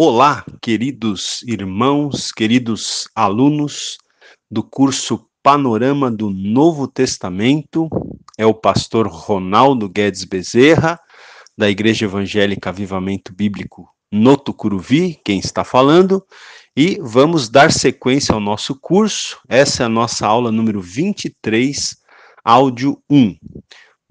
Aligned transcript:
Olá, 0.00 0.44
queridos 0.62 1.42
irmãos, 1.42 2.30
queridos 2.30 3.08
alunos 3.16 3.98
do 4.48 4.62
curso 4.62 5.26
Panorama 5.42 6.08
do 6.08 6.30
Novo 6.30 6.86
Testamento. 6.86 7.88
É 8.38 8.46
o 8.46 8.54
pastor 8.54 9.08
Ronaldo 9.08 9.88
Guedes 9.88 10.22
Bezerra, 10.22 11.00
da 11.56 11.68
Igreja 11.68 12.04
Evangélica 12.04 12.70
Avivamento 12.70 13.34
Bíblico 13.34 13.88
no 14.08 14.36
Tucuruvi, 14.36 15.18
quem 15.24 15.40
está 15.40 15.64
falando, 15.64 16.24
e 16.76 16.96
vamos 17.02 17.48
dar 17.48 17.72
sequência 17.72 18.32
ao 18.32 18.40
nosso 18.40 18.78
curso. 18.78 19.40
Essa 19.48 19.82
é 19.82 19.86
a 19.86 19.88
nossa 19.88 20.24
aula 20.24 20.52
número 20.52 20.80
23, 20.80 21.96
áudio 22.44 23.02
1. 23.10 23.34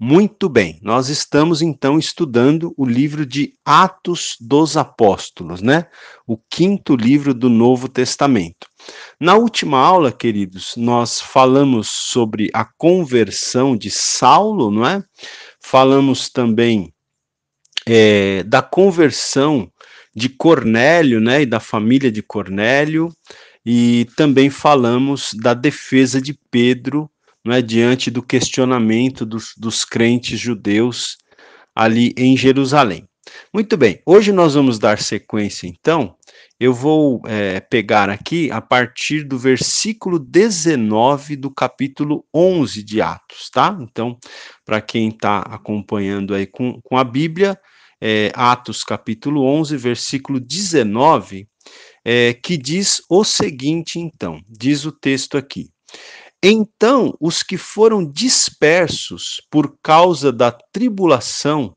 Muito 0.00 0.48
bem, 0.48 0.78
nós 0.80 1.08
estamos 1.08 1.60
então 1.60 1.98
estudando 1.98 2.72
o 2.76 2.86
livro 2.86 3.26
de 3.26 3.54
Atos 3.64 4.36
dos 4.40 4.76
Apóstolos, 4.76 5.60
né? 5.60 5.86
O 6.24 6.38
quinto 6.38 6.94
livro 6.94 7.34
do 7.34 7.48
Novo 7.48 7.88
Testamento. 7.88 8.68
Na 9.18 9.34
última 9.34 9.76
aula, 9.76 10.12
queridos, 10.12 10.76
nós 10.76 11.20
falamos 11.20 11.88
sobre 11.88 12.48
a 12.54 12.64
conversão 12.64 13.76
de 13.76 13.90
Saulo, 13.90 14.70
não 14.70 14.86
é? 14.86 15.02
Falamos 15.60 16.30
também 16.30 16.94
é, 17.84 18.44
da 18.44 18.62
conversão 18.62 19.68
de 20.14 20.28
Cornélio, 20.28 21.20
né? 21.20 21.42
E 21.42 21.46
da 21.46 21.58
família 21.58 22.12
de 22.12 22.22
Cornélio, 22.22 23.12
e 23.66 24.06
também 24.16 24.48
falamos 24.48 25.34
da 25.34 25.54
defesa 25.54 26.22
de 26.22 26.38
Pedro 26.52 27.10
é, 27.46 27.62
diante 27.62 28.10
do 28.10 28.22
questionamento 28.22 29.24
dos, 29.24 29.52
dos 29.56 29.84
crentes 29.84 30.38
judeus 30.38 31.16
ali 31.74 32.12
em 32.16 32.36
Jerusalém. 32.36 33.08
Muito 33.52 33.76
bem, 33.76 34.00
hoje 34.06 34.32
nós 34.32 34.54
vamos 34.54 34.78
dar 34.78 34.98
sequência, 34.98 35.66
então. 35.66 36.16
Eu 36.60 36.74
vou 36.74 37.22
é, 37.26 37.60
pegar 37.60 38.10
aqui 38.10 38.50
a 38.50 38.60
partir 38.60 39.22
do 39.22 39.38
versículo 39.38 40.18
19 40.18 41.36
do 41.36 41.52
capítulo 41.52 42.24
11 42.34 42.82
de 42.82 43.00
Atos, 43.00 43.48
tá? 43.48 43.78
Então, 43.80 44.18
para 44.64 44.80
quem 44.80 45.08
está 45.08 45.38
acompanhando 45.38 46.34
aí 46.34 46.46
com, 46.46 46.80
com 46.82 46.96
a 46.96 47.04
Bíblia, 47.04 47.56
é, 48.00 48.32
Atos 48.34 48.82
capítulo 48.82 49.44
11, 49.44 49.76
versículo 49.76 50.40
19, 50.40 51.48
é, 52.04 52.34
que 52.34 52.56
diz 52.56 53.02
o 53.08 53.22
seguinte, 53.22 54.00
então, 54.00 54.40
diz 54.48 54.84
o 54.84 54.90
texto 54.90 55.38
aqui. 55.38 55.70
Então, 56.42 57.16
os 57.20 57.42
que 57.42 57.56
foram 57.56 58.04
dispersos 58.04 59.40
por 59.50 59.76
causa 59.82 60.30
da 60.30 60.52
tribulação 60.52 61.76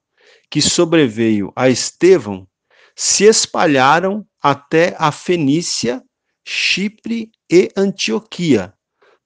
que 0.51 0.61
sobreveio 0.61 1.51
a 1.55 1.69
Estevão 1.69 2.47
se 2.95 3.23
espalharam 3.23 4.25
até 4.41 4.95
a 4.99 5.11
Fenícia, 5.11 6.03
Chipre 6.45 7.31
e 7.49 7.69
Antioquia, 7.75 8.73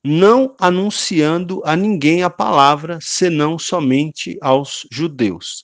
não 0.03 0.55
anunciando 0.59 1.61
a 1.65 1.75
ninguém 1.75 2.23
a 2.23 2.29
palavra, 2.29 2.99
senão 3.01 3.59
somente 3.59 4.37
aos 4.39 4.87
judeus. 4.91 5.63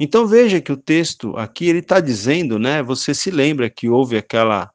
Então 0.00 0.26
veja 0.26 0.60
que 0.60 0.72
o 0.72 0.76
texto 0.76 1.36
aqui 1.36 1.66
ele 1.66 1.80
está 1.80 2.00
dizendo, 2.00 2.58
né? 2.58 2.82
Você 2.82 3.12
se 3.12 3.30
lembra 3.30 3.68
que 3.68 3.88
houve 3.88 4.16
aquela 4.16 4.70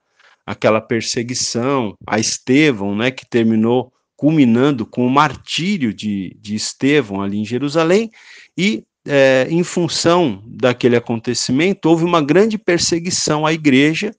aquela 0.45 0.79
perseguição 0.79 1.95
a 2.05 2.19
Estevão, 2.19 2.95
né? 2.95 3.11
Que 3.11 3.25
terminou 3.25 3.91
culminando 4.17 4.85
com 4.85 5.05
o 5.05 5.09
martírio 5.09 5.93
de, 5.93 6.35
de 6.41 6.55
Estevão 6.55 7.21
ali 7.21 7.37
em 7.37 7.45
Jerusalém, 7.45 8.09
e 8.57 8.83
é, 9.07 9.47
em 9.49 9.63
função 9.63 10.43
daquele 10.45 10.95
acontecimento, 10.95 11.87
houve 11.87 12.03
uma 12.03 12.21
grande 12.21 12.57
perseguição 12.57 13.45
à 13.45 13.53
igreja, 13.53 14.11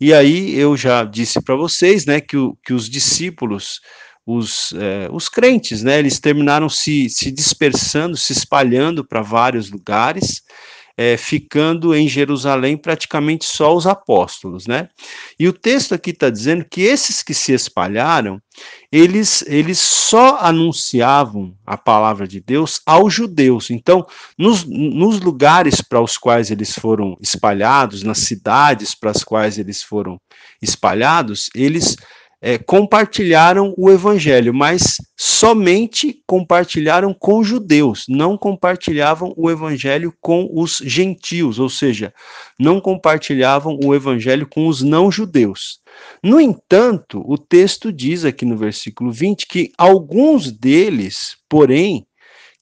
e 0.00 0.12
aí 0.12 0.58
eu 0.58 0.76
já 0.76 1.04
disse 1.04 1.40
para 1.40 1.54
vocês 1.54 2.04
né, 2.04 2.20
que, 2.20 2.36
o, 2.36 2.58
que 2.64 2.72
os 2.72 2.88
discípulos, 2.88 3.80
os, 4.26 4.72
é, 4.72 5.08
os 5.12 5.28
crentes, 5.28 5.82
né, 5.82 5.98
eles 5.98 6.18
terminaram 6.18 6.68
se, 6.68 7.08
se 7.10 7.30
dispersando, 7.30 8.16
se 8.16 8.32
espalhando 8.32 9.04
para 9.04 9.22
vários 9.22 9.70
lugares, 9.70 10.42
é, 10.96 11.16
ficando 11.16 11.94
em 11.94 12.08
Jerusalém 12.08 12.76
praticamente 12.76 13.44
só 13.44 13.74
os 13.74 13.86
apóstolos, 13.86 14.66
né? 14.66 14.88
E 15.38 15.48
o 15.48 15.52
texto 15.52 15.92
aqui 15.92 16.10
está 16.10 16.30
dizendo 16.30 16.64
que 16.64 16.82
esses 16.82 17.22
que 17.22 17.34
se 17.34 17.52
espalharam, 17.52 18.40
eles, 18.94 19.42
eles 19.48 19.80
só 19.80 20.38
anunciavam 20.38 21.52
a 21.66 21.76
palavra 21.76 22.28
de 22.28 22.40
Deus 22.40 22.80
aos 22.86 23.12
judeus. 23.12 23.68
Então, 23.68 24.06
nos, 24.38 24.64
nos 24.64 25.18
lugares 25.18 25.80
para 25.80 26.00
os 26.00 26.16
quais 26.16 26.48
eles 26.48 26.78
foram 26.78 27.18
espalhados, 27.20 28.04
nas 28.04 28.18
cidades 28.18 28.94
para 28.94 29.10
as 29.10 29.24
quais 29.24 29.58
eles 29.58 29.82
foram 29.82 30.16
espalhados, 30.62 31.50
eles 31.56 31.96
é, 32.40 32.56
compartilharam 32.56 33.74
o 33.76 33.90
evangelho, 33.90 34.54
mas 34.54 34.98
somente 35.16 36.22
compartilharam 36.24 37.12
com 37.12 37.42
judeus, 37.42 38.04
não 38.08 38.38
compartilhavam 38.38 39.34
o 39.36 39.50
evangelho 39.50 40.14
com 40.20 40.48
os 40.52 40.76
gentios, 40.84 41.58
ou 41.58 41.68
seja, 41.68 42.14
não 42.60 42.80
compartilhavam 42.80 43.76
o 43.82 43.92
evangelho 43.92 44.46
com 44.46 44.68
os 44.68 44.82
não-judeus. 44.82 45.80
No 46.22 46.40
entanto, 46.40 47.22
o 47.26 47.36
texto 47.36 47.92
diz 47.92 48.24
aqui 48.24 48.44
no 48.44 48.56
versículo 48.56 49.12
20 49.12 49.46
que 49.46 49.72
alguns 49.76 50.50
deles, 50.50 51.36
porém, 51.48 52.06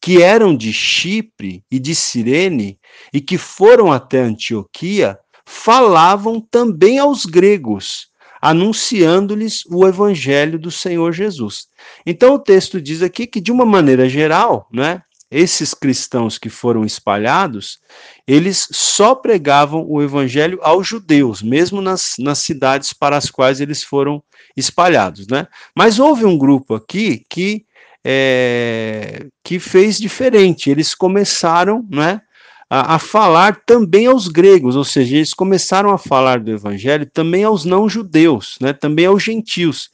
que 0.00 0.20
eram 0.20 0.56
de 0.56 0.72
Chipre 0.72 1.64
e 1.70 1.78
de 1.78 1.94
Cirene 1.94 2.78
e 3.12 3.20
que 3.20 3.38
foram 3.38 3.92
até 3.92 4.20
Antioquia, 4.20 5.18
falavam 5.44 6.40
também 6.40 6.98
aos 6.98 7.24
gregos 7.24 8.10
anunciando-lhes 8.42 9.64
o 9.70 9.86
evangelho 9.86 10.58
do 10.58 10.68
Senhor 10.68 11.12
Jesus. 11.12 11.68
Então 12.04 12.34
o 12.34 12.38
texto 12.40 12.82
diz 12.82 13.00
aqui 13.00 13.24
que 13.24 13.40
de 13.40 13.52
uma 13.52 13.64
maneira 13.64 14.08
geral, 14.08 14.68
né, 14.72 15.00
esses 15.32 15.72
cristãos 15.72 16.36
que 16.36 16.50
foram 16.50 16.84
espalhados, 16.84 17.80
eles 18.26 18.68
só 18.70 19.14
pregavam 19.14 19.84
o 19.88 20.02
evangelho 20.02 20.58
aos 20.62 20.86
judeus, 20.86 21.42
mesmo 21.42 21.80
nas, 21.80 22.14
nas 22.18 22.38
cidades 22.38 22.92
para 22.92 23.16
as 23.16 23.30
quais 23.30 23.60
eles 23.60 23.82
foram 23.82 24.22
espalhados, 24.56 25.26
né? 25.26 25.48
Mas 25.74 25.98
houve 25.98 26.24
um 26.24 26.36
grupo 26.36 26.74
aqui 26.74 27.24
que 27.28 27.64
é, 28.04 29.26
que 29.44 29.58
fez 29.58 29.98
diferente. 29.98 30.70
Eles 30.70 30.94
começaram, 30.94 31.86
né, 31.90 32.20
a, 32.68 32.96
a, 32.96 32.98
falar 32.98 33.62
também 33.66 34.06
aos 34.06 34.28
gregos, 34.28 34.76
ou 34.76 34.84
seja, 34.84 35.16
eles 35.16 35.34
começaram 35.34 35.90
a 35.90 35.98
falar 35.98 36.40
do 36.40 36.50
evangelho 36.50 37.06
também 37.06 37.44
aos 37.44 37.64
não-judeus, 37.64 38.56
né, 38.60 38.72
também 38.72 39.06
aos 39.06 39.22
gentios. 39.22 39.90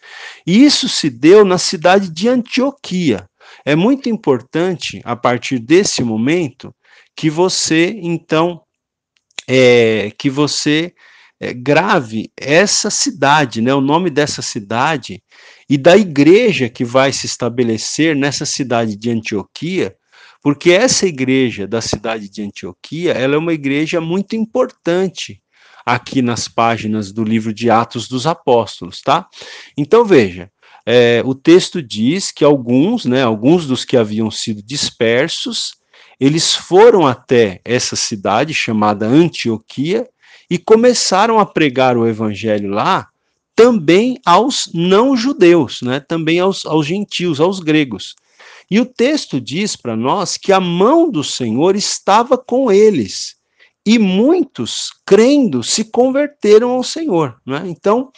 E 0.47 0.65
isso 0.65 0.89
se 0.89 1.11
deu 1.11 1.45
na 1.45 1.59
cidade 1.59 2.09
de 2.09 2.29
Antioquia. 2.29 3.29
É 3.69 3.77
muito 3.77 4.09
importante, 4.09 4.99
a 5.05 5.15
partir 5.15 5.59
desse 5.59 6.03
momento, 6.03 6.75
que 7.15 7.29
você, 7.29 7.99
então, 8.01 8.63
é, 9.47 10.11
que 10.19 10.31
você 10.31 10.95
é, 11.39 11.53
grave 11.53 12.33
essa 12.35 12.89
cidade, 12.89 13.61
né, 13.61 13.75
o 13.75 13.83
nome 13.83 14.09
dessa 14.09 14.41
cidade 14.41 15.23
e 15.69 15.77
da 15.77 15.99
igreja 15.99 16.71
que 16.71 16.83
vai 16.83 17.13
se 17.13 17.27
estabelecer 17.27 18.17
nessa 18.17 18.47
cidade 18.47 18.97
de 18.97 19.11
Antioquia, 19.11 19.95
porque 20.41 20.71
essa 20.71 21.07
igreja 21.07 21.69
da 21.69 21.83
cidade 21.83 22.31
de 22.31 22.41
Antioquia, 22.41 23.13
ela 23.13 23.35
é 23.35 23.39
uma 23.39 23.53
igreja 23.53 24.01
muito 24.01 24.35
importante 24.35 25.43
aqui 25.85 26.23
nas 26.23 26.49
páginas 26.49 27.13
do 27.13 27.23
livro 27.23 27.53
de 27.53 27.69
Atos 27.69 28.09
dos 28.09 28.27
Apóstolos, 28.27 29.03
tá? 29.03 29.29
Então 29.77 30.07
veja, 30.07 30.51
é, 30.91 31.23
o 31.23 31.35
texto 31.35 31.83
diz 31.83 32.31
que 32.31 32.43
alguns, 32.43 33.05
né, 33.05 33.23
alguns 33.23 33.67
dos 33.67 33.85
que 33.85 33.95
haviam 33.95 34.31
sido 34.31 34.63
dispersos, 34.63 35.75
eles 36.19 36.55
foram 36.55 37.07
até 37.07 37.61
essa 37.63 37.95
cidade 37.95 38.55
chamada 38.55 39.07
Antioquia 39.07 40.09
e 40.49 40.57
começaram 40.57 41.39
a 41.39 41.45
pregar 41.45 41.99
o 41.99 42.09
evangelho 42.09 42.71
lá 42.71 43.07
também 43.55 44.19
aos 44.25 44.71
não-judeus, 44.73 45.83
né, 45.83 46.01
também 46.01 46.41
aos, 46.41 46.65
aos 46.65 46.87
gentios, 46.87 47.39
aos 47.39 47.61
gregos. 47.61 48.17
E 48.71 48.81
o 48.81 48.87
texto 48.87 49.39
diz 49.39 49.77
para 49.77 49.95
nós 49.95 50.39
que 50.39 50.55
a 50.55 50.61
mão 50.61 51.11
do 51.11 51.23
Senhor 51.23 51.77
estava 51.77 52.39
com 52.39 52.73
eles. 52.73 53.37
E 53.85 53.99
muitos, 53.99 54.91
crendo, 55.05 55.63
se 55.63 55.85
converteram 55.85 56.71
ao 56.71 56.83
Senhor. 56.83 57.37
Né? 57.47 57.65
Então, 57.67 58.11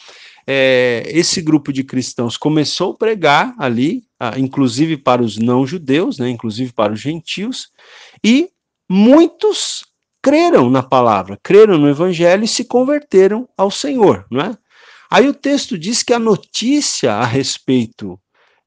é, 0.53 1.05
esse 1.07 1.41
grupo 1.41 1.73
de 1.73 1.85
cristãos 1.85 2.37
começou 2.37 2.91
a 2.91 2.97
pregar 2.97 3.55
ali, 3.57 4.03
inclusive 4.37 4.97
para 4.97 5.23
os 5.23 5.39
não-judeus, 5.39 6.19
né, 6.19 6.29
inclusive 6.29 6.73
para 6.73 6.93
os 6.93 7.01
gentios, 7.01 7.69
e 8.25 8.49
muitos 8.91 9.85
creram 10.21 10.69
na 10.69 10.83
palavra, 10.83 11.39
creram 11.41 11.79
no 11.79 11.89
evangelho 11.89 12.43
e 12.43 12.49
se 12.49 12.65
converteram 12.65 13.49
ao 13.57 13.71
Senhor, 13.71 14.27
não 14.29 14.41
é? 14.41 14.59
Aí 15.09 15.29
o 15.29 15.35
texto 15.35 15.79
diz 15.79 16.03
que 16.03 16.13
a 16.13 16.19
notícia 16.19 17.13
a 17.13 17.25
respeito 17.25 18.19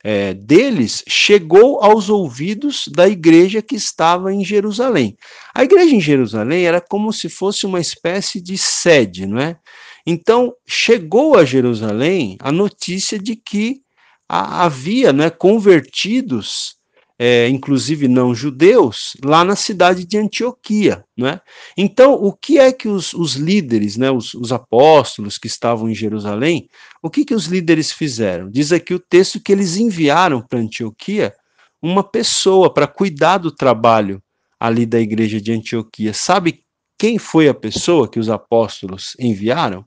é, 0.02 0.34
deles 0.34 1.04
chegou 1.06 1.84
aos 1.84 2.08
ouvidos 2.08 2.86
da 2.88 3.10
igreja 3.10 3.62
que 3.62 3.76
estava 3.76 4.34
em 4.34 4.44
Jerusalém. 4.44 5.18
A 5.54 5.66
igreja 5.66 5.94
em 5.94 6.02
Jerusalém 6.02 6.66
era 6.66 6.80
como 6.80 7.12
se 7.12 7.28
fosse 7.28 7.66
uma 7.66 7.82
espécie 7.82 8.40
de 8.42 8.58
sede, 8.58 9.26
não 9.26 9.38
é? 9.38 9.58
Então 10.06 10.54
chegou 10.68 11.38
a 11.38 11.46
Jerusalém 11.46 12.38
a 12.40 12.52
notícia 12.52 13.18
de 13.18 13.36
que 13.36 13.82
havia 14.28 15.14
né, 15.14 15.30
convertidos 15.30 16.78
é, 17.18 17.48
inclusive 17.48 18.08
não 18.08 18.34
judeus, 18.34 19.16
lá 19.24 19.44
na 19.44 19.56
cidade 19.56 20.06
de 20.06 20.18
Antioquia. 20.18 21.06
Né? 21.16 21.40
Então, 21.78 22.14
o 22.14 22.34
que 22.34 22.60
é 22.60 22.72
que 22.72 22.88
os, 22.88 23.14
os 23.14 23.36
líderes, 23.36 23.98
né, 23.98 24.12
os, 24.12 24.34
os, 24.34 24.52
apóstolos 24.52 25.38
que 25.38 25.48
estavam 25.48 25.90
em 25.90 25.96
Jerusalém, 25.96 26.68
o 27.02 27.10
que, 27.10 27.24
que 27.24 27.36
os 27.36 27.46
líderes 27.46 27.92
fizeram? 27.92 28.50
Diz 28.50 28.72
aqui 28.72 28.94
o 28.94 29.00
texto 29.00 29.40
que 29.40 29.52
eles 29.52 29.78
enviaram 29.78 30.42
para 30.42 30.60
Antioquia 30.60 31.34
uma 31.82 32.04
pessoa 32.04 32.74
para 32.74 32.88
cuidar 32.88 33.38
do 33.38 33.52
trabalho 33.52 34.22
ali 34.60 34.86
da 34.86 35.00
igreja 35.00 35.40
de 35.40 35.52
Antioquia. 35.52 36.14
Sabe 36.14 36.63
quem 37.04 37.18
foi 37.18 37.50
a 37.50 37.54
pessoa 37.54 38.08
que 38.08 38.18
os 38.18 38.30
apóstolos 38.30 39.14
enviaram? 39.20 39.84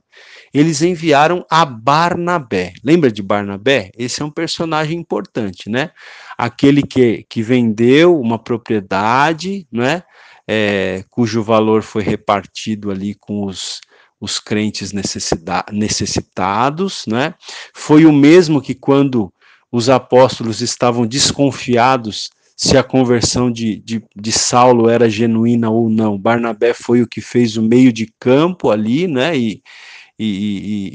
Eles 0.53 0.83
enviaram 0.83 1.43
a 1.49 1.65
Barnabé. 1.65 2.73
Lembra 2.83 3.11
de 3.11 3.23
Barnabé? 3.23 3.89
Esse 3.97 4.21
é 4.21 4.25
um 4.25 4.29
personagem 4.29 4.99
importante, 4.99 5.67
né? 5.67 5.89
Aquele 6.37 6.83
que, 6.83 7.25
que 7.27 7.41
vendeu 7.41 8.21
uma 8.21 8.37
propriedade, 8.37 9.67
né? 9.71 10.03
É, 10.47 11.03
cujo 11.09 11.41
valor 11.41 11.81
foi 11.81 12.03
repartido 12.03 12.91
ali 12.91 13.15
com 13.15 13.45
os, 13.45 13.81
os 14.21 14.39
crentes 14.39 14.93
necessitados, 15.71 17.03
né? 17.07 17.33
Foi 17.73 18.05
o 18.05 18.13
mesmo 18.13 18.61
que 18.61 18.75
quando 18.75 19.33
os 19.71 19.89
apóstolos 19.89 20.61
estavam 20.61 21.07
desconfiados 21.07 22.29
se 22.57 22.75
a 22.75 22.81
conversão 22.81 23.51
de, 23.51 23.77
de, 23.77 24.03
de, 24.15 24.31
Saulo 24.31 24.89
era 24.89 25.07
genuína 25.07 25.69
ou 25.69 25.91
não. 25.91 26.17
Barnabé 26.17 26.73
foi 26.73 27.03
o 27.03 27.07
que 27.07 27.21
fez 27.21 27.55
o 27.55 27.61
meio 27.61 27.93
de 27.93 28.11
campo 28.19 28.71
ali, 28.71 29.07
né? 29.07 29.37
E, 29.37 29.61
e, 30.17 30.25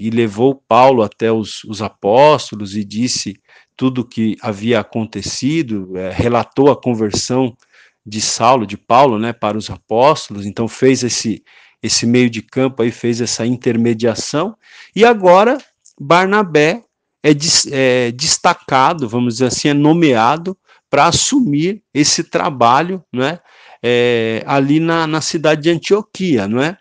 e, 0.02 0.06
e 0.08 0.10
levou 0.10 0.60
Paulo 0.66 1.02
até 1.02 1.30
os, 1.30 1.62
os, 1.62 1.80
apóstolos 1.80 2.74
e 2.74 2.82
disse 2.84 3.36
tudo 3.76 4.00
o 4.00 4.04
que 4.04 4.36
havia 4.42 4.80
acontecido, 4.80 5.96
é, 5.96 6.10
relatou 6.10 6.68
a 6.68 6.76
conversão 6.76 7.56
de 8.04 8.20
Saulo, 8.20 8.66
de 8.66 8.76
Paulo, 8.76 9.16
né, 9.16 9.32
para 9.32 9.56
os 9.56 9.70
apóstolos. 9.70 10.44
Então 10.44 10.66
fez 10.66 11.04
esse 11.04 11.44
esse 11.80 12.06
meio 12.06 12.30
de 12.30 12.42
campo 12.42 12.82
aí 12.82 12.92
fez 12.92 13.20
essa 13.20 13.44
intermediação 13.44 14.56
e 14.94 15.04
agora 15.04 15.58
Barnabé 16.00 16.84
é, 17.24 17.30
é 17.70 18.12
destacado, 18.12 19.08
vamos 19.08 19.34
dizer 19.34 19.46
assim, 19.46 19.68
é 19.68 19.74
nomeado 19.74 20.56
para 20.92 21.06
assumir 21.06 21.82
esse 21.94 22.22
trabalho, 22.22 23.02
não 23.10 23.24
é? 23.24 23.40
é 23.82 24.44
ali 24.46 24.78
na, 24.78 25.06
na 25.06 25.22
cidade 25.22 25.62
de 25.62 25.70
Antioquia, 25.70 26.46
não 26.46 26.62
é? 26.62 26.76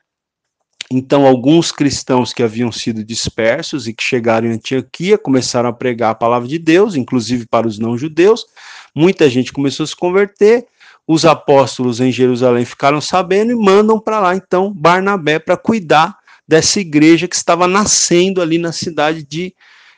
Então, 0.92 1.26
alguns 1.26 1.72
cristãos 1.72 2.34
que 2.34 2.44
haviam 2.44 2.74
sido 2.74 3.06
dispersos 3.06 3.88
e 3.88 3.94
que 3.94 4.04
chegaram 4.04 4.50
em 4.50 4.56
Antioquia 4.56 5.18
começaram 5.18 5.70
a 5.70 5.74
pregar 5.74 6.12
a 6.12 6.16
palavra 6.16 6.46
de 6.46 6.60
Deus, 6.60 6.96
inclusive 6.96 7.48
para 7.48 7.66
os 7.66 7.80
não-judeus. 7.80 8.46
Muita 8.94 9.30
gente 9.30 9.54
começou 9.54 9.86
a 9.86 9.88
se 9.88 9.96
converter. 9.96 10.68
Os 11.08 11.24
apóstolos 11.24 12.02
em 12.02 12.12
Jerusalém 12.12 12.66
ficaram 12.66 13.00
sabendo 13.00 13.54
e 13.54 13.56
mandam 13.56 13.98
para 13.98 14.20
lá, 14.20 14.36
então, 14.36 14.74
Barnabé 14.74 15.40
para 15.40 15.56
cuidar 15.56 16.18
dessa 16.46 16.82
igreja 16.82 17.30
que 17.30 17.36
estava 17.38 17.66
nascendo 17.66 18.42
ali 18.42 18.58
na 18.58 18.74
cidade 18.74 19.24
de, 19.24 19.56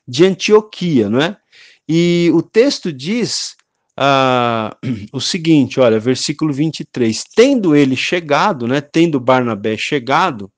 de 0.07 0.23
Antioquia, 0.23 1.09
não 1.09 1.19
é? 1.19 1.35
E 1.89 2.29
o 2.35 2.43
texto 2.43 2.93
diz 2.93 3.55
ah, 3.97 4.75
o 5.13 5.19
seguinte, 5.19 5.79
olha, 5.79 5.99
versículo 5.99 6.53
23, 6.53 7.23
tendo 7.35 7.75
ele 7.75 7.95
chegado, 7.95 8.67
né, 8.67 8.81
tendo 8.81 9.19
Barnabé 9.19 9.77
chegado 9.77 10.51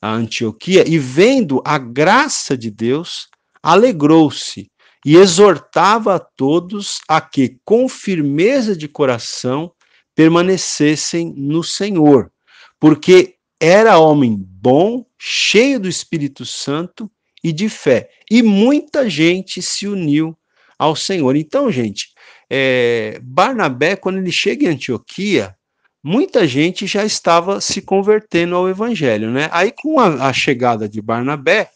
a 0.00 0.12
Antioquia 0.12 0.88
e 0.88 0.98
vendo 0.98 1.62
a 1.64 1.76
graça 1.78 2.56
de 2.56 2.70
Deus, 2.70 3.28
alegrou-se 3.62 4.70
e 5.04 5.16
exortava 5.16 6.16
a 6.16 6.18
todos 6.18 7.00
a 7.08 7.20
que 7.20 7.58
com 7.64 7.88
firmeza 7.88 8.76
de 8.76 8.88
coração 8.88 9.72
permanecessem 10.14 11.32
no 11.36 11.62
Senhor, 11.62 12.30
porque 12.78 13.36
era 13.58 13.98
homem 13.98 14.36
bom, 14.36 15.04
cheio 15.18 15.78
do 15.78 15.88
Espírito 15.88 16.44
Santo 16.46 17.10
e 17.42 17.52
de 17.52 17.68
fé, 17.68 18.10
e 18.30 18.42
muita 18.42 19.08
gente 19.08 19.60
se 19.62 19.86
uniu 19.86 20.36
ao 20.78 20.96
Senhor. 20.96 21.36
Então, 21.36 21.70
gente, 21.70 22.09
é, 22.50 23.20
Barnabé, 23.22 23.94
quando 23.94 24.18
ele 24.18 24.32
chega 24.32 24.66
em 24.66 24.70
Antioquia, 24.70 25.54
muita 26.02 26.48
gente 26.48 26.86
já 26.86 27.04
estava 27.04 27.60
se 27.60 27.80
convertendo 27.80 28.56
ao 28.56 28.68
evangelho, 28.68 29.30
né? 29.30 29.48
Aí, 29.52 29.70
com 29.70 30.00
a, 30.00 30.28
a 30.28 30.32
chegada 30.32 30.88
de 30.88 31.00
Barnabé, 31.00 31.70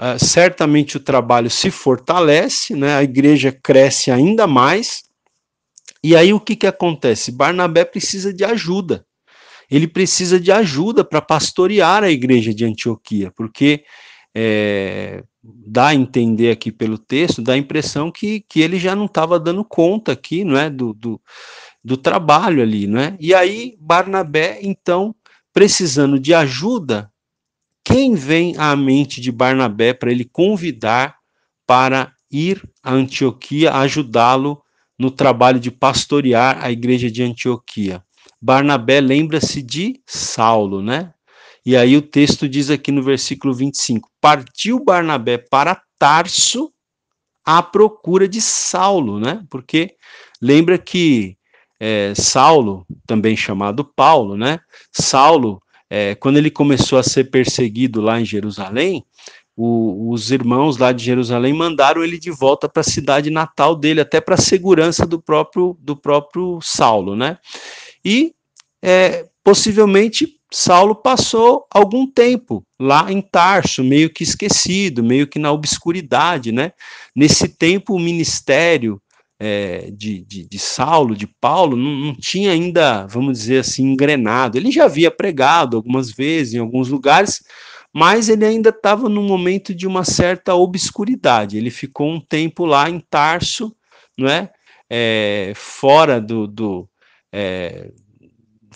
uh, 0.00 0.24
certamente 0.24 0.96
o 0.96 1.00
trabalho 1.00 1.50
se 1.50 1.70
fortalece, 1.70 2.76
né? 2.76 2.96
A 2.96 3.02
igreja 3.02 3.50
cresce 3.50 4.10
ainda 4.10 4.46
mais. 4.46 5.02
E 6.02 6.14
aí, 6.14 6.32
o 6.32 6.38
que, 6.38 6.54
que 6.54 6.66
acontece? 6.66 7.32
Barnabé 7.32 7.84
precisa 7.84 8.32
de 8.32 8.44
ajuda. 8.44 9.04
Ele 9.70 9.88
precisa 9.88 10.38
de 10.38 10.52
ajuda 10.52 11.04
para 11.04 11.20
pastorear 11.20 12.04
a 12.04 12.10
igreja 12.10 12.54
de 12.54 12.64
Antioquia, 12.64 13.32
porque 13.36 13.84
é, 14.40 15.24
dá 15.42 15.88
a 15.88 15.94
entender 15.96 16.52
aqui 16.52 16.70
pelo 16.70 16.96
texto, 16.96 17.42
dá 17.42 17.54
a 17.54 17.58
impressão 17.58 18.08
que, 18.08 18.40
que 18.48 18.60
ele 18.60 18.78
já 18.78 18.94
não 18.94 19.06
estava 19.06 19.40
dando 19.40 19.64
conta 19.64 20.12
aqui, 20.12 20.44
não 20.44 20.56
é, 20.56 20.70
do, 20.70 20.94
do, 20.94 21.20
do 21.82 21.96
trabalho 21.96 22.62
ali, 22.62 22.86
não 22.86 23.00
é? 23.00 23.16
E 23.18 23.34
aí 23.34 23.76
Barnabé, 23.80 24.60
então, 24.62 25.12
precisando 25.52 26.20
de 26.20 26.32
ajuda, 26.32 27.10
quem 27.82 28.14
vem 28.14 28.54
à 28.56 28.76
mente 28.76 29.20
de 29.20 29.32
Barnabé 29.32 29.92
para 29.92 30.12
ele 30.12 30.24
convidar 30.24 31.16
para 31.66 32.12
ir 32.30 32.62
a 32.80 32.92
Antioquia 32.92 33.72
ajudá-lo 33.72 34.62
no 34.96 35.10
trabalho 35.10 35.58
de 35.58 35.72
pastorear 35.72 36.64
a 36.64 36.70
igreja 36.70 37.10
de 37.10 37.24
Antioquia? 37.24 38.04
Barnabé 38.40 39.00
lembra-se 39.00 39.60
de 39.62 40.00
Saulo, 40.06 40.80
né? 40.80 41.12
E 41.68 41.76
aí 41.76 41.98
o 41.98 42.00
texto 42.00 42.48
diz 42.48 42.70
aqui 42.70 42.90
no 42.90 43.02
versículo 43.02 43.52
25: 43.52 44.08
Partiu 44.22 44.82
Barnabé 44.82 45.36
para 45.36 45.78
Tarso 45.98 46.72
à 47.44 47.62
procura 47.62 48.26
de 48.26 48.40
Saulo, 48.40 49.20
né? 49.20 49.44
Porque 49.50 49.94
lembra 50.40 50.78
que 50.78 51.36
é, 51.78 52.14
Saulo, 52.16 52.86
também 53.06 53.36
chamado 53.36 53.84
Paulo, 53.84 54.34
né? 54.34 54.60
Saulo, 54.90 55.62
é, 55.90 56.14
quando 56.14 56.38
ele 56.38 56.50
começou 56.50 56.98
a 56.98 57.02
ser 57.02 57.24
perseguido 57.24 58.00
lá 58.00 58.18
em 58.18 58.24
Jerusalém, 58.24 59.04
o, 59.54 60.10
os 60.10 60.30
irmãos 60.30 60.78
lá 60.78 60.90
de 60.90 61.04
Jerusalém 61.04 61.52
mandaram 61.52 62.02
ele 62.02 62.18
de 62.18 62.30
volta 62.30 62.66
para 62.66 62.80
a 62.80 62.82
cidade 62.82 63.28
natal 63.28 63.76
dele, 63.76 64.00
até 64.00 64.22
para 64.22 64.36
a 64.36 64.40
segurança 64.40 65.04
do 65.04 65.20
próprio, 65.20 65.76
do 65.80 65.94
próprio 65.94 66.60
Saulo, 66.62 67.14
né? 67.14 67.36
E 68.02 68.34
é, 68.82 69.28
possivelmente 69.44 70.37
Saulo 70.50 70.94
passou 70.94 71.66
algum 71.70 72.06
tempo 72.06 72.64
lá 72.80 73.12
em 73.12 73.20
Tarso, 73.20 73.84
meio 73.84 74.10
que 74.10 74.22
esquecido, 74.22 75.04
meio 75.04 75.26
que 75.26 75.38
na 75.38 75.52
obscuridade, 75.52 76.52
né? 76.52 76.72
Nesse 77.14 77.48
tempo, 77.48 77.94
o 77.94 78.00
ministério 78.00 79.00
é, 79.38 79.90
de, 79.92 80.24
de, 80.24 80.48
de, 80.48 80.58
Saulo, 80.58 81.14
de 81.14 81.26
Paulo, 81.26 81.76
não, 81.76 81.90
não, 81.90 82.14
tinha 82.14 82.50
ainda, 82.50 83.06
vamos 83.06 83.38
dizer 83.38 83.58
assim, 83.58 83.84
engrenado. 83.84 84.56
Ele 84.56 84.70
já 84.70 84.86
havia 84.86 85.10
pregado 85.10 85.76
algumas 85.76 86.10
vezes 86.10 86.54
em 86.54 86.58
alguns 86.58 86.88
lugares, 86.88 87.42
mas 87.92 88.28
ele 88.28 88.44
ainda 88.44 88.70
estava 88.70 89.08
num 89.08 89.24
momento 89.24 89.74
de 89.74 89.86
uma 89.86 90.04
certa 90.04 90.54
obscuridade. 90.54 91.56
Ele 91.56 91.70
ficou 91.70 92.10
um 92.10 92.20
tempo 92.20 92.64
lá 92.64 92.88
em 92.88 93.00
Tarso, 93.00 93.74
não 94.16 94.28
é? 94.28 94.50
é 94.90 95.52
fora 95.54 96.20
do, 96.20 96.46
do 96.46 96.88
é, 97.32 97.90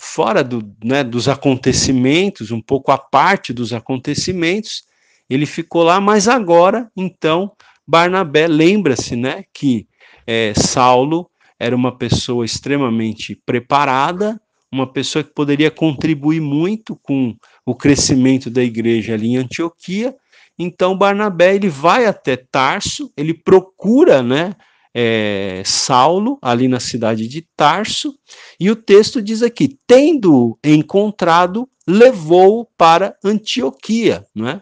fora 0.03 0.43
do, 0.43 0.61
né, 0.83 1.01
dos 1.01 1.29
acontecimentos, 1.29 2.51
um 2.51 2.61
pouco 2.61 2.91
à 2.91 2.97
parte 2.97 3.53
dos 3.53 3.71
acontecimentos, 3.71 4.83
ele 5.29 5.45
ficou 5.45 5.81
lá, 5.81 6.01
mas 6.01 6.27
agora, 6.27 6.91
então, 6.95 7.53
Barnabé 7.87 8.45
lembra-se 8.45 9.15
né, 9.15 9.45
que 9.53 9.87
é, 10.27 10.53
Saulo 10.55 11.29
era 11.57 11.73
uma 11.73 11.97
pessoa 11.97 12.43
extremamente 12.43 13.33
preparada, 13.45 14.39
uma 14.69 14.85
pessoa 14.85 15.23
que 15.23 15.33
poderia 15.33 15.71
contribuir 15.71 16.41
muito 16.41 16.97
com 17.01 17.33
o 17.65 17.73
crescimento 17.73 18.49
da 18.49 18.61
igreja 18.61 19.13
ali 19.13 19.29
em 19.29 19.37
Antioquia. 19.37 20.13
Então 20.59 20.97
Barnabé 20.97 21.55
ele 21.55 21.69
vai 21.69 22.05
até 22.05 22.35
Tarso, 22.35 23.11
ele 23.15 23.33
procura, 23.33 24.21
né, 24.21 24.53
é, 24.93 25.63
Saulo, 25.65 26.37
ali 26.41 26.67
na 26.67 26.79
cidade 26.79 27.27
de 27.27 27.41
Tarso, 27.55 28.17
e 28.59 28.69
o 28.69 28.75
texto 28.75 29.21
diz 29.21 29.41
aqui: 29.41 29.77
tendo 29.87 30.57
encontrado, 30.63 31.67
levou-o 31.87 32.65
para 32.77 33.15
Antioquia. 33.23 34.25
Não 34.33 34.47
é? 34.47 34.61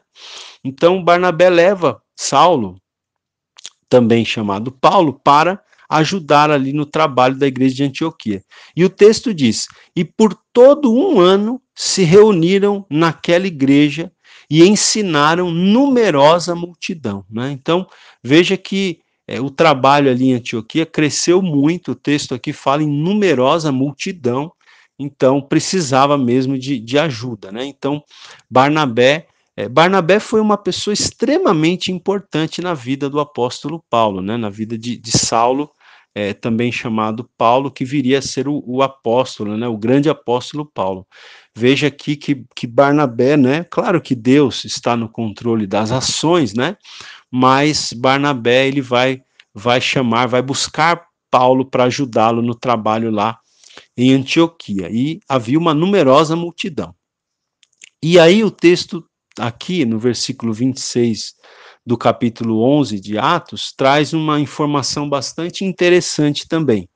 Então 0.64 1.04
Barnabé 1.04 1.50
leva 1.50 2.02
Saulo 2.16 2.82
também 3.90 4.24
chamado 4.24 4.72
Paulo, 4.72 5.20
para 5.22 5.62
ajudar 5.90 6.50
ali 6.50 6.72
no 6.72 6.86
trabalho 6.86 7.36
da 7.36 7.46
igreja 7.46 7.76
de 7.76 7.84
Antioquia. 7.84 8.42
E 8.74 8.86
o 8.86 8.90
texto 8.90 9.34
diz: 9.34 9.68
E 9.94 10.06
por 10.06 10.34
todo 10.54 10.94
um 10.94 11.20
ano 11.20 11.62
se 11.76 12.04
reuniram 12.04 12.86
naquela 12.90 13.46
igreja 13.46 14.10
e 14.50 14.64
ensinaram 14.64 15.52
numerosa 15.52 16.56
multidão. 16.56 17.26
Né? 17.30 17.52
Então, 17.52 17.86
veja 18.24 18.56
que 18.56 19.00
é, 19.32 19.40
o 19.40 19.50
trabalho 19.50 20.12
ali 20.12 20.26
em 20.26 20.34
Antioquia 20.34 20.86
cresceu 20.86 21.42
muito, 21.42 21.94
o 21.94 21.96
texto 21.96 22.36
aqui 22.36 22.52
fala 22.52 22.84
em 22.84 22.90
numerosa 22.90 23.72
multidão, 23.72 24.52
então 25.00 25.42
precisava 25.42 26.18
mesmo 26.18 26.60
de, 26.60 26.78
de 26.78 27.00
ajuda. 27.00 27.50
Né? 27.50 27.66
Então, 27.66 28.04
Barnabé 28.50 29.28
é, 29.56 29.70
Barnabé 29.70 30.20
foi 30.20 30.42
uma 30.42 30.58
pessoa 30.58 30.94
extremamente 30.94 31.92
importante 31.92 32.62
na 32.62 32.74
vida 32.74 33.10
do 33.10 33.20
apóstolo 33.20 33.84
Paulo, 33.90 34.22
né, 34.22 34.38
na 34.38 34.50
vida 34.50 34.78
de, 34.78 34.98
de 34.98 35.12
Saulo, 35.12 35.70
é, 36.16 36.34
também 36.34 36.72
chamado 36.72 37.30
Paulo, 37.38 37.70
que 37.70 37.86
viria 37.86 38.20
a 38.20 38.22
ser 38.22 38.48
o, 38.48 38.64
o, 38.66 38.82
apóstolo, 38.82 39.58
né, 39.58 39.68
o 39.68 39.78
grande 39.78 40.10
apóstolo 40.10 40.66
Paulo. 40.66 41.06
Veja 41.56 41.88
aqui 41.88 42.16
que, 42.16 42.46
que 42.56 42.66
Barnabé, 42.66 43.36
né, 43.36 43.66
claro 43.70 44.02
que 44.02 44.16
Deus 44.16 44.64
está 44.64 44.96
no 44.96 45.10
controle 45.10 45.68
das 45.68 45.92
ações, 45.92 46.54
né, 46.54 46.78
mas 47.32 47.94
Barnabé 47.94 48.68
ele 48.68 48.82
vai, 48.82 49.22
vai 49.54 49.80
chamar, 49.80 50.28
vai 50.28 50.42
buscar 50.42 51.08
Paulo 51.30 51.66
para 51.66 51.86
ajudá-lo 51.86 52.42
no 52.42 52.54
trabalho 52.54 53.10
lá 53.10 53.40
em 53.96 54.14
Antioquia, 54.14 54.90
e 54.92 55.22
havia 55.30 55.58
uma 55.58 55.74
numerosa 55.74 56.36
multidão. 56.36 56.94
E 58.04 58.20
aí 58.20 58.44
o 58.44 58.52
texto 58.52 59.06
aqui 59.40 59.86
no 59.86 59.98
versículo 59.98 60.54
26 60.54 61.36
do 61.86 61.98
capítulo 61.98 62.62
11 62.62 63.00
de 63.00 63.18
Atos, 63.18 63.74
traz 63.76 64.14
uma 64.14 64.40
informação 64.40 65.10
bastante 65.10 65.66
interessante 65.66 66.48
também. 66.48 66.88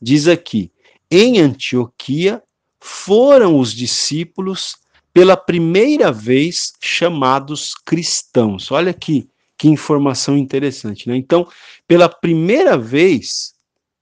Diz 0.00 0.28
aqui: 0.28 0.72
em 1.10 1.40
Antioquia 1.40 2.42
foram 2.80 3.58
os 3.58 3.74
discípulos 3.74 4.76
pela 5.12 5.36
primeira 5.36 6.10
vez 6.10 6.72
chamados 6.80 7.74
cristãos. 7.74 8.70
Olha 8.70 8.90
aqui 8.90 9.28
que 9.60 9.68
informação 9.68 10.38
interessante, 10.38 11.06
né? 11.06 11.14
Então, 11.14 11.46
pela 11.86 12.08
primeira 12.08 12.78
vez 12.78 13.52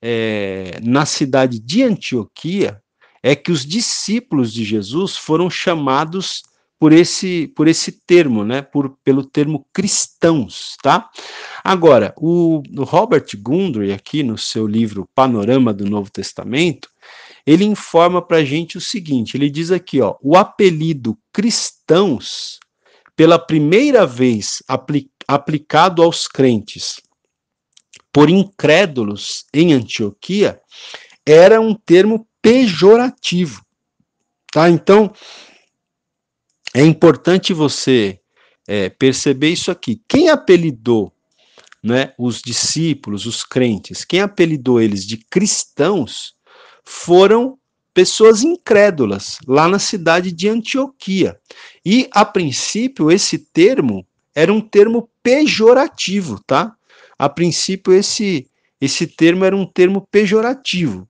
é, 0.01 0.79
na 0.81 1.05
cidade 1.05 1.59
de 1.59 1.83
Antioquia 1.83 2.81
é 3.21 3.35
que 3.35 3.51
os 3.51 3.67
discípulos 3.67 4.53
de 4.53 4.63
Jesus 4.63 5.17
foram 5.17 5.51
chamados 5.51 6.45
por 6.79 6.93
esse 6.93 7.49
por 7.57 7.67
esse 7.67 7.91
termo, 7.91 8.45
né? 8.45 8.63
Por, 8.63 8.97
pelo 9.03 9.25
termo 9.25 9.67
cristãos, 9.73 10.77
tá? 10.81 11.11
Agora, 11.65 12.15
o, 12.17 12.63
o 12.77 12.85
Robert 12.85 13.27
Gundry 13.37 13.93
aqui 13.93 14.23
no 14.23 14.39
seu 14.39 14.65
livro 14.65 15.09
Panorama 15.13 15.75
do 15.75 15.85
Novo 15.85 16.09
Testamento, 16.09 16.89
ele 17.45 17.65
informa 17.65 18.23
para 18.23 18.37
a 18.37 18.45
gente 18.45 18.79
o 18.79 18.81
seguinte: 18.81 19.37
ele 19.37 19.51
diz 19.51 19.73
aqui, 19.73 20.01
ó, 20.01 20.15
o 20.23 20.37
apelido 20.37 21.19
cristãos, 21.33 22.61
pela 23.17 23.41
primeira 23.41 24.07
vez 24.07 24.63
apli 24.69 25.11
aplicado 25.29 26.03
aos 26.03 26.27
crentes 26.27 27.01
por 28.11 28.31
incrédulos 28.31 29.45
em 29.53 29.75
Antioquia, 29.75 30.61
era 31.27 31.61
um 31.61 31.75
termo 31.75 32.27
pejorativo, 32.41 33.63
tá? 34.51 34.71
Então 34.71 35.13
é 36.75 36.83
importante 36.83 37.53
você 37.53 38.19
é, 38.67 38.89
perceber 38.89 39.51
isso 39.51 39.71
aqui. 39.71 40.03
Quem 40.09 40.31
apelidou 40.31 41.13
né, 41.83 42.13
os 42.19 42.41
discípulos, 42.41 43.27
os 43.27 43.45
crentes, 43.45 44.05
quem 44.05 44.21
apelidou 44.21 44.81
eles 44.81 45.07
de 45.07 45.17
cristãos 45.17 46.35
foram 46.85 47.59
pessoas 47.93 48.43
incrédulas 48.43 49.39
lá 49.47 49.69
na 49.69 49.79
cidade 49.79 50.33
de 50.33 50.49
Antioquia. 50.49 51.39
E, 51.85 52.09
a 52.13 52.25
princípio, 52.25 53.11
esse 53.11 53.39
termo 53.39 54.07
era 54.35 54.53
um 54.53 54.61
termo 54.61 55.11
pejorativo, 55.29 56.41
tá? 56.47 56.75
A 57.19 57.29
princípio, 57.29 57.93
esse, 57.93 58.49
esse 58.81 59.07
termo 59.07 59.45
era 59.45 59.55
um 59.55 59.67
termo 59.67 60.09
pejorativo. 60.11 61.07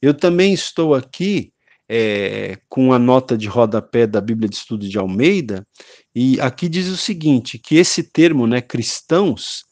Eu 0.00 0.12
também 0.12 0.52
estou 0.52 0.94
aqui 0.94 1.50
é, 1.88 2.58
com 2.68 2.92
a 2.92 2.98
nota 2.98 3.36
de 3.36 3.48
rodapé 3.48 4.06
da 4.06 4.20
Bíblia 4.20 4.46
de 4.46 4.56
Estudo 4.56 4.86
de 4.86 4.98
Almeida, 4.98 5.66
e 6.14 6.38
aqui 6.38 6.68
diz 6.68 6.88
o 6.88 6.96
seguinte, 6.98 7.58
que 7.58 7.76
esse 7.76 8.02
termo, 8.02 8.46
né, 8.46 8.60
cristãos, 8.60 9.64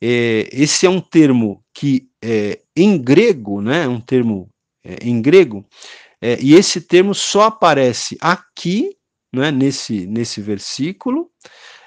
é, 0.00 0.48
esse 0.50 0.86
é 0.86 0.90
um 0.90 1.00
termo 1.00 1.62
que 1.74 2.08
é, 2.22 2.60
em 2.74 2.96
grego, 2.96 3.60
né, 3.60 3.86
um 3.86 4.00
termo 4.00 4.48
é, 4.82 5.06
em 5.06 5.20
grego, 5.20 5.66
é, 6.18 6.38
e 6.40 6.54
esse 6.54 6.80
termo 6.80 7.14
só 7.14 7.42
aparece 7.42 8.16
aqui, 8.22 8.96
né, 9.30 9.50
nesse, 9.50 10.06
nesse 10.06 10.40
versículo, 10.40 11.30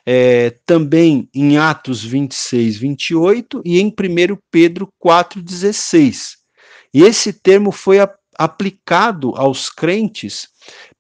é, 0.09 0.51
também 0.65 1.29
em 1.35 1.57
Atos 1.57 2.01
26, 2.01 2.77
28 2.77 3.61
e 3.65 3.81
em 3.81 3.87
1 3.87 4.37
Pedro 4.49 4.87
4, 4.97 5.41
16. 5.41 6.37
E 6.93 7.01
esse 7.01 7.33
termo 7.33 7.73
foi 7.73 7.99
a, 7.99 8.09
aplicado 8.37 9.33
aos 9.35 9.69
crentes 9.69 10.47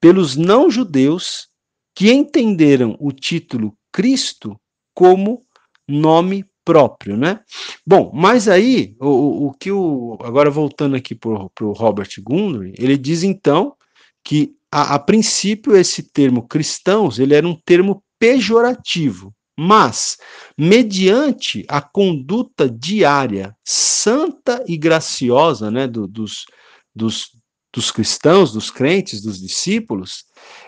pelos 0.01 0.35
não-judeus 0.35 1.47
que 1.95 2.11
entenderam 2.11 2.97
o 2.99 3.13
título 3.13 3.73
Cristo 3.93 4.59
como 4.93 5.39
nome 5.87 6.43
próprio, 6.65 7.15
né? 7.15 7.39
Bom, 7.85 8.11
mas 8.13 8.49
aí, 8.49 8.93
o, 8.99 9.47
o 9.47 9.53
que 9.53 9.71
o. 9.71 10.17
Agora 10.21 10.51
voltando 10.51 10.97
aqui 10.97 11.15
para 11.15 11.31
o 11.61 11.71
Robert 11.71 12.09
Gundry, 12.21 12.73
ele 12.77 12.97
diz 12.97 13.23
então 13.23 13.73
que, 14.21 14.53
a, 14.69 14.95
a 14.95 14.99
princípio, 14.99 15.77
esse 15.77 16.03
termo 16.03 16.45
cristãos 16.45 17.19
ele 17.19 17.33
era 17.33 17.47
um 17.47 17.55
termo 17.55 18.03
pejorativo, 18.19 19.33
mas, 19.59 20.17
mediante 20.55 21.65
a 21.67 21.81
conduta 21.81 22.69
diária 22.69 23.55
santa 23.65 24.63
e 24.67 24.77
graciosa 24.77 25.71
né, 25.71 25.87
do, 25.87 26.07
dos, 26.07 26.45
dos, 26.95 27.31
dos 27.73 27.89
cristãos, 27.89 28.53
dos 28.53 28.69
crentes, 28.69 29.21
dos 29.21 29.39
discípulos, 29.39 30.25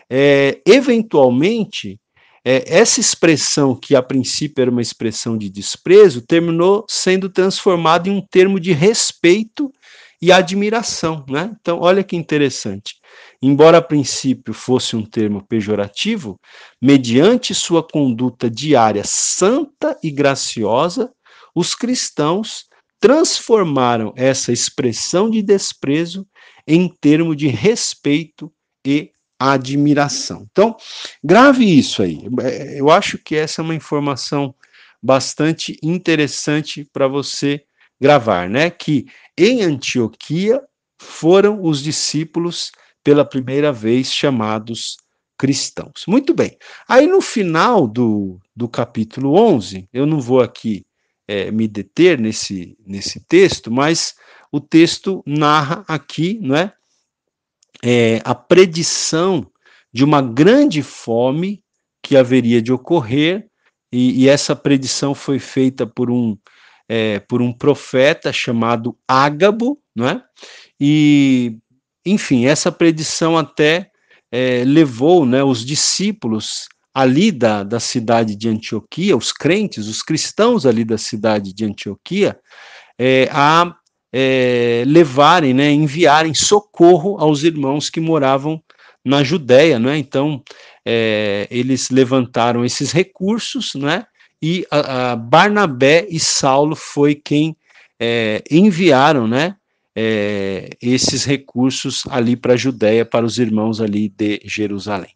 é, 0.10 0.60
eventualmente, 0.66 2.00
é, 2.44 2.64
essa 2.80 3.00
expressão, 3.00 3.76
que 3.76 3.96
a 3.96 4.02
princípio 4.02 4.62
era 4.62 4.72
uma 4.72 4.82
expressão 4.82 5.38
de 5.38 5.52
desprezo, 5.52 6.26
terminou 6.26 6.84
sendo 6.90 7.30
transformada 7.30 8.10
em 8.10 8.12
um 8.12 8.26
termo 8.26 8.60
de 8.60 8.72
respeito 8.72 9.72
e 10.20 10.32
admiração. 10.32 11.24
Né? 11.30 11.56
Então, 11.62 11.80
olha 11.80 12.04
que 12.04 12.16
interessante. 12.16 12.99
Embora 13.42 13.78
a 13.78 13.82
princípio 13.82 14.54
fosse 14.54 14.96
um 14.96 15.06
termo 15.06 15.46
pejorativo, 15.46 16.40
mediante 16.82 17.56
sua 17.56 17.82
conduta 17.82 18.50
diária 18.50 19.04
santa 19.06 19.98
e 20.04 20.12
graciosa, 20.12 21.12
os 21.56 21.74
cristãos 21.74 22.66
transformaram 23.00 24.14
essa 24.18 24.52
expressão 24.52 25.30
de 25.30 25.42
desprezo 25.42 26.28
em 26.68 26.90
termo 26.90 27.34
de 27.34 27.48
respeito 27.48 28.52
e 28.86 29.12
admiração. 29.40 30.46
Então, 30.52 30.76
grave 31.24 31.66
isso 31.66 32.04
aí. 32.04 32.20
É, 32.42 32.80
eu 32.80 32.90
acho 32.90 33.18
que 33.18 33.36
essa 33.36 33.62
é 33.62 33.64
uma 33.64 33.74
informação 33.74 34.54
bastante 35.02 35.78
interessante 35.82 36.86
para 36.92 37.08
você 37.08 37.64
gravar, 38.02 38.50
né? 38.50 38.70
Que 38.70 39.06
em 39.38 39.64
Antioquia 39.64 40.62
foram 41.02 41.64
os 41.64 41.82
discípulos 41.82 42.72
pela 43.10 43.26
primeira 43.26 43.74
vez 43.74 44.14
chamados 44.14 44.96
cristãos. 45.36 46.04
Muito 46.08 46.32
bem. 46.32 46.56
Aí 46.88 47.08
no 47.08 47.22
final 47.22 47.88
do, 47.88 48.40
do 48.56 48.70
capítulo 48.70 49.34
11, 49.34 49.90
eu 49.92 50.06
não 50.06 50.22
vou 50.22 50.42
aqui 50.42 50.86
é, 51.28 51.50
me 51.50 51.68
deter 51.68 52.20
nesse, 52.20 52.78
nesse 52.86 53.20
texto, 53.26 53.72
mas 53.72 54.14
o 54.52 54.62
texto 54.62 55.24
narra 55.26 55.84
aqui 55.88 56.38
não 56.40 56.56
é, 56.56 56.72
é, 57.84 58.22
a 58.24 58.36
predição 58.36 59.50
de 59.92 60.04
uma 60.04 60.22
grande 60.22 60.84
fome 60.84 61.64
que 62.04 62.16
haveria 62.16 62.62
de 62.62 62.72
ocorrer, 62.72 63.50
e, 63.92 64.22
e 64.22 64.30
essa 64.30 64.56
predição 64.56 65.16
foi 65.16 65.40
feita 65.40 65.88
por 65.88 66.12
um, 66.12 66.38
é, 66.88 67.18
por 67.22 67.42
um 67.42 67.52
profeta 67.52 68.32
chamado 68.32 68.96
Ágabo, 69.08 69.82
não 69.96 70.08
é? 70.08 70.24
E, 70.80 71.58
enfim, 72.06 72.46
essa 72.46 72.72
predição 72.72 73.38
até 73.38 73.90
é, 74.32 74.64
levou 74.66 75.26
né, 75.26 75.44
os 75.44 75.66
discípulos 75.66 76.68
ali 76.94 77.32
da, 77.32 77.64
da 77.64 77.80
cidade 77.80 78.36
de 78.36 78.50
Antioquia, 78.50 79.16
os 79.16 79.32
crentes, 79.32 79.88
os 79.88 80.02
cristãos 80.02 80.66
ali 80.66 80.84
da 80.84 80.98
cidade 80.98 81.54
de 81.54 81.66
Antioquia, 81.66 82.38
é, 82.98 83.30
a 83.32 83.74
é, 84.12 84.84
levarem, 84.88 85.54
né, 85.54 85.72
enviarem 85.72 86.34
socorro 86.34 87.18
aos 87.20 87.44
irmãos 87.44 87.90
que 87.90 88.00
moravam 88.00 88.62
na 89.06 89.24
Judéia, 89.24 89.80
né? 89.80 89.98
Então, 89.98 90.44
é, 90.86 91.48
eles 91.50 91.90
levantaram 91.90 92.66
esses 92.66 92.92
recursos, 92.92 93.76
né? 93.76 94.06
e 94.42 94.66
a, 94.72 95.12
a 95.12 95.16
Barnabé 95.16 96.08
e 96.10 96.20
Saulo 96.20 96.76
foi 96.76 97.16
quem 97.16 97.56
é, 98.00 98.42
enviaram, 98.50 99.28
né, 99.28 99.56
é, 99.96 100.70
esses 100.82 101.26
recursos 101.26 102.04
ali 102.10 102.36
para 102.36 102.54
a 102.54 102.58
Judéia, 102.58 103.06
para 103.06 103.26
os 103.26 103.38
irmãos 103.38 103.82
ali 103.82 104.10
de 104.10 104.42
Jerusalém. 104.46 105.14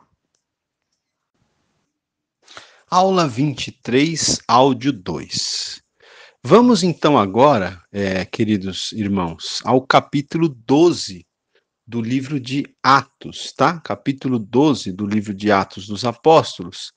Aula 2.90 3.28
23, 3.28 4.40
áudio 4.48 4.94
2. 4.94 5.82
Vamos 6.44 6.84
então 6.84 7.18
agora, 7.18 7.82
é, 7.92 8.26
queridos 8.26 8.92
irmãos, 8.92 9.62
ao 9.64 9.82
capítulo 9.82 10.50
12 10.50 11.26
do 11.88 12.02
livro 12.02 12.40
de 12.40 12.66
Atos, 12.82 13.52
tá? 13.54 13.80
Capítulo 13.80 14.38
12 14.38 14.92
do 14.92 15.06
livro 15.06 15.34
de 15.34 15.52
Atos 15.52 15.88
dos 15.88 16.06
Apóstolos, 16.06 16.92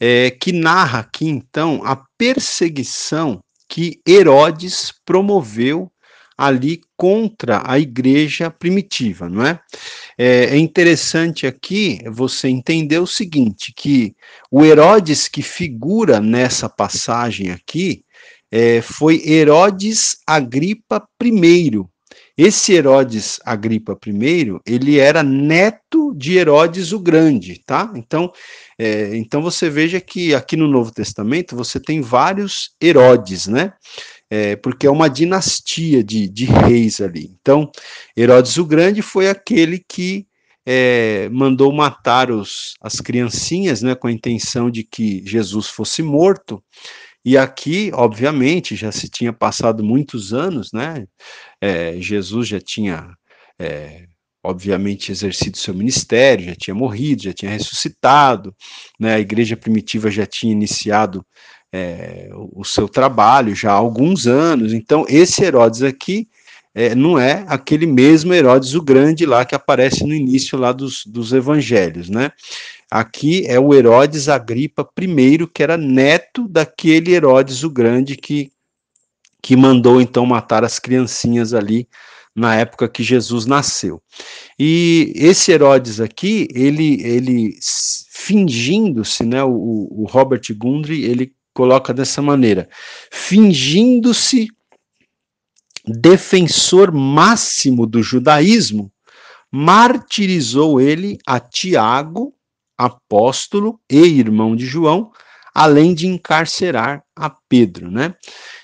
é, 0.00 0.30
que 0.30 0.52
narra 0.52 1.00
aqui 1.00 1.26
então 1.26 1.82
a 1.84 1.96
perseguição 2.16 3.40
que 3.68 4.00
Herodes 4.06 4.92
promoveu 5.04 5.90
ali 6.36 6.80
contra 6.96 7.62
a 7.64 7.78
igreja 7.78 8.50
primitiva, 8.50 9.28
não 9.28 9.44
é? 9.44 9.60
é? 10.18 10.56
É 10.56 10.56
interessante 10.56 11.46
aqui 11.46 12.00
você 12.10 12.48
entender 12.48 12.98
o 12.98 13.06
seguinte, 13.06 13.72
que 13.76 14.14
o 14.50 14.64
Herodes 14.64 15.28
que 15.28 15.42
figura 15.42 16.20
nessa 16.20 16.68
passagem 16.68 17.50
aqui 17.50 18.04
é, 18.50 18.80
foi 18.80 19.20
Herodes 19.26 20.18
Agripa 20.26 21.04
I. 21.22 21.84
Esse 22.36 22.72
Herodes 22.72 23.40
Agripa 23.44 23.96
I, 24.06 24.60
ele 24.66 24.98
era 24.98 25.22
neto 25.22 26.12
de 26.16 26.36
Herodes 26.36 26.92
o 26.92 26.98
Grande, 26.98 27.60
tá? 27.64 27.92
Então, 27.94 28.32
é, 28.78 29.16
então 29.16 29.42
você 29.42 29.68
veja 29.68 30.00
que 30.00 30.34
aqui 30.34 30.56
no 30.56 30.68
Novo 30.68 30.92
Testamento 30.92 31.56
você 31.56 31.80
tem 31.80 32.00
vários 32.00 32.70
Herodes, 32.80 33.46
né? 33.46 33.72
É, 34.30 34.56
porque 34.56 34.86
é 34.86 34.90
uma 34.90 35.08
dinastia 35.08 36.02
de, 36.02 36.28
de 36.28 36.44
reis 36.44 37.00
ali. 37.00 37.30
Então, 37.40 37.70
Herodes 38.16 38.56
o 38.56 38.64
Grande 38.64 39.02
foi 39.02 39.28
aquele 39.28 39.78
que 39.78 40.26
é, 40.66 41.28
mandou 41.30 41.72
matar 41.72 42.30
os, 42.30 42.74
as 42.80 43.00
criancinhas, 43.00 43.82
né, 43.82 43.94
com 43.94 44.06
a 44.06 44.12
intenção 44.12 44.70
de 44.70 44.82
que 44.82 45.22
Jesus 45.26 45.68
fosse 45.68 46.02
morto. 46.02 46.62
E 47.24 47.36
aqui, 47.38 47.90
obviamente, 47.94 48.76
já 48.76 48.92
se 48.92 49.08
tinha 49.08 49.32
passado 49.32 49.82
muitos 49.82 50.34
anos, 50.34 50.72
né? 50.72 51.06
É, 51.60 51.98
Jesus 51.98 52.46
já 52.48 52.60
tinha, 52.60 53.14
é, 53.58 54.06
obviamente, 54.44 55.10
exercido 55.10 55.56
seu 55.56 55.72
ministério, 55.74 56.44
já 56.44 56.54
tinha 56.54 56.74
morrido, 56.74 57.22
já 57.22 57.32
tinha 57.32 57.50
ressuscitado, 57.50 58.54
né? 59.00 59.14
A 59.14 59.20
igreja 59.20 59.56
primitiva 59.56 60.10
já 60.10 60.26
tinha 60.26 60.52
iniciado 60.52 61.24
é, 61.76 62.30
o 62.32 62.64
seu 62.64 62.88
trabalho 62.88 63.52
já 63.52 63.72
há 63.72 63.74
alguns 63.74 64.28
anos. 64.28 64.72
Então, 64.72 65.04
esse 65.08 65.42
Herodes 65.42 65.82
aqui 65.82 66.28
é, 66.72 66.94
não 66.94 67.18
é 67.18 67.44
aquele 67.48 67.84
mesmo 67.84 68.32
Herodes 68.32 68.74
o 68.74 68.82
Grande 68.82 69.26
lá 69.26 69.44
que 69.44 69.56
aparece 69.56 70.04
no 70.04 70.14
início 70.14 70.56
lá 70.56 70.70
dos, 70.70 71.04
dos 71.04 71.32
evangelhos, 71.32 72.08
né? 72.08 72.30
Aqui 72.88 73.44
é 73.48 73.58
o 73.58 73.74
Herodes 73.74 74.28
Agripa 74.28 74.88
I, 74.96 75.48
que 75.52 75.64
era 75.64 75.76
neto 75.76 76.46
daquele 76.46 77.12
Herodes 77.12 77.64
o 77.64 77.70
Grande 77.70 78.16
que, 78.16 78.52
que 79.42 79.56
mandou 79.56 80.00
então 80.00 80.24
matar 80.24 80.62
as 80.62 80.78
criancinhas 80.78 81.52
ali 81.52 81.88
na 82.32 82.54
época 82.54 82.88
que 82.88 83.02
Jesus 83.02 83.46
nasceu. 83.46 84.00
E 84.56 85.12
esse 85.16 85.50
Herodes 85.50 85.98
aqui, 85.98 86.46
ele, 86.54 87.02
ele 87.02 87.58
fingindo-se, 88.10 89.24
né, 89.24 89.42
o, 89.42 89.88
o 89.90 90.06
Robert 90.08 90.42
Gundry, 90.56 91.04
ele 91.04 91.32
coloca 91.54 91.94
dessa 91.94 92.20
maneira: 92.20 92.68
fingindo-se 93.10 94.48
defensor 95.86 96.92
máximo 96.92 97.86
do 97.86 98.02
judaísmo, 98.02 98.92
martirizou 99.50 100.80
ele 100.80 101.18
a 101.26 101.38
Tiago, 101.38 102.34
apóstolo 102.76 103.80
e 103.88 103.98
irmão 103.98 104.56
de 104.56 104.66
João, 104.66 105.12
além 105.54 105.94
de 105.94 106.08
encarcerar 106.08 107.04
a 107.14 107.30
Pedro, 107.48 107.90
né? 107.90 108.14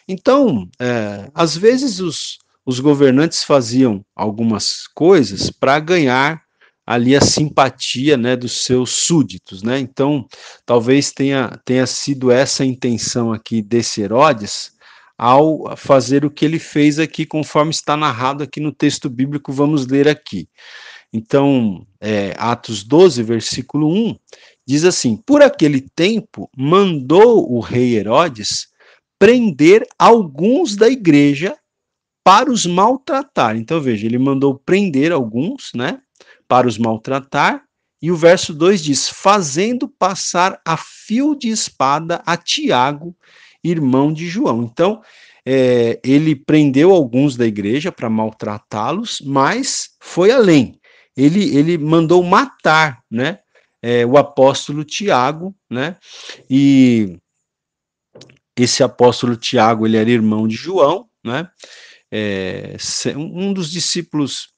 Então, 0.08 0.68
é, 0.80 1.30
às 1.32 1.56
vezes 1.56 2.00
os, 2.00 2.38
os 2.66 2.80
governantes 2.80 3.44
faziam 3.44 4.04
algumas 4.16 4.88
coisas 4.88 5.50
para 5.50 5.78
ganhar 5.78 6.42
ali 6.90 7.14
a 7.14 7.20
simpatia 7.20 8.16
né, 8.16 8.34
dos 8.34 8.64
seus 8.64 8.90
súditos. 8.90 9.62
Né? 9.62 9.78
Então, 9.78 10.26
talvez 10.66 11.12
tenha, 11.12 11.56
tenha 11.64 11.86
sido 11.86 12.32
essa 12.32 12.64
a 12.64 12.66
intenção 12.66 13.32
aqui 13.32 13.62
desse 13.62 14.02
Herodes 14.02 14.72
ao 15.16 15.76
fazer 15.76 16.24
o 16.24 16.30
que 16.30 16.44
ele 16.44 16.58
fez 16.58 16.98
aqui, 16.98 17.24
conforme 17.24 17.70
está 17.70 17.96
narrado 17.96 18.42
aqui 18.42 18.58
no 18.58 18.72
texto 18.72 19.08
bíblico, 19.08 19.52
vamos 19.52 19.86
ler 19.86 20.08
aqui. 20.08 20.48
Então, 21.12 21.86
é, 22.00 22.34
Atos 22.36 22.82
12, 22.82 23.22
versículo 23.22 23.88
1, 23.88 24.16
diz 24.66 24.82
assim: 24.84 25.16
Por 25.16 25.42
aquele 25.42 25.82
tempo 25.94 26.50
mandou 26.56 27.52
o 27.52 27.60
rei 27.60 27.98
Herodes 27.98 28.66
prender 29.16 29.86
alguns 29.96 30.74
da 30.74 30.88
igreja 30.88 31.56
para 32.24 32.50
os 32.50 32.66
maltratar. 32.66 33.56
Então, 33.56 33.80
veja, 33.80 34.06
ele 34.06 34.18
mandou 34.18 34.58
prender 34.58 35.12
alguns, 35.12 35.70
né? 35.72 36.00
Para 36.50 36.66
os 36.66 36.76
maltratar. 36.76 37.62
E 38.02 38.10
o 38.10 38.16
verso 38.16 38.52
2 38.52 38.82
diz: 38.82 39.08
fazendo 39.08 39.88
passar 39.88 40.60
a 40.66 40.76
fio 40.76 41.36
de 41.36 41.48
espada 41.48 42.20
a 42.26 42.36
Tiago, 42.36 43.14
irmão 43.62 44.12
de 44.12 44.26
João. 44.26 44.64
Então, 44.64 45.00
é, 45.46 46.00
ele 46.02 46.34
prendeu 46.34 46.90
alguns 46.90 47.36
da 47.36 47.46
igreja 47.46 47.92
para 47.92 48.10
maltratá-los, 48.10 49.22
mas 49.24 49.90
foi 50.00 50.32
além. 50.32 50.80
Ele, 51.16 51.56
ele 51.56 51.78
mandou 51.78 52.22
matar 52.24 53.00
né, 53.08 53.38
é, 53.80 54.04
o 54.04 54.16
apóstolo 54.16 54.84
Tiago, 54.84 55.54
né, 55.68 55.96
e 56.48 57.16
esse 58.56 58.82
apóstolo 58.82 59.36
Tiago 59.36 59.86
ele 59.86 59.96
era 59.96 60.10
irmão 60.10 60.48
de 60.48 60.56
João, 60.56 61.08
né, 61.24 61.48
é, 62.10 62.76
um 63.16 63.52
dos 63.52 63.70
discípulos 63.70 64.49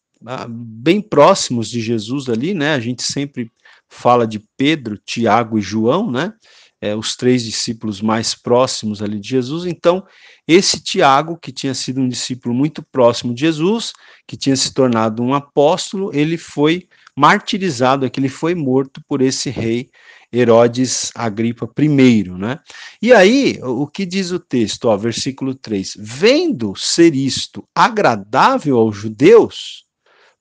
bem 0.48 1.00
próximos 1.00 1.68
de 1.68 1.80
Jesus 1.80 2.28
ali, 2.28 2.54
né? 2.54 2.74
A 2.74 2.80
gente 2.80 3.02
sempre 3.02 3.50
fala 3.88 4.26
de 4.26 4.42
Pedro, 4.56 4.98
Tiago 4.98 5.58
e 5.58 5.62
João, 5.62 6.10
né? 6.10 6.32
É, 6.80 6.96
os 6.96 7.14
três 7.14 7.44
discípulos 7.44 8.00
mais 8.00 8.34
próximos 8.34 9.00
ali 9.00 9.20
de 9.20 9.28
Jesus. 9.28 9.66
Então, 9.66 10.04
esse 10.48 10.82
Tiago, 10.82 11.38
que 11.38 11.52
tinha 11.52 11.74
sido 11.74 12.00
um 12.00 12.08
discípulo 12.08 12.52
muito 12.52 12.82
próximo 12.82 13.32
de 13.32 13.42
Jesus, 13.42 13.92
que 14.26 14.36
tinha 14.36 14.56
se 14.56 14.74
tornado 14.74 15.22
um 15.22 15.32
apóstolo, 15.32 16.10
ele 16.12 16.36
foi 16.36 16.88
martirizado, 17.16 18.04
é 18.04 18.10
que 18.10 18.18
ele 18.18 18.28
foi 18.28 18.54
morto 18.54 19.00
por 19.06 19.22
esse 19.22 19.50
rei 19.50 19.90
Herodes 20.32 21.12
Agripa 21.14 21.70
I, 21.78 22.24
né? 22.30 22.58
E 23.00 23.12
aí, 23.12 23.60
o 23.62 23.86
que 23.86 24.06
diz 24.06 24.30
o 24.30 24.38
texto, 24.38 24.86
ó, 24.86 24.96
versículo 24.96 25.54
3: 25.54 25.94
Vendo 25.98 26.74
ser 26.74 27.14
isto 27.14 27.68
agradável 27.74 28.78
aos 28.78 28.96
judeus, 28.96 29.84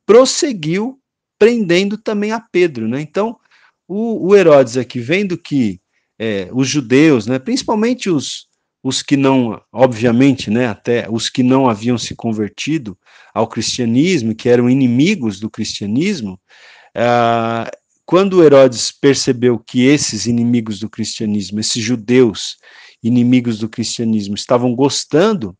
prosseguiu 0.06 1.00
prendendo 1.38 1.98
também 1.98 2.32
a 2.32 2.40
Pedro, 2.40 2.88
né? 2.88 3.02
Então, 3.02 3.38
o, 3.88 4.28
o 4.30 4.36
Herodes 4.36 4.78
aqui, 4.78 5.00
vendo 5.00 5.38
que 5.38 5.82
é, 6.20 6.50
os 6.54 6.68
judeus, 6.68 7.26
né, 7.26 7.40
principalmente 7.40 8.10
os, 8.10 8.48
os 8.84 9.02
que 9.02 9.18
não, 9.18 9.60
obviamente, 9.72 10.50
né, 10.50 10.68
até 10.68 11.08
os 11.10 11.30
que 11.30 11.42
não 11.42 11.68
haviam 11.68 11.98
se 11.98 12.16
convertido 12.16 12.98
ao 13.34 13.48
cristianismo, 13.48 14.36
que 14.36 14.48
eram 14.48 14.70
inimigos 14.70 15.40
do 15.40 15.50
cristianismo, 15.50 16.40
ah, 16.96 17.70
quando 18.06 18.44
Herodes 18.44 18.92
percebeu 18.92 19.58
que 19.58 19.86
esses 19.86 20.26
inimigos 20.26 20.80
do 20.80 20.90
cristianismo, 20.90 21.60
esses 21.60 21.82
judeus 21.82 22.58
inimigos 23.02 23.58
do 23.58 23.70
cristianismo, 23.70 24.36
estavam 24.36 24.76
gostando 24.76 25.58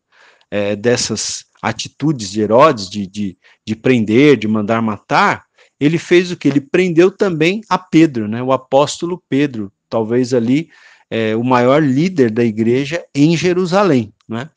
é, 0.50 0.76
dessas 0.76 1.44
atitudes 1.62 2.30
de 2.30 2.40
Herodes, 2.40 2.90
de, 2.90 3.06
de, 3.06 3.38
de 3.64 3.76
prender, 3.76 4.36
de 4.36 4.48
mandar 4.48 4.82
matar, 4.82 5.46
ele 5.78 5.98
fez 5.98 6.32
o 6.32 6.36
que? 6.36 6.48
Ele 6.48 6.60
prendeu 6.60 7.10
também 7.10 7.60
a 7.68 7.78
Pedro, 7.78 8.26
né, 8.26 8.42
o 8.42 8.52
apóstolo 8.52 9.22
Pedro, 9.28 9.72
talvez 9.88 10.34
ali 10.34 10.68
é, 11.08 11.36
o 11.36 11.44
maior 11.44 11.82
líder 11.82 12.30
da 12.30 12.44
igreja 12.44 13.04
em 13.14 13.36
Jerusalém. 13.36 14.12
Né? 14.28 14.48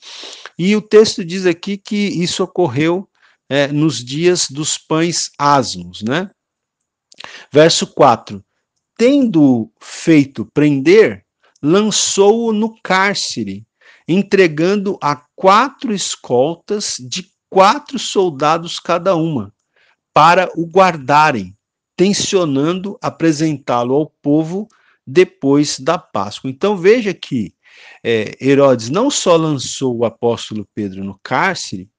E 0.58 0.76
o 0.76 0.82
texto 0.82 1.24
diz 1.24 1.46
aqui 1.46 1.78
que 1.78 1.96
isso 1.96 2.44
ocorreu 2.44 3.10
é, 3.50 3.68
nos 3.68 4.04
dias 4.04 4.50
dos 4.50 4.78
pães 4.78 5.32
asmos. 5.38 6.02
Né? 6.02 6.30
Verso 7.52 7.88
4: 7.88 8.44
Tendo 8.98 9.70
feito 9.82 10.46
prender, 10.54 11.26
lançou-o 11.62 12.54
no 12.54 12.80
cárcere 12.82 13.65
entregando 14.08 14.98
a 15.02 15.15
quatro 15.36 15.93
escoltas 15.93 16.95
de 17.00 17.30
quatro 17.50 18.00
soldados 18.00 18.80
cada 18.80 19.15
uma, 19.15 19.54
para 20.13 20.50
o 20.56 20.65
guardarem, 20.65 21.56
tensionando 21.95 22.98
apresentá-lo 23.02 23.95
ao 23.95 24.08
povo 24.21 24.67
depois 25.06 25.80
da 25.80 25.98
Páscoa. 25.98 26.50
Então 26.50 26.76
veja 26.76 27.13
que 27.13 27.54
é, 28.04 28.36
Herodes 28.41 28.89
não 28.89 29.10
só 29.10 29.36
lançou 29.36 29.98
o 29.98 30.06
apóstolo 30.06 30.67
Pedro 30.74 31.04
no 31.04 31.19
cárcere, 31.21 31.89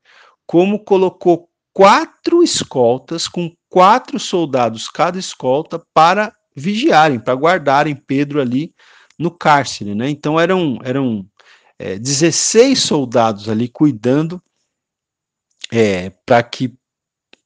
como 0.46 0.85
colocou 0.85 1.49
quatro 1.72 2.42
escoltas 2.42 3.29
com 3.29 3.53
quatro 3.68 4.18
soldados 4.18 4.88
cada 4.88 5.18
escolta 5.18 5.83
para 5.92 6.35
vigiarem, 6.55 7.18
para 7.18 7.35
guardarem 7.35 7.94
Pedro 7.94 8.40
ali 8.40 8.75
no 9.18 9.31
cárcere, 9.31 9.94
né? 9.94 10.09
Então 10.09 10.40
eram 10.40 10.79
eram 10.83 11.27
é, 11.78 11.98
16 11.98 12.78
soldados 12.78 13.48
ali 13.48 13.68
cuidando 13.68 14.42
é, 15.70 16.10
para 16.24 16.42
que 16.42 16.74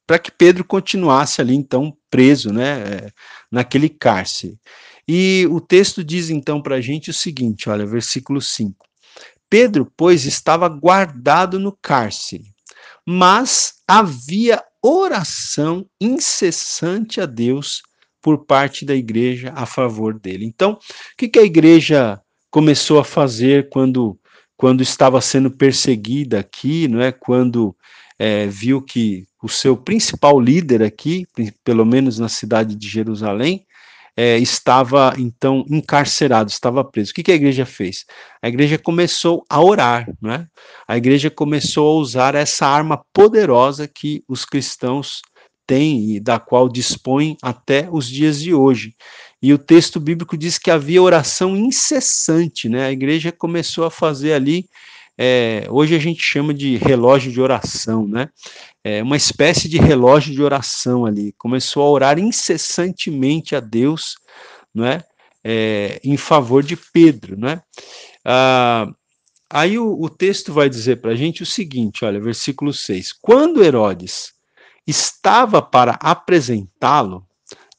para 0.07 0.19
que 0.19 0.31
Pedro 0.31 0.65
continuasse 0.65 1.39
ali 1.39 1.55
então 1.55 1.95
preso, 2.09 2.51
né, 2.51 2.81
é, 2.81 3.11
naquele 3.49 3.87
cárcere. 3.87 4.59
E 5.07 5.47
o 5.49 5.61
texto 5.61 6.03
diz 6.03 6.29
então 6.29 6.61
para 6.61 6.75
a 6.75 6.81
gente 6.81 7.09
o 7.09 7.13
seguinte, 7.13 7.69
olha, 7.69 7.85
versículo 7.85 8.41
5. 8.41 8.75
Pedro, 9.49 9.89
pois, 9.95 10.25
estava 10.25 10.67
guardado 10.67 11.57
no 11.59 11.71
cárcere, 11.71 12.53
mas 13.05 13.75
havia 13.87 14.61
oração 14.81 15.85
incessante 15.99 17.21
a 17.21 17.25
Deus 17.25 17.81
por 18.21 18.45
parte 18.45 18.85
da 18.85 18.95
igreja 18.95 19.51
a 19.55 19.65
favor 19.65 20.17
dele. 20.17 20.45
Então, 20.45 20.73
o 20.73 20.79
que, 21.17 21.27
que 21.27 21.39
a 21.39 21.43
igreja 21.43 22.21
começou 22.49 22.99
a 22.99 23.03
fazer 23.03 23.69
quando, 23.69 24.19
quando 24.61 24.83
estava 24.83 25.19
sendo 25.19 25.49
perseguida 25.49 26.39
aqui, 26.39 26.87
não 26.87 27.01
é? 27.01 27.11
Quando 27.11 27.75
é, 28.19 28.45
viu 28.45 28.79
que 28.79 29.25
o 29.41 29.49
seu 29.49 29.75
principal 29.75 30.39
líder 30.39 30.83
aqui, 30.83 31.25
pelo 31.63 31.83
menos 31.83 32.19
na 32.19 32.29
cidade 32.29 32.75
de 32.75 32.87
Jerusalém, 32.87 33.65
é, 34.15 34.37
estava 34.37 35.15
então 35.17 35.65
encarcerado, 35.67 36.51
estava 36.51 36.83
preso. 36.83 37.09
O 37.09 37.15
que, 37.15 37.23
que, 37.23 37.31
a 37.31 37.35
igreja 37.35 37.65
fez? 37.65 38.05
A 38.39 38.49
igreja 38.49 38.77
começou 38.77 39.43
a 39.49 39.59
orar, 39.59 40.07
né? 40.21 40.45
A 40.87 40.95
igreja 40.95 41.31
começou 41.31 41.97
a 41.97 41.99
usar 41.99 42.35
essa 42.35 42.67
arma 42.67 43.03
poderosa 43.11 43.87
que 43.87 44.23
os 44.27 44.45
cristãos 44.45 45.23
têm 45.65 46.17
e 46.17 46.19
da 46.19 46.39
qual 46.39 46.69
dispõem 46.69 47.35
até 47.41 47.89
os 47.91 48.07
dias 48.07 48.39
de 48.39 48.53
hoje. 48.53 48.93
E 49.41 49.53
o 49.53 49.57
texto 49.57 49.99
bíblico 49.99 50.37
diz 50.37 50.57
que 50.57 50.69
havia 50.69 51.01
oração 51.01 51.55
incessante, 51.57 52.69
né? 52.69 52.85
A 52.85 52.91
igreja 52.91 53.31
começou 53.31 53.85
a 53.85 53.91
fazer 53.91 54.33
ali 54.33 54.69
é, 55.23 55.67
hoje 55.69 55.95
a 55.95 55.99
gente 55.99 56.19
chama 56.23 56.51
de 56.51 56.77
relógio 56.77 57.31
de 57.31 57.39
oração, 57.39 58.07
né? 58.07 58.29
É 58.83 59.03
uma 59.03 59.15
espécie 59.15 59.69
de 59.69 59.77
relógio 59.77 60.33
de 60.33 60.41
oração 60.41 61.05
ali. 61.05 61.31
Começou 61.37 61.83
a 61.83 61.91
orar 61.91 62.17
incessantemente 62.17 63.55
a 63.55 63.59
Deus, 63.59 64.15
não 64.73 64.83
é? 64.83 65.03
é 65.43 65.99
em 66.03 66.17
favor 66.17 66.63
de 66.63 66.75
Pedro, 66.75 67.37
né? 67.37 67.61
Ah, 68.25 68.87
aí 69.47 69.77
o, 69.77 70.01
o 70.01 70.09
texto 70.09 70.51
vai 70.51 70.67
dizer 70.67 71.01
para 71.01 71.11
a 71.11 71.15
gente 71.15 71.43
o 71.43 71.45
seguinte, 71.45 72.03
olha, 72.03 72.19
versículo 72.19 72.73
6. 72.73 73.13
Quando 73.21 73.63
Herodes 73.63 74.33
estava 74.87 75.61
para 75.61 75.99
apresentá-lo, 76.01 77.27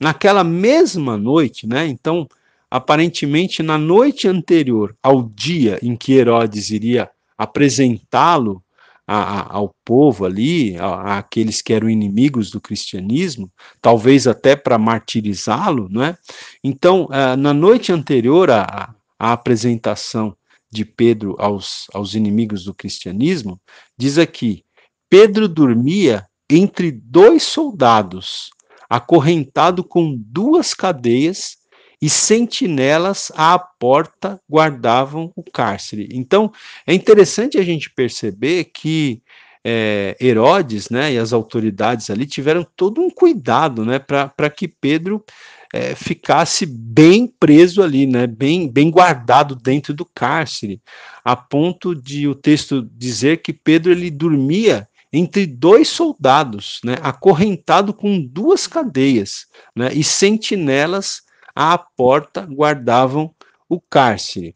naquela 0.02 0.42
mesma 0.42 1.16
noite, 1.16 1.64
né? 1.64 1.86
Então, 1.86 2.26
aparentemente 2.68 3.62
na 3.62 3.78
noite 3.78 4.26
anterior 4.26 4.96
ao 5.00 5.22
dia 5.22 5.78
em 5.80 5.94
que 5.94 6.14
Herodes 6.14 6.70
iria 6.70 7.08
apresentá-lo 7.38 8.62
ao 9.06 9.74
povo 9.84 10.24
ali, 10.24 10.76
a, 10.78 11.18
aqueles 11.18 11.60
que 11.60 11.72
eram 11.72 11.88
inimigos 11.88 12.50
do 12.50 12.60
cristianismo, 12.60 13.50
talvez 13.80 14.26
até 14.26 14.56
para 14.56 14.78
martirizá-lo, 14.78 15.88
não 15.90 16.02
é? 16.02 16.16
Então, 16.64 17.04
uh, 17.06 17.36
na 17.36 17.52
noite 17.52 17.92
anterior 17.92 18.50
à, 18.50 18.94
à 19.18 19.32
apresentação 19.32 20.34
de 20.70 20.84
Pedro 20.84 21.36
aos, 21.38 21.86
aos 21.92 22.14
inimigos 22.14 22.64
do 22.64 22.72
cristianismo, 22.74 23.60
diz 23.98 24.18
aqui: 24.18 24.64
Pedro 25.10 25.46
dormia 25.46 26.26
entre 26.48 26.90
dois 26.90 27.42
soldados, 27.42 28.50
acorrentado 28.92 29.83
com 29.83 30.14
duas 30.14 30.74
cadeias 30.74 31.57
e 32.00 32.11
sentinelas 32.11 33.33
à 33.35 33.59
porta 33.59 34.38
guardavam 34.46 35.33
o 35.35 35.42
cárcere. 35.42 36.11
Então, 36.12 36.52
é 36.87 36.92
interessante 36.92 37.57
a 37.57 37.62
gente 37.62 37.88
perceber 37.88 38.64
que 38.64 39.22
é, 39.64 40.14
Herodes 40.20 40.90
né, 40.90 41.11
e 41.14 41.16
as 41.16 41.33
autoridades 41.33 42.11
ali 42.11 42.26
tiveram 42.26 42.66
todo 42.76 43.00
um 43.00 43.09
cuidado 43.09 43.83
né, 43.83 43.98
para 43.98 44.50
que 44.50 44.68
Pedro 44.68 45.24
é, 45.72 45.94
ficasse 45.94 46.66
bem 46.66 47.26
preso 47.26 47.83
ali, 47.83 48.07
né, 48.07 48.26
bem, 48.26 48.70
bem 48.70 48.90
guardado 48.90 49.57
dentro 49.57 49.94
do 49.94 50.05
cárcere, 50.05 50.83
a 51.24 51.35
ponto 51.35 51.94
de 51.94 52.28
o 52.28 52.35
texto 52.35 52.87
dizer 52.92 53.40
que 53.40 53.55
Pedro 53.55 53.90
ele 53.90 54.11
dormia 54.11 54.87
entre 55.12 55.46
dois 55.46 55.88
soldados, 55.88 56.81
né, 56.85 56.96
acorrentado 57.03 57.92
com 57.92 58.20
duas 58.20 58.66
cadeias 58.66 59.46
né, 59.77 59.92
e 59.92 60.03
sentinelas 60.03 61.22
à 61.55 61.77
porta 61.77 62.46
guardavam 62.46 63.35
o 63.68 63.81
cárcere. 63.81 64.55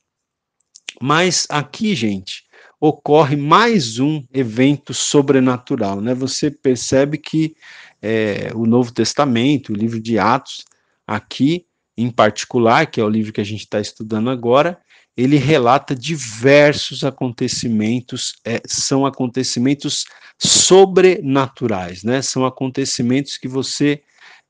Mas 1.01 1.47
aqui, 1.51 1.95
gente, 1.95 2.45
ocorre 2.81 3.37
mais 3.37 3.99
um 3.99 4.25
evento 4.33 4.95
sobrenatural, 4.95 6.01
né? 6.01 6.14
Você 6.14 6.51
percebe 6.51 7.19
que 7.19 7.55
é, 8.01 8.51
o 8.55 8.66
Novo 8.66 8.92
Testamento, 8.92 9.73
o 9.73 9.77
livro 9.77 10.01
de 10.01 10.19
Atos, 10.19 10.64
aqui 11.07 11.66
em 11.97 12.11
particular, 12.11 12.87
que 12.87 13.01
é 13.01 13.05
o 13.05 13.09
livro 13.09 13.33
que 13.33 13.40
a 13.40 13.45
gente 13.45 13.61
está 13.61 13.81
estudando 13.81 14.29
agora, 14.29 14.79
ele 15.16 15.37
relata 15.37 15.94
diversos 15.94 17.05
acontecimentos, 17.05 18.35
é, 18.44 18.61
são 18.66 19.07
acontecimentos 19.07 20.05
sobrenaturais, 20.38 22.02
né? 22.02 22.20
São 22.20 22.44
acontecimentos 22.44 23.38
que 23.38 23.48
você 23.48 24.02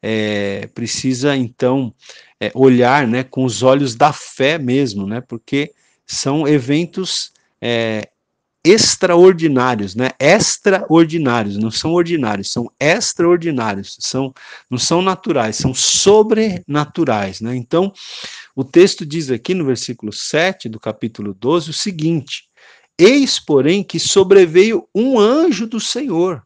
é, 0.03 0.69
precisa 0.69 1.37
então 1.37 1.93
é, 2.41 2.51
olhar 2.55 3.07
né, 3.07 3.25
com 3.25 3.45
os 3.45 3.63
olhos 3.63 3.95
da 3.95 4.13
fé 4.13 4.59
mesmo, 4.59 5.07
né, 5.07 5.21
porque 5.21 5.73
são 6.07 6.47
eventos 6.47 7.33
é, 7.61 8.09
extraordinários, 8.65 9.95
né, 9.95 10.11
extraordinários, 10.19 11.57
não 11.57 11.71
são 11.71 11.93
ordinários, 11.93 12.51
são 12.51 12.71
extraordinários, 12.81 13.97
são, 14.01 14.35
não 14.71 14.79
são 14.79 15.01
naturais, 15.03 15.57
são 15.57 15.73
sobrenaturais. 15.73 17.41
Né? 17.41 17.57
Então, 17.57 17.93
o 18.57 18.65
texto 18.65 19.05
diz 19.05 19.31
aqui 19.31 19.53
no 19.53 19.67
versículo 19.67 20.11
7 20.11 20.71
do 20.71 20.81
capítulo 20.81 21.35
12 21.35 21.69
o 21.69 21.75
seguinte: 21.75 22.49
Eis, 22.99 23.39
porém, 23.39 23.85
que 23.85 24.01
sobreveio 24.01 24.89
um 24.95 25.21
anjo 25.21 25.67
do 25.67 25.79
Senhor. 25.79 26.43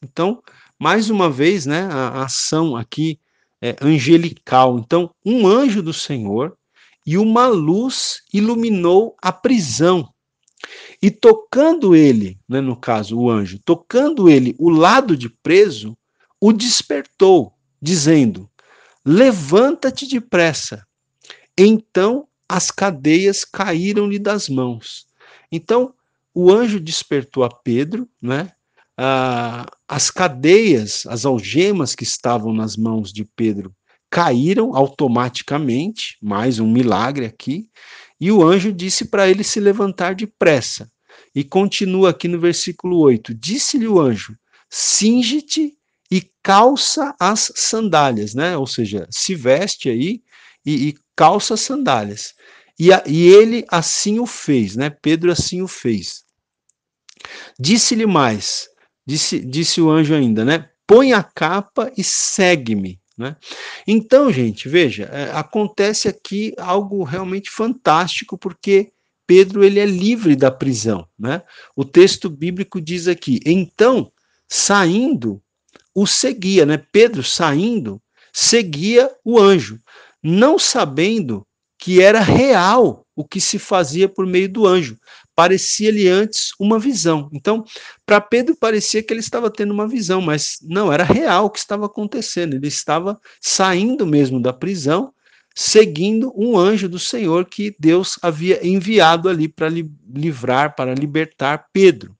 Então, 0.00 0.40
mais 0.78 1.10
uma 1.10 1.28
vez, 1.28 1.66
né, 1.66 1.88
a 1.90 2.22
ação 2.22 2.76
aqui 2.76 3.18
é, 3.60 3.74
angelical. 3.82 4.78
Então, 4.78 5.12
um 5.26 5.44
anjo 5.44 5.82
do 5.82 5.92
Senhor 5.92 6.56
e 7.04 7.18
uma 7.18 7.48
luz 7.48 8.22
iluminou 8.32 9.16
a 9.20 9.32
prisão. 9.32 10.08
E 11.02 11.10
tocando 11.10 11.96
ele, 11.96 12.38
né, 12.48 12.60
no 12.60 12.76
caso, 12.76 13.18
o 13.18 13.28
anjo, 13.28 13.58
tocando 13.64 14.30
ele 14.30 14.54
o 14.56 14.70
lado 14.70 15.16
de 15.16 15.28
preso, 15.28 15.98
o 16.40 16.52
despertou, 16.52 17.52
dizendo: 17.82 18.48
Levanta-te 19.04 20.06
depressa. 20.06 20.86
Então 21.62 22.26
as 22.48 22.70
cadeias 22.70 23.44
caíram-lhe 23.44 24.18
das 24.18 24.48
mãos. 24.48 25.06
Então 25.52 25.94
o 26.34 26.50
anjo 26.50 26.80
despertou 26.80 27.44
a 27.44 27.50
Pedro, 27.50 28.08
né? 28.20 28.52
ah, 29.02 29.66
as 29.88 30.10
cadeias, 30.10 31.06
as 31.06 31.24
algemas 31.24 31.94
que 31.94 32.04
estavam 32.04 32.52
nas 32.52 32.76
mãos 32.76 33.10
de 33.12 33.24
Pedro 33.24 33.74
caíram 34.10 34.76
automaticamente, 34.76 36.18
mais 36.20 36.58
um 36.58 36.70
milagre 36.70 37.24
aqui, 37.24 37.68
e 38.20 38.30
o 38.30 38.42
anjo 38.42 38.70
disse 38.70 39.06
para 39.06 39.30
ele 39.30 39.42
se 39.42 39.58
levantar 39.58 40.14
depressa. 40.14 40.90
E 41.34 41.42
continua 41.42 42.10
aqui 42.10 42.28
no 42.28 42.38
versículo 42.38 42.98
8: 42.98 43.32
Disse-lhe 43.32 43.88
o 43.88 43.98
anjo: 43.98 44.36
Singe-te 44.68 45.78
e 46.10 46.22
calça 46.42 47.14
as 47.18 47.50
sandálias, 47.54 48.34
né? 48.34 48.54
Ou 48.56 48.66
seja, 48.66 49.06
se 49.10 49.34
veste 49.34 49.88
aí 49.88 50.22
e, 50.66 50.88
e 50.88 50.94
calça 51.20 51.52
as 51.52 51.60
sandálias. 51.60 52.32
E, 52.78 52.90
a, 52.90 53.04
e 53.06 53.28
ele 53.28 53.66
assim 53.68 54.18
o 54.18 54.24
fez, 54.24 54.74
né? 54.74 54.88
Pedro 54.88 55.30
assim 55.30 55.60
o 55.60 55.68
fez. 55.68 56.24
Disse-lhe 57.58 58.06
mais: 58.06 58.70
Disse, 59.06 59.38
disse 59.38 59.82
o 59.82 59.90
anjo 59.90 60.14
ainda, 60.14 60.46
né? 60.46 60.70
Põe 60.86 61.12
a 61.12 61.22
capa 61.22 61.92
e 61.94 62.02
segue-me. 62.02 62.98
Né? 63.18 63.36
Então, 63.86 64.32
gente, 64.32 64.66
veja, 64.66 65.04
é, 65.12 65.30
acontece 65.32 66.08
aqui 66.08 66.54
algo 66.56 67.04
realmente 67.04 67.50
fantástico, 67.50 68.38
porque 68.38 68.90
Pedro 69.26 69.62
ele 69.62 69.78
é 69.78 69.84
livre 69.84 70.34
da 70.34 70.50
prisão. 70.50 71.06
Né? 71.18 71.42
O 71.76 71.84
texto 71.84 72.30
bíblico 72.30 72.80
diz 72.80 73.06
aqui: 73.06 73.40
então, 73.44 74.10
saindo, 74.48 75.42
o 75.94 76.06
seguia, 76.06 76.64
né? 76.64 76.82
Pedro 76.90 77.22
saindo, 77.22 78.00
seguia 78.32 79.14
o 79.22 79.38
anjo, 79.38 79.78
não 80.22 80.58
sabendo 80.58 81.46
que 81.80 82.02
era 82.02 82.20
real 82.20 83.06
o 83.16 83.24
que 83.24 83.40
se 83.40 83.58
fazia 83.58 84.06
por 84.08 84.26
meio 84.26 84.48
do 84.48 84.66
anjo. 84.66 84.98
Parecia-lhe 85.34 86.08
antes 86.08 86.50
uma 86.60 86.78
visão. 86.78 87.30
Então, 87.32 87.64
para 88.04 88.20
Pedro 88.20 88.54
parecia 88.54 89.02
que 89.02 89.12
ele 89.12 89.20
estava 89.20 89.50
tendo 89.50 89.72
uma 89.72 89.88
visão, 89.88 90.20
mas 90.20 90.58
não 90.62 90.92
era 90.92 91.04
real 91.04 91.46
o 91.46 91.50
que 91.50 91.58
estava 91.58 91.86
acontecendo. 91.86 92.54
Ele 92.54 92.68
estava 92.68 93.18
saindo 93.40 94.06
mesmo 94.06 94.40
da 94.40 94.52
prisão, 94.52 95.12
seguindo 95.54 96.32
um 96.36 96.58
anjo 96.58 96.86
do 96.86 96.98
Senhor 96.98 97.46
que 97.46 97.74
Deus 97.78 98.18
havia 98.20 98.66
enviado 98.66 99.28
ali 99.28 99.48
para 99.48 99.68
livrar, 99.68 100.76
para 100.76 100.94
libertar 100.94 101.66
Pedro. 101.72 102.14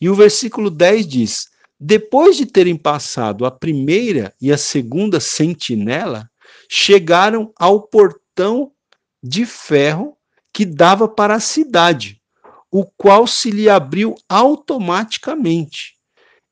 E 0.00 0.08
o 0.08 0.14
versículo 0.14 0.70
10 0.70 1.06
diz: 1.06 1.48
Depois 1.80 2.36
de 2.36 2.46
terem 2.46 2.76
passado 2.76 3.44
a 3.44 3.50
primeira 3.50 4.32
e 4.40 4.52
a 4.52 4.58
segunda 4.58 5.18
sentinela, 5.18 6.30
chegaram 6.68 7.52
ao 7.58 7.82
portão 7.82 8.72
de 9.22 9.46
ferro 9.46 10.16
que 10.52 10.64
dava 10.64 11.08
para 11.08 11.34
a 11.34 11.40
cidade, 11.40 12.20
o 12.70 12.84
qual 12.84 13.26
se 13.26 13.50
lhe 13.50 13.68
abriu 13.68 14.14
automaticamente. 14.28 15.94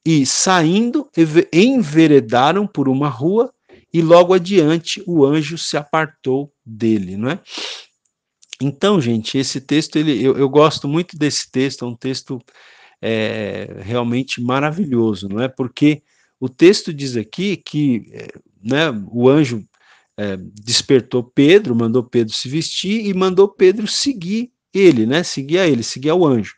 E, 0.04 0.26
saindo, 0.26 1.08
enveredaram 1.52 2.66
por 2.66 2.88
uma 2.88 3.08
rua, 3.08 3.52
e 3.92 4.00
logo 4.00 4.32
adiante 4.32 5.02
o 5.06 5.24
anjo 5.24 5.58
se 5.58 5.76
apartou 5.76 6.52
dele, 6.64 7.16
não 7.16 7.30
é? 7.30 7.40
Então, 8.60 9.00
gente, 9.00 9.36
esse 9.36 9.60
texto, 9.60 9.96
ele, 9.96 10.22
eu, 10.22 10.36
eu 10.36 10.48
gosto 10.48 10.88
muito 10.88 11.16
desse 11.18 11.50
texto, 11.50 11.84
é 11.84 11.88
um 11.88 11.96
texto 11.96 12.40
é, 13.00 13.80
realmente 13.80 14.40
maravilhoso, 14.40 15.28
não 15.28 15.40
é? 15.40 15.48
Porque 15.48 16.02
o 16.40 16.48
texto 16.48 16.92
diz 16.94 17.16
aqui 17.16 17.56
que 17.56 18.10
é, 18.12 18.28
né, 18.62 18.90
o 19.10 19.28
anjo 19.28 19.64
é, 20.22 20.36
despertou 20.38 21.24
Pedro, 21.24 21.74
mandou 21.74 22.04
Pedro 22.04 22.32
se 22.32 22.48
vestir 22.48 23.06
e 23.06 23.12
mandou 23.12 23.48
Pedro 23.48 23.88
seguir 23.88 24.52
ele, 24.72 25.04
né? 25.04 25.22
Seguir 25.22 25.58
a 25.58 25.66
ele, 25.66 25.82
seguir 25.82 26.10
ao 26.10 26.24
anjo. 26.24 26.54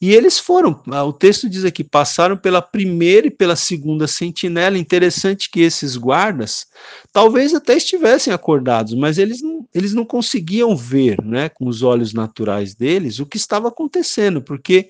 E 0.00 0.14
eles 0.14 0.38
foram, 0.38 0.80
o 1.06 1.12
texto 1.12 1.46
diz 1.46 1.62
aqui, 1.62 1.84
passaram 1.84 2.34
pela 2.34 2.62
primeira 2.62 3.26
e 3.26 3.30
pela 3.30 3.54
segunda 3.54 4.06
sentinela. 4.06 4.78
Interessante 4.78 5.50
que 5.50 5.60
esses 5.60 5.94
guardas 5.94 6.66
talvez 7.12 7.52
até 7.52 7.76
estivessem 7.76 8.32
acordados, 8.32 8.94
mas 8.94 9.18
eles 9.18 9.42
não, 9.42 9.68
eles 9.74 9.92
não 9.92 10.06
conseguiam 10.06 10.74
ver, 10.74 11.22
né, 11.22 11.50
com 11.50 11.68
os 11.68 11.82
olhos 11.82 12.14
naturais 12.14 12.74
deles, 12.74 13.18
o 13.18 13.26
que 13.26 13.36
estava 13.36 13.68
acontecendo, 13.68 14.40
porque 14.40 14.88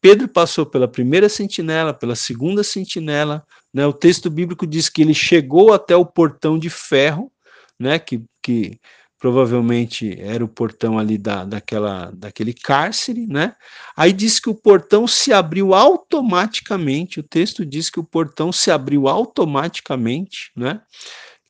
Pedro 0.00 0.26
passou 0.26 0.64
pela 0.64 0.88
primeira 0.88 1.28
sentinela, 1.28 1.92
pela 1.92 2.16
segunda 2.16 2.64
sentinela, 2.64 3.44
né, 3.74 3.86
o 3.86 3.92
texto 3.92 4.30
bíblico 4.30 4.66
diz 4.66 4.88
que 4.88 5.02
ele 5.02 5.12
chegou 5.12 5.74
até 5.74 5.94
o 5.94 6.06
portão 6.06 6.58
de 6.58 6.70
ferro, 6.70 7.30
né, 7.78 7.98
que, 7.98 8.22
que 8.42 8.80
provavelmente 9.18 10.18
era 10.20 10.44
o 10.44 10.48
portão 10.48 10.98
ali 10.98 11.16
da, 11.16 11.44
daquela, 11.44 12.10
daquele 12.14 12.52
cárcere, 12.52 13.26
né? 13.26 13.54
Aí 13.96 14.12
diz 14.12 14.38
que 14.38 14.50
o 14.50 14.54
portão 14.54 15.06
se 15.06 15.32
abriu 15.32 15.74
automaticamente, 15.74 17.20
o 17.20 17.22
texto 17.22 17.64
diz 17.64 17.88
que 17.88 17.98
o 17.98 18.04
portão 18.04 18.52
se 18.52 18.70
abriu 18.70 19.08
automaticamente, 19.08 20.52
né? 20.54 20.80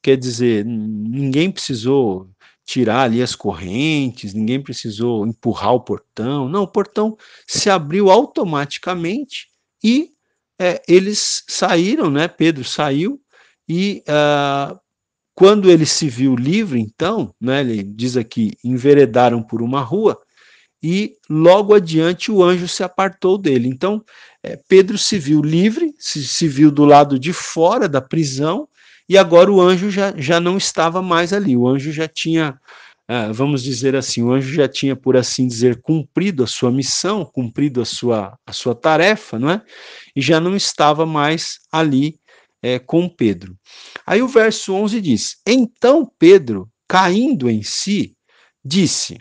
Quer 0.03 0.17
dizer, 0.17 0.65
ninguém 0.65 1.51
precisou 1.51 2.31
tirar 2.65 3.03
ali 3.03 3.23
as 3.23 3.35
correntes, 3.35 4.35
ninguém 4.35 4.62
precisou 4.62 5.27
empurrar 5.27 5.75
o 5.75 5.81
portão, 5.81 6.49
não, 6.49 6.62
o 6.62 6.69
portão 6.69 7.17
se 7.47 7.69
abriu 7.71 8.11
automaticamente 8.11 9.49
e 9.83 10.11
é, 10.59 10.83
eles 10.89 11.45
saíram, 11.49 12.11
né? 12.11 12.29
Pedro 12.29 12.65
saiu 12.65 13.21
e 13.69 14.03
uh, 14.09 14.79
quando 15.37 15.70
ele 15.70 15.85
se 15.85 16.09
viu 16.09 16.35
livre, 16.35 16.81
então, 16.81 17.31
né, 17.38 17.61
ele 17.61 17.83
diz 17.83 18.16
aqui, 18.16 18.53
enveredaram 18.64 19.42
por 19.42 19.61
uma 19.61 19.83
rua, 19.83 20.18
e 20.83 21.12
logo 21.29 21.75
adiante 21.75 22.33
o 22.33 22.42
anjo 22.42 22.66
se 22.66 22.83
apartou 22.83 23.37
dele. 23.37 23.68
Então, 23.68 24.03
é, 24.42 24.59
Pedro 24.66 24.96
se 24.96 25.18
viu 25.18 25.42
livre, 25.42 25.92
se, 25.99 26.27
se 26.27 26.49
viu 26.49 26.70
do 26.70 26.87
lado 26.87 27.18
de 27.18 27.35
fora 27.35 27.87
da 27.87 28.01
prisão, 28.01 28.66
e 29.07 29.18
agora 29.18 29.53
o 29.53 29.61
anjo 29.61 29.90
já, 29.90 30.14
já 30.16 30.40
não 30.40 30.57
estava 30.57 31.03
mais 31.03 31.35
ali. 31.35 31.55
O 31.55 31.68
anjo 31.68 31.92
já 31.92 32.09
tinha, 32.09 32.59
ah, 33.07 33.31
vamos 33.31 33.62
dizer 33.62 33.94
assim, 33.94 34.22
o 34.22 34.33
anjo 34.33 34.55
já 34.55 34.66
tinha, 34.66 34.96
por 34.96 35.18
assim 35.18 35.46
dizer, 35.46 35.83
cumprido 35.83 36.44
a 36.44 36.46
sua 36.46 36.70
missão, 36.70 37.27
cumprido 37.27 37.83
a 37.83 37.85
sua, 37.85 38.38
a 38.46 38.53
sua 38.55 38.75
tarefa, 38.75 39.38
não 39.38 39.51
é? 39.51 39.61
E 40.14 40.22
já 40.22 40.40
não 40.40 40.57
estava 40.57 41.05
mais 41.05 41.59
ali 41.70 42.18
é, 42.62 42.79
com 42.79 43.09
Pedro. 43.09 43.57
Aí 44.07 44.23
o 44.23 44.29
verso 44.29 44.75
11 44.75 45.01
diz: 45.01 45.37
Então 45.47 46.11
Pedro, 46.19 46.69
caindo 46.88 47.49
em 47.49 47.62
si, 47.62 48.16
disse: 48.64 49.19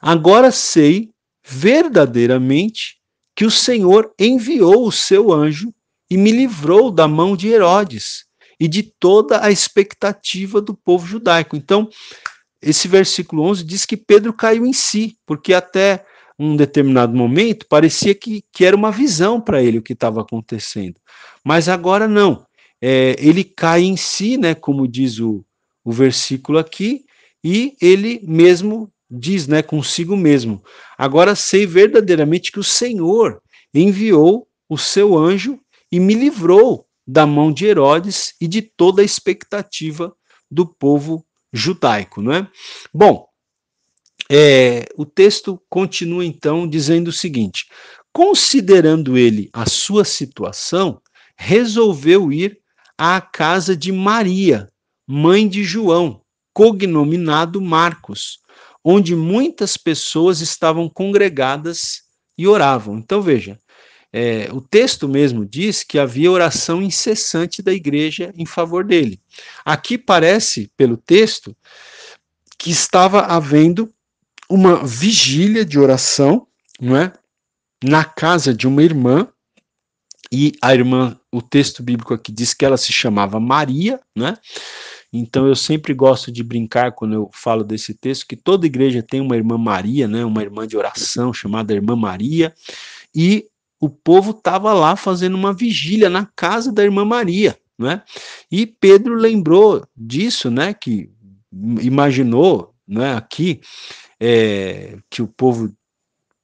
Agora 0.00 0.50
sei 0.50 1.10
verdadeiramente 1.44 2.98
que 3.34 3.44
o 3.44 3.50
Senhor 3.50 4.12
enviou 4.18 4.86
o 4.86 4.92
seu 4.92 5.32
anjo 5.32 5.72
e 6.10 6.16
me 6.16 6.32
livrou 6.32 6.90
da 6.90 7.06
mão 7.06 7.36
de 7.36 7.48
Herodes 7.48 8.24
e 8.58 8.66
de 8.66 8.82
toda 8.82 9.44
a 9.44 9.50
expectativa 9.50 10.60
do 10.60 10.74
povo 10.74 11.06
judaico. 11.06 11.56
Então, 11.56 11.88
esse 12.60 12.88
versículo 12.88 13.42
11 13.44 13.64
diz 13.64 13.86
que 13.86 13.96
Pedro 13.96 14.32
caiu 14.32 14.66
em 14.66 14.72
si, 14.72 15.16
porque 15.24 15.54
até 15.54 16.04
um 16.38 16.56
determinado 16.56 17.16
momento 17.16 17.66
parecia 17.68 18.14
que, 18.14 18.44
que 18.52 18.64
era 18.64 18.76
uma 18.76 18.90
visão 18.90 19.40
para 19.40 19.62
ele 19.62 19.78
o 19.78 19.82
que 19.82 19.92
estava 19.92 20.20
acontecendo. 20.20 21.00
Mas 21.48 21.66
agora 21.66 22.06
não. 22.06 22.44
É, 22.78 23.16
ele 23.18 23.42
cai 23.42 23.80
em 23.80 23.96
si, 23.96 24.36
né, 24.36 24.54
como 24.54 24.86
diz 24.86 25.18
o, 25.18 25.42
o 25.82 25.90
versículo 25.90 26.58
aqui, 26.58 27.06
e 27.42 27.74
ele 27.80 28.20
mesmo 28.22 28.92
diz, 29.10 29.46
né, 29.46 29.62
consigo 29.62 30.14
mesmo. 30.14 30.62
Agora 30.98 31.34
sei 31.34 31.64
verdadeiramente 31.66 32.52
que 32.52 32.60
o 32.60 32.62
Senhor 32.62 33.40
enviou 33.72 34.46
o 34.68 34.76
seu 34.76 35.16
anjo 35.16 35.58
e 35.90 35.98
me 35.98 36.12
livrou 36.12 36.86
da 37.06 37.26
mão 37.26 37.50
de 37.50 37.64
Herodes 37.64 38.34
e 38.38 38.46
de 38.46 38.60
toda 38.60 39.00
a 39.00 39.04
expectativa 39.06 40.14
do 40.50 40.66
povo 40.66 41.24
judaico, 41.50 42.20
não 42.20 42.34
é? 42.34 42.46
Bom, 42.92 43.26
é, 44.30 44.84
o 44.98 45.06
texto 45.06 45.58
continua 45.70 46.26
então 46.26 46.68
dizendo 46.68 47.08
o 47.08 47.12
seguinte: 47.12 47.64
considerando 48.12 49.16
ele 49.16 49.48
a 49.50 49.64
sua 49.64 50.04
situação, 50.04 51.00
resolveu 51.38 52.32
ir 52.32 52.58
à 52.98 53.20
casa 53.20 53.76
de 53.76 53.92
Maria, 53.92 54.68
mãe 55.06 55.48
de 55.48 55.62
João, 55.62 56.20
cognominado 56.52 57.60
Marcos, 57.60 58.40
onde 58.84 59.14
muitas 59.14 59.76
pessoas 59.76 60.40
estavam 60.40 60.88
congregadas 60.88 62.02
e 62.36 62.48
oravam. 62.48 62.98
Então 62.98 63.22
veja, 63.22 63.56
é, 64.12 64.48
o 64.52 64.60
texto 64.60 65.08
mesmo 65.08 65.46
diz 65.46 65.84
que 65.84 65.98
havia 65.98 66.30
oração 66.30 66.82
incessante 66.82 67.62
da 67.62 67.72
igreja 67.72 68.32
em 68.36 68.44
favor 68.44 68.84
dele. 68.84 69.20
Aqui 69.64 69.96
parece, 69.96 70.72
pelo 70.76 70.96
texto, 70.96 71.56
que 72.58 72.70
estava 72.70 73.20
havendo 73.20 73.92
uma 74.50 74.84
vigília 74.84 75.64
de 75.64 75.78
oração, 75.78 76.48
não 76.80 76.96
é? 76.96 77.12
Na 77.84 78.04
casa 78.04 78.52
de 78.52 78.66
uma 78.66 78.82
irmã, 78.82 79.28
e 80.32 80.52
a 80.60 80.74
irmã, 80.74 81.18
o 81.32 81.40
texto 81.40 81.82
bíblico 81.82 82.12
aqui 82.12 82.30
diz 82.30 82.52
que 82.52 82.64
ela 82.64 82.76
se 82.76 82.92
chamava 82.92 83.40
Maria, 83.40 84.00
né? 84.14 84.36
Então 85.12 85.46
eu 85.46 85.56
sempre 85.56 85.94
gosto 85.94 86.30
de 86.30 86.42
brincar 86.42 86.92
quando 86.92 87.14
eu 87.14 87.30
falo 87.32 87.64
desse 87.64 87.94
texto 87.94 88.26
que 88.26 88.36
toda 88.36 88.66
igreja 88.66 89.02
tem 89.02 89.20
uma 89.20 89.36
irmã 89.36 89.56
Maria, 89.56 90.06
né? 90.06 90.24
Uma 90.24 90.42
irmã 90.42 90.66
de 90.66 90.76
oração 90.76 91.32
chamada 91.32 91.72
irmã 91.72 91.96
Maria, 91.96 92.54
e 93.14 93.46
o 93.80 93.88
povo 93.88 94.32
estava 94.32 94.72
lá 94.74 94.96
fazendo 94.96 95.34
uma 95.34 95.52
vigília 95.52 96.10
na 96.10 96.26
casa 96.26 96.70
da 96.72 96.84
irmã 96.84 97.04
Maria, 97.04 97.56
né? 97.78 98.02
E 98.50 98.66
Pedro 98.66 99.14
lembrou 99.14 99.86
disso, 99.96 100.50
né? 100.50 100.74
Que 100.74 101.10
imaginou, 101.80 102.74
né? 102.86 103.14
Aqui 103.14 103.60
é, 104.20 104.98
que 105.08 105.22
o 105.22 105.28
povo 105.28 105.72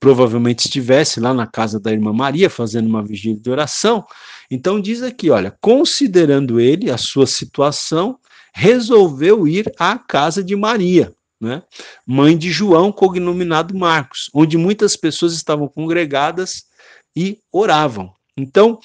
provavelmente 0.05 0.67
estivesse 0.67 1.19
lá 1.19 1.33
na 1.33 1.47
casa 1.47 1.81
da 1.81 1.91
irmã 1.91 2.13
Maria 2.13 2.51
fazendo 2.51 2.87
uma 2.87 3.03
vigília 3.03 3.41
de 3.41 3.51
oração. 3.51 4.05
Então 4.51 4.79
diz 4.79 5.01
aqui, 5.01 5.31
olha, 5.31 5.57
considerando 5.63 6.61
ele 6.61 6.91
a 6.91 6.99
sua 6.99 7.27
situação, 7.27 8.19
resolveu 8.53 9.49
ir 9.49 9.73
à 9.79 9.97
casa 9.97 10.45
de 10.45 10.55
Maria, 10.55 11.11
né? 11.41 11.63
Mãe 12.07 12.37
de 12.37 12.51
João, 12.51 12.93
cognominado 12.93 13.75
Marcos, 13.75 14.29
onde 14.35 14.59
muitas 14.59 14.95
pessoas 14.95 15.33
estavam 15.33 15.69
congregadas 15.69 16.65
e 17.17 17.39
oravam. 17.51 18.13
Então, 18.37 18.79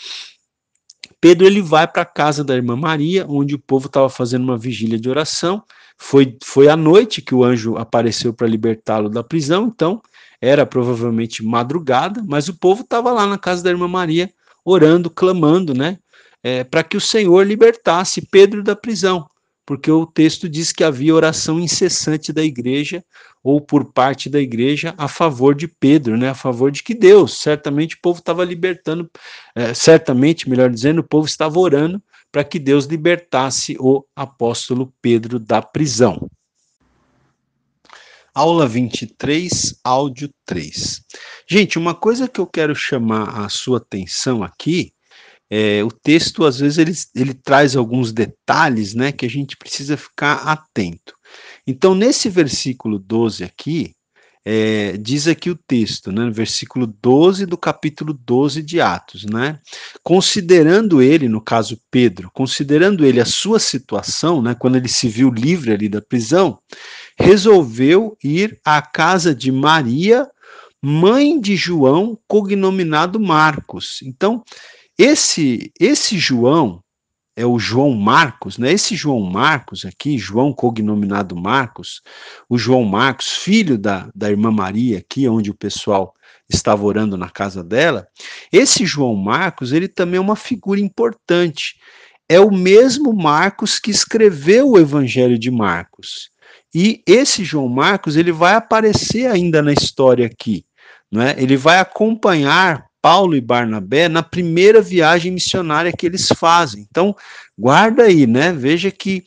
Pedro 1.19 1.45
ele 1.45 1.62
vai 1.62 1.86
para 1.86 2.03
a 2.03 2.05
casa 2.05 2.45
da 2.45 2.55
irmã 2.55 2.77
Maria, 2.77 3.25
onde 3.27 3.55
o 3.55 3.60
povo 3.60 3.88
estava 3.88 4.10
fazendo 4.10 4.43
uma 4.43 4.58
vigília 4.58 4.97
de 4.97 5.10
oração, 5.10 5.62
foi, 5.97 6.38
foi 6.41 6.69
à 6.69 6.77
noite 6.77 7.21
que 7.21 7.36
o 7.36 7.43
anjo 7.43 7.75
apareceu 7.75 8.34
para 8.34 8.47
libertá-lo 8.47 9.10
da 9.10 9.21
prisão, 9.21 9.67
então 9.67 10.01
era 10.41 10.65
provavelmente 10.65 11.43
madrugada, 11.43 12.23
mas 12.28 12.47
o 12.47 12.58
povo 12.58 12.82
estava 12.82 13.12
lá 13.12 13.28
na 13.28 13.38
casa 13.38 13.63
da 13.63 13.69
irmã 13.69 13.88
Maria, 13.88 14.32
orando, 14.63 15.10
clamando, 15.10 15.73
né, 15.73 15.97
é, 16.43 16.63
para 16.63 16.84
que 16.84 16.97
o 16.97 17.02
Senhor 17.02 17.45
libertasse 17.45 18.28
Pedro 18.30 18.63
da 18.63 18.75
prisão, 18.75 19.30
porque 19.65 19.91
o 19.91 20.06
texto 20.06 20.47
diz 20.47 20.71
que 20.71 20.84
havia 20.84 21.13
oração 21.13 21.60
incessante 21.60 22.32
da 22.32 22.43
igreja 22.43 23.04
ou 23.43 23.62
por 23.62 23.93
parte 23.93 24.30
da 24.30 24.39
igreja 24.39 24.93
a 24.97 25.08
favor 25.08 25.56
de 25.56 25.67
Pedro, 25.67 26.17
né, 26.17 26.30
a 26.30 26.36
favor 26.36 26.71
de 26.71 26.84
que 26.84 26.93
Deus, 26.93 27.39
certamente 27.39 27.95
o 27.95 28.02
povo 28.02 28.19
estava 28.19 28.43
libertando, 28.43 29.10
é, 29.56 29.73
certamente, 29.73 30.49
melhor 30.49 30.69
dizendo, 30.69 30.99
o 30.99 31.08
povo 31.08 31.28
estava 31.28 31.60
orando 31.60 32.02
para 32.32 32.43
que 32.43 32.60
Deus 32.60 32.86
libertasse 32.86 33.75
o 33.80 34.04
apóstolo 34.15 34.93
Pedro 35.02 35.39
da 35.39 35.62
prisão. 35.62 36.30
Aula 38.39 38.65
23, 38.65 39.82
áudio 39.84 40.30
3. 40.45 41.02
Gente, 41.45 41.78
uma 41.78 41.93
coisa 41.93 42.25
que 42.25 42.39
eu 42.39 42.47
quero 42.47 42.73
chamar 42.73 43.43
a 43.43 43.49
sua 43.49 43.80
atenção 43.80 44.41
aqui 44.41 44.93
é, 45.52 45.84
o 45.84 45.91
texto, 45.91 46.45
às 46.45 46.58
vezes, 46.58 46.78
ele, 46.78 46.93
ele 47.13 47.34
traz 47.34 47.75
alguns 47.75 48.13
detalhes 48.13 48.93
né, 48.93 49.12
que 49.12 49.25
a 49.25 49.30
gente 49.30 49.58
precisa 49.58 49.97
ficar 49.97 50.36
atento. 50.36 51.15
Então, 51.67 51.93
nesse 51.93 52.30
versículo 52.30 52.97
12 52.97 53.43
aqui, 53.43 53.93
é, 54.45 54.95
diz 54.97 55.28
aqui 55.28 55.49
o 55.49 55.56
texto, 55.67 56.12
né, 56.12 56.23
no 56.23 56.32
versículo 56.32 56.88
12 56.88 57.45
do 57.45 57.58
capítulo 57.58 58.13
12 58.13 58.63
de 58.63 58.80
Atos, 58.80 59.25
né, 59.25 59.60
considerando 60.02 61.02
ele, 61.02 61.28
no 61.28 61.41
caso 61.41 61.80
Pedro, 61.91 62.32
considerando 62.34 63.06
ele 63.06 63.19
a 63.19 63.25
sua 63.25 63.60
situação, 63.60 64.41
né, 64.41 64.56
quando 64.56 64.78
ele 64.78 64.88
se 64.88 65.10
viu 65.10 65.30
livre 65.30 65.71
ali 65.71 65.89
da 65.89 66.02
prisão, 66.02 66.58
resolveu 67.19 68.17
ir 68.23 68.60
à 68.63 68.82
casa 68.82 69.36
de 69.36 69.51
Maria, 69.51 70.29
mãe 70.82 71.39
de 71.39 71.55
João, 71.55 72.17
cognominado 72.27 73.19
Marcos. 73.19 73.99
Então, 74.03 74.43
esse, 74.97 75.71
esse 75.79 76.17
João, 76.17 76.82
é 77.36 77.45
o 77.45 77.58
João 77.58 77.93
Marcos, 77.93 78.58
né? 78.58 78.73
Esse 78.73 78.97
João 78.97 79.21
Marcos 79.21 79.86
aqui, 79.86 80.17
João 80.17 80.51
cognominado 80.51 81.38
Marcos, 81.38 82.01
o 82.49 82.58
João 82.58 82.84
Marcos, 82.84 83.29
filho 83.29 83.77
da, 83.77 84.10
da 84.13 84.29
irmã 84.29 84.51
Maria, 84.51 84.97
aqui 84.97 85.25
onde 85.25 85.49
o 85.49 85.55
pessoal 85.55 86.13
estava 86.49 86.84
orando 86.84 87.15
na 87.15 87.29
casa 87.29 87.63
dela, 87.63 88.08
esse 88.51 88.86
João 88.86 89.15
Marcos, 89.15 89.71
ele 89.71 89.88
também 89.88 90.17
é 90.17 90.21
uma 90.21 90.36
figura 90.36 90.82
importante. 90.82 91.79
É 92.27 92.41
o 92.41 92.51
mesmo 92.51 93.13
Marcos 93.13 93.79
que 93.79 93.89
escreveu 93.89 94.71
o 94.71 94.77
Evangelho 94.77 95.39
de 95.39 95.49
Marcos. 95.49 96.32
E 96.73 97.01
esse 97.08 97.43
João 97.43 97.67
Marcos, 97.67 98.15
ele 98.15 98.32
vai 98.32 98.53
aparecer 98.53 99.27
ainda 99.27 99.62
na 99.62 99.73
história 99.73 100.25
aqui, 100.25 100.65
né? 101.12 101.36
Ele 101.38 101.58
vai 101.58 101.79
acompanhar 101.79 102.86
Paulo 103.01 103.36
e 103.36 103.41
Barnabé 103.41 104.08
na 104.08 104.21
primeira 104.21 104.82
viagem 104.82 105.32
missionária 105.32 105.91
que 105.91 106.05
eles 106.05 106.27
fazem. 106.38 106.86
Então, 106.89 107.15
guarda 107.58 108.03
aí, 108.03 108.27
né? 108.27 108.51
Veja 108.51 108.91
que 108.91 109.23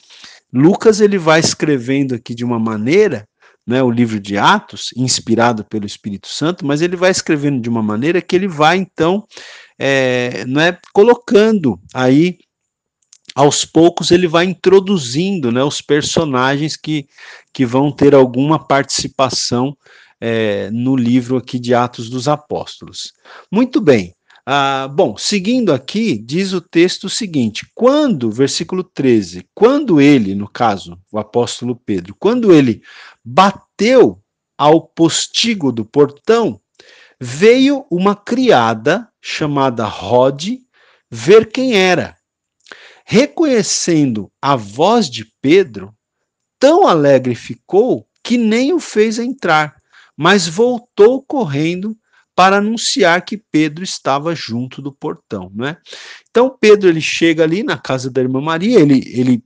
Lucas 0.53 1.01
ele 1.01 1.17
vai 1.19 1.41
escrevendo 1.41 2.15
aqui 2.15 2.35
de 2.35 2.45
uma 2.45 2.59
maneira, 2.59 3.27
né, 3.67 3.83
o 3.83 3.91
livro 3.91 4.21
de 4.21 4.37
Atos, 4.37 4.91
inspirado 4.97 5.65
pelo 5.65 5.87
Espírito 5.87 6.29
Santo, 6.29 6.67
mas 6.67 6.83
ele 6.83 6.97
vai 6.97 7.11
escrevendo 7.11 7.61
de 7.61 7.69
uma 7.69 7.83
maneira 7.83 8.21
que 8.21 8.37
ele 8.37 8.49
vai 8.49 8.77
então, 8.77 9.27
é, 9.79 10.45
né, 10.47 10.77
colocando 10.93 11.81
aí 11.95 12.39
aos 13.35 13.65
poucos 13.65 14.11
ele 14.11 14.27
vai 14.27 14.45
introduzindo 14.45 15.51
né, 15.51 15.63
os 15.63 15.81
personagens 15.81 16.77
que, 16.77 17.07
que 17.53 17.65
vão 17.65 17.91
ter 17.91 18.15
alguma 18.15 18.59
participação 18.59 19.77
é, 20.21 20.71
no 20.71 20.95
livro 20.95 21.37
aqui 21.37 21.59
de 21.59 21.75
Atos 21.75 22.09
dos 22.09 22.29
Apóstolos. 22.29 23.13
Muito 23.51 23.81
bem. 23.81 24.15
Ah, 24.45 24.89
bom, 24.89 25.17
seguindo 25.17 25.73
aqui, 25.73 26.19
diz 26.19 26.53
o 26.53 26.61
texto 26.61 27.05
o 27.05 27.11
seguinte: 27.11 27.67
quando, 27.75 28.31
versículo 28.31 28.83
13, 28.83 29.47
quando 29.55 30.01
ele, 30.01 30.35
no 30.35 30.49
caso, 30.49 30.99
o 31.13 31.19
apóstolo 31.19 31.77
Pedro, 31.77 32.17
quando 32.19 32.53
ele 32.53 32.83
bateu 33.25 34.21
ao 34.59 34.81
postigo 34.81 35.71
do 35.71 35.85
portão, 35.85 36.61
veio 37.21 37.87
uma 37.89 38.17
criada 38.17 39.09
chamada 39.21 39.85
Rod 39.87 40.59
ver 41.09 41.51
quem 41.51 41.77
era. 41.77 42.17
Reconhecendo 43.05 44.31
a 44.41 44.57
voz 44.57 45.09
de 45.11 45.31
Pedro, 45.41 45.95
tão 46.59 46.87
alegre 46.87 47.35
ficou 47.35 48.07
que 48.23 48.37
nem 48.39 48.73
o 48.73 48.79
fez 48.79 49.19
entrar 49.19 49.83
mas 50.17 50.47
voltou 50.47 51.23
correndo 51.23 51.97
para 52.35 52.57
anunciar 52.57 53.25
que 53.25 53.37
Pedro 53.37 53.85
estava 53.85 54.35
junto 54.35 54.81
do 54.81 54.93
portão, 54.93 55.51
né? 55.55 55.77
Então 56.31 56.57
Pedro 56.61 56.89
ele 56.89 57.01
chega 57.01 57.43
ali 57.43 57.63
na 57.63 57.77
casa 57.77 58.11
da 58.11 58.21
irmã 58.21 58.41
Maria, 58.41 58.81
ele, 58.81 59.03
ele 59.07 59.43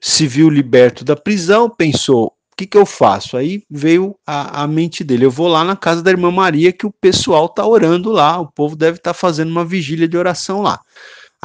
se 0.00 0.26
viu 0.26 0.48
liberto 0.48 1.04
da 1.04 1.16
prisão, 1.16 1.68
pensou, 1.68 2.26
o 2.26 2.56
que, 2.56 2.66
que 2.66 2.78
eu 2.78 2.86
faço? 2.86 3.36
Aí 3.36 3.62
veio 3.68 4.16
a, 4.26 4.62
a 4.62 4.66
mente 4.68 5.02
dele, 5.02 5.24
eu 5.24 5.30
vou 5.30 5.48
lá 5.48 5.64
na 5.64 5.76
casa 5.76 6.02
da 6.02 6.10
irmã 6.10 6.30
Maria 6.30 6.72
que 6.72 6.86
o 6.86 6.92
pessoal 6.92 7.46
está 7.46 7.66
orando 7.66 8.12
lá, 8.12 8.38
o 8.38 8.50
povo 8.50 8.76
deve 8.76 8.98
estar 8.98 9.12
tá 9.12 9.18
fazendo 9.18 9.50
uma 9.50 9.64
vigília 9.64 10.06
de 10.06 10.16
oração 10.16 10.62
lá. 10.62 10.80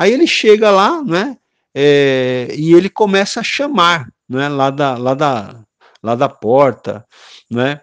Aí 0.02 0.12
ele 0.12 0.26
chega 0.26 0.72
lá, 0.72 1.04
né? 1.04 1.38
É, 1.76 2.48
e 2.58 2.74
ele 2.74 2.90
começa 2.90 3.40
a 3.40 3.44
chamar, 3.44 4.08
né? 4.28 4.50
Lá 4.50 4.70
da, 4.70 4.98
lá 4.98 5.14
da, 5.14 5.56
lá 6.02 6.16
da 6.16 6.28
porta, 6.28 7.06
né? 7.50 7.82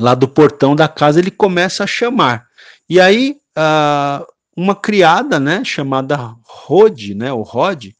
lá 0.00 0.14
do 0.14 0.26
portão 0.26 0.74
da 0.74 0.88
casa, 0.88 1.20
ele 1.20 1.30
começa 1.30 1.84
a 1.84 1.86
chamar. 1.86 2.46
E 2.88 2.98
aí, 2.98 3.38
uma 4.56 4.74
criada, 4.74 5.38
né, 5.38 5.62
chamada 5.64 6.16
Rod, 6.44 7.10
né, 7.10 7.32
o 7.32 7.42
Rod, 7.42 7.90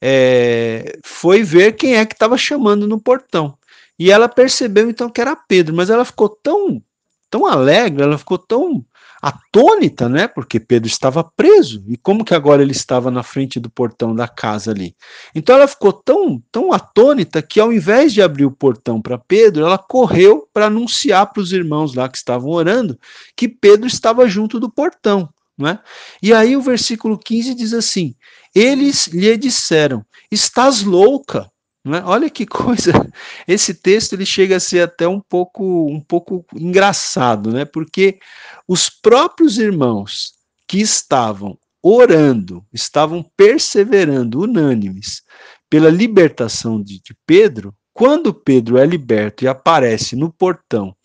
é, 0.00 0.98
foi 1.04 1.42
ver 1.42 1.72
quem 1.72 1.96
é 1.96 2.04
que 2.04 2.14
estava 2.14 2.36
chamando 2.36 2.88
no 2.88 2.98
portão. 2.98 3.56
E 3.98 4.10
ela 4.10 4.28
percebeu 4.28 4.90
então 4.90 5.08
que 5.08 5.20
era 5.20 5.36
Pedro, 5.36 5.74
mas 5.74 5.88
ela 5.88 6.04
ficou 6.04 6.28
tão, 6.28 6.82
tão 7.30 7.46
alegre, 7.46 8.02
ela 8.02 8.18
ficou 8.18 8.38
tão 8.38 8.84
atônita, 9.24 10.06
né? 10.06 10.28
Porque 10.28 10.60
Pedro 10.60 10.86
estava 10.86 11.24
preso 11.24 11.82
e 11.88 11.96
como 11.96 12.24
que 12.24 12.34
agora 12.34 12.60
ele 12.60 12.72
estava 12.72 13.10
na 13.10 13.22
frente 13.22 13.58
do 13.58 13.70
portão 13.70 14.14
da 14.14 14.28
casa 14.28 14.70
ali. 14.70 14.94
Então 15.34 15.56
ela 15.56 15.66
ficou 15.66 15.94
tão, 15.94 16.42
tão 16.52 16.74
atônita 16.74 17.40
que 17.40 17.58
ao 17.58 17.72
invés 17.72 18.12
de 18.12 18.20
abrir 18.20 18.44
o 18.44 18.50
portão 18.50 19.00
para 19.00 19.16
Pedro, 19.16 19.64
ela 19.64 19.78
correu 19.78 20.46
para 20.52 20.66
anunciar 20.66 21.32
para 21.32 21.40
os 21.40 21.54
irmãos 21.54 21.94
lá 21.94 22.06
que 22.06 22.18
estavam 22.18 22.50
orando 22.50 22.98
que 23.34 23.48
Pedro 23.48 23.86
estava 23.86 24.28
junto 24.28 24.60
do 24.60 24.70
portão, 24.70 25.26
né? 25.56 25.78
E 26.22 26.30
aí 26.34 26.54
o 26.54 26.60
versículo 26.60 27.16
15 27.16 27.54
diz 27.54 27.72
assim: 27.72 28.14
Eles 28.54 29.06
lhe 29.06 29.38
disseram: 29.38 30.04
Estás 30.30 30.82
louca? 30.82 31.50
Né? 31.84 32.02
Olha 32.04 32.30
que 32.30 32.46
coisa. 32.46 32.92
Esse 33.46 33.74
texto 33.74 34.14
ele 34.14 34.24
chega 34.24 34.56
a 34.56 34.60
ser 34.60 34.80
até 34.80 35.06
um 35.06 35.20
pouco, 35.20 35.86
um 35.86 36.00
pouco 36.00 36.44
engraçado, 36.54 37.52
né? 37.52 37.64
Porque 37.64 38.18
os 38.66 38.88
próprios 38.88 39.58
irmãos 39.58 40.32
que 40.66 40.80
estavam 40.80 41.58
orando, 41.82 42.64
estavam 42.72 43.22
perseverando, 43.36 44.40
unânimes, 44.40 45.22
pela 45.68 45.90
libertação 45.90 46.82
de, 46.82 46.94
de 47.02 47.14
Pedro, 47.26 47.74
quando 47.92 48.32
Pedro 48.32 48.78
é 48.78 48.86
liberto 48.86 49.44
e 49.44 49.48
aparece 49.48 50.16
no 50.16 50.32
portão 50.32 50.96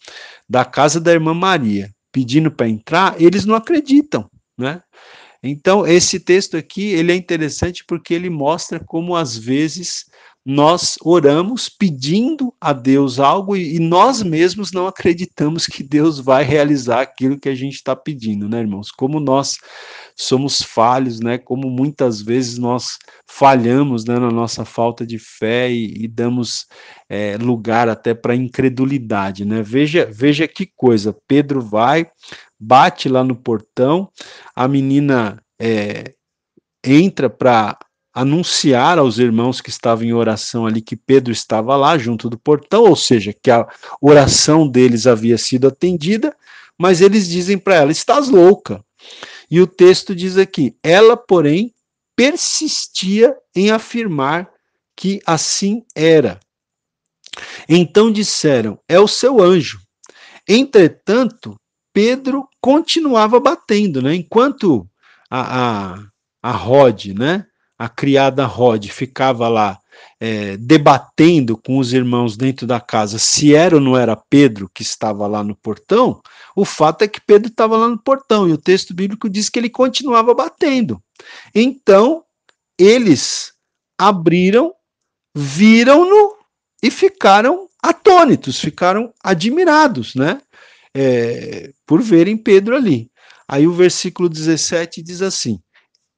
da 0.47 0.63
casa 0.63 0.99
da 0.99 1.11
irmã 1.11 1.33
Maria, 1.33 1.93
pedindo 2.11 2.49
para 2.49 2.69
entrar, 2.69 3.21
eles 3.21 3.45
não 3.45 3.55
acreditam, 3.55 4.29
né? 4.57 4.81
Então, 5.41 5.87
esse 5.87 6.19
texto 6.19 6.57
aqui, 6.57 6.87
ele 6.89 7.11
é 7.11 7.15
interessante 7.15 7.83
porque 7.85 8.13
ele 8.13 8.29
mostra 8.29 8.79
como 8.79 9.15
às 9.15 9.37
vezes 9.37 10.05
nós 10.51 10.95
oramos 11.03 11.69
pedindo 11.69 12.51
a 12.59 12.73
Deus 12.73 13.19
algo 13.19 13.55
e, 13.55 13.75
e 13.75 13.79
nós 13.79 14.23
mesmos 14.23 14.71
não 14.71 14.87
acreditamos 14.87 15.67
que 15.67 15.83
Deus 15.83 16.19
vai 16.19 16.43
realizar 16.43 17.01
aquilo 17.01 17.39
que 17.39 17.49
a 17.49 17.53
gente 17.53 17.75
está 17.75 17.95
pedindo, 17.95 18.49
né, 18.49 18.59
irmãos? 18.59 18.89
Como 18.89 19.19
nós 19.19 19.59
somos 20.15 20.59
falhos, 20.59 21.19
né? 21.19 21.37
Como 21.37 21.69
muitas 21.69 22.19
vezes 22.19 22.57
nós 22.57 22.97
falhamos 23.27 24.05
né, 24.05 24.17
na 24.17 24.31
nossa 24.31 24.65
falta 24.65 25.05
de 25.05 25.19
fé 25.19 25.71
e, 25.71 26.05
e 26.05 26.07
damos 26.07 26.65
é, 27.07 27.37
lugar 27.37 27.87
até 27.87 28.15
para 28.15 28.35
incredulidade, 28.35 29.45
né? 29.45 29.61
Veja, 29.61 30.09
veja 30.11 30.47
que 30.47 30.65
coisa. 30.65 31.15
Pedro 31.27 31.61
vai, 31.61 32.09
bate 32.59 33.07
lá 33.07 33.23
no 33.23 33.35
portão, 33.35 34.09
a 34.55 34.67
menina 34.67 35.39
é, 35.61 36.15
entra 36.83 37.29
para 37.29 37.77
anunciar 38.13 38.97
aos 38.97 39.19
irmãos 39.19 39.61
que 39.61 39.69
estavam 39.69 40.05
em 40.05 40.13
oração 40.13 40.65
ali 40.65 40.81
que 40.81 40.95
Pedro 40.95 41.31
estava 41.31 41.75
lá 41.75 41.97
junto 41.97 42.29
do 42.29 42.37
portão, 42.37 42.83
ou 42.83 42.95
seja, 42.95 43.33
que 43.33 43.51
a 43.51 43.67
oração 44.01 44.67
deles 44.67 45.07
havia 45.07 45.37
sido 45.37 45.67
atendida, 45.67 46.35
mas 46.77 47.01
eles 47.01 47.27
dizem 47.27 47.57
para 47.57 47.75
ela: 47.75 47.91
estás 47.91 48.29
louca. 48.29 48.83
E 49.49 49.59
o 49.61 49.67
texto 49.67 50.15
diz 50.15 50.37
aqui: 50.37 50.75
ela, 50.83 51.15
porém, 51.15 51.73
persistia 52.15 53.35
em 53.55 53.71
afirmar 53.71 54.49
que 54.95 55.21
assim 55.25 55.83
era. 55.95 56.39
Então 57.67 58.11
disseram: 58.11 58.79
é 58.87 58.99
o 58.99 59.07
seu 59.07 59.41
anjo. 59.41 59.79
Entretanto, 60.47 61.55
Pedro 61.93 62.47
continuava 62.59 63.39
batendo, 63.39 64.01
né? 64.01 64.15
Enquanto 64.15 64.89
a, 65.29 65.93
a, 65.93 66.07
a 66.41 66.51
Rod, 66.51 67.07
né? 67.07 67.45
A 67.79 67.87
criada 67.87 68.45
Rod 68.45 68.85
ficava 68.89 69.47
lá 69.47 69.79
é, 70.19 70.57
debatendo 70.57 71.57
com 71.57 71.77
os 71.77 71.93
irmãos 71.93 72.35
dentro 72.35 72.67
da 72.67 72.81
casa 72.81 73.17
se 73.17 73.55
era 73.55 73.75
ou 73.75 73.81
não 73.81 73.97
era 73.97 74.17
Pedro 74.17 74.69
que 74.73 74.83
estava 74.83 75.25
lá 75.25 75.41
no 75.41 75.55
portão, 75.55 76.21
o 76.53 76.65
fato 76.65 77.03
é 77.03 77.07
que 77.07 77.21
Pedro 77.21 77.49
estava 77.49 77.77
lá 77.77 77.87
no 77.87 77.97
portão 77.97 78.47
e 78.49 78.51
o 78.51 78.57
texto 78.57 78.93
bíblico 78.93 79.29
diz 79.29 79.47
que 79.47 79.57
ele 79.57 79.69
continuava 79.69 80.33
batendo. 80.33 81.01
Então, 81.55 82.23
eles 82.77 83.53
abriram, 83.97 84.73
viram-no 85.33 86.35
e 86.83 86.91
ficaram 86.91 87.69
atônitos, 87.81 88.59
ficaram 88.59 89.13
admirados, 89.23 90.15
né? 90.15 90.41
É, 90.93 91.71
por 91.85 92.01
verem 92.01 92.37
Pedro 92.37 92.75
ali. 92.75 93.09
Aí 93.47 93.67
o 93.67 93.73
versículo 93.73 94.27
17 94.27 95.01
diz 95.01 95.21
assim: 95.21 95.59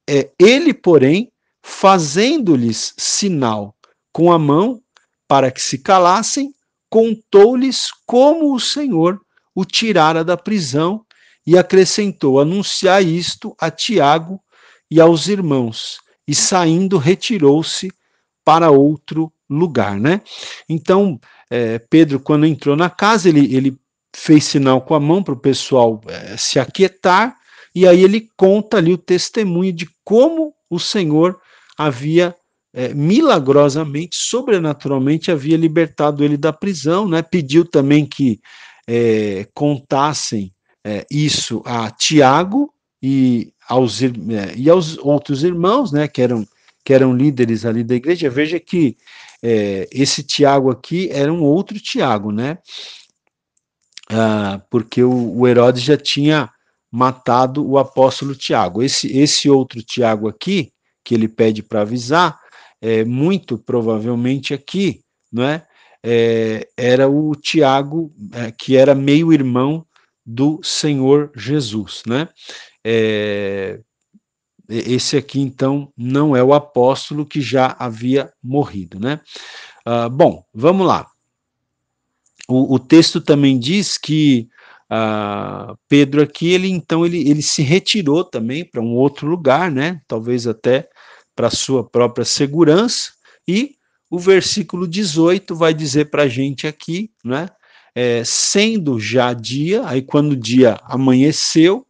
é, 0.08 0.30
Ele, 0.38 0.74
porém, 0.74 1.31
fazendo-lhes 1.62 2.94
sinal 2.98 3.74
com 4.12 4.32
a 4.32 4.38
mão 4.38 4.82
para 5.28 5.50
que 5.50 5.62
se 5.62 5.78
calassem, 5.78 6.54
contou-lhes 6.90 7.90
como 8.04 8.54
o 8.54 8.60
Senhor 8.60 9.20
o 9.54 9.64
tirara 9.64 10.24
da 10.24 10.36
prisão 10.36 11.04
e 11.46 11.56
acrescentou: 11.56 12.40
anunciar 12.40 13.02
isto 13.02 13.54
a 13.58 13.70
Tiago 13.70 14.40
e 14.90 15.00
aos 15.00 15.28
irmãos. 15.28 16.00
E 16.26 16.34
saindo, 16.34 16.98
retirou-se 16.98 17.90
para 18.44 18.70
outro 18.70 19.32
lugar, 19.48 19.98
né? 19.98 20.20
Então, 20.68 21.20
é, 21.50 21.78
Pedro, 21.78 22.20
quando 22.20 22.46
entrou 22.46 22.76
na 22.76 22.88
casa, 22.88 23.28
ele, 23.28 23.54
ele 23.54 23.76
fez 24.14 24.44
sinal 24.44 24.82
com 24.82 24.94
a 24.94 25.00
mão 25.00 25.22
para 25.22 25.34
o 25.34 25.40
pessoal 25.40 26.00
é, 26.06 26.36
se 26.36 26.58
aquietar, 26.58 27.36
e 27.74 27.86
aí 27.86 28.02
ele 28.02 28.28
conta 28.36 28.76
ali 28.76 28.92
o 28.92 28.98
testemunho 28.98 29.72
de 29.72 29.88
como 30.04 30.54
o 30.68 30.78
Senhor 30.78 31.40
havia 31.86 32.34
é, 32.74 32.94
milagrosamente, 32.94 34.16
sobrenaturalmente, 34.16 35.30
havia 35.30 35.56
libertado 35.56 36.24
ele 36.24 36.36
da 36.36 36.52
prisão, 36.52 37.06
né? 37.06 37.20
Pediu 37.22 37.64
também 37.64 38.06
que 38.06 38.40
é, 38.88 39.46
contassem 39.54 40.52
é, 40.84 41.06
isso 41.10 41.62
a 41.66 41.90
Tiago 41.90 42.72
e 43.02 43.52
aos, 43.68 44.02
é, 44.02 44.08
e 44.56 44.70
aos 44.70 44.96
outros 44.98 45.44
irmãos, 45.44 45.92
né? 45.92 46.08
Que 46.08 46.22
eram, 46.22 46.46
que 46.84 46.94
eram 46.94 47.14
líderes 47.14 47.66
ali 47.66 47.84
da 47.84 47.94
igreja. 47.94 48.30
Veja 48.30 48.58
que 48.58 48.96
é, 49.42 49.88
esse 49.92 50.22
Tiago 50.22 50.70
aqui 50.70 51.10
era 51.12 51.32
um 51.32 51.42
outro 51.42 51.78
Tiago, 51.78 52.32
né? 52.32 52.58
Ah, 54.08 54.60
porque 54.70 55.02
o, 55.02 55.38
o 55.38 55.48
Herodes 55.48 55.82
já 55.82 55.96
tinha 55.96 56.50
matado 56.90 57.66
o 57.66 57.78
apóstolo 57.78 58.34
Tiago. 58.34 58.82
Esse, 58.82 59.10
esse 59.18 59.48
outro 59.48 59.82
Tiago 59.82 60.28
aqui, 60.28 60.72
que 61.04 61.14
ele 61.14 61.28
pede 61.28 61.62
para 61.62 61.82
avisar, 61.82 62.38
é, 62.80 63.04
muito 63.04 63.58
provavelmente 63.58 64.52
aqui, 64.54 65.00
não 65.32 65.44
é? 65.44 65.66
é 66.02 66.68
era 66.76 67.08
o 67.08 67.34
Tiago, 67.34 68.12
é, 68.32 68.50
que 68.50 68.76
era 68.76 68.94
meio-irmão 68.94 69.86
do 70.24 70.60
Senhor 70.62 71.30
Jesus, 71.36 72.02
né? 72.06 72.28
É, 72.84 73.80
esse 74.68 75.16
aqui, 75.16 75.40
então, 75.40 75.92
não 75.96 76.34
é 76.34 76.42
o 76.42 76.54
apóstolo 76.54 77.26
que 77.26 77.40
já 77.40 77.76
havia 77.78 78.32
morrido, 78.42 78.98
né? 78.98 79.20
Ah, 79.84 80.08
bom, 80.08 80.44
vamos 80.54 80.86
lá. 80.86 81.06
O, 82.48 82.74
o, 82.74 82.78
texto 82.78 83.20
também 83.20 83.58
diz 83.58 83.98
que 83.98 84.48
ah, 84.88 85.74
Pedro 85.88 86.22
aqui, 86.22 86.50
ele 86.52 86.68
então, 86.68 87.04
ele, 87.04 87.28
ele 87.28 87.42
se 87.42 87.62
retirou 87.62 88.24
também 88.24 88.64
para 88.64 88.80
um 88.80 88.94
outro 88.94 89.26
lugar, 89.26 89.70
né? 89.70 90.00
Talvez 90.06 90.46
até 90.46 90.88
para 91.34 91.50
sua 91.50 91.82
própria 91.84 92.24
segurança, 92.24 93.12
e 93.46 93.76
o 94.10 94.18
versículo 94.18 94.86
18 94.86 95.54
vai 95.54 95.72
dizer 95.72 96.10
para 96.10 96.24
a 96.24 96.28
gente 96.28 96.66
aqui, 96.66 97.10
né? 97.24 97.48
É, 97.94 98.22
sendo 98.24 98.98
já 98.98 99.32
dia, 99.32 99.86
aí 99.86 100.00
quando 100.00 100.32
o 100.32 100.36
dia 100.36 100.78
amanheceu, 100.84 101.86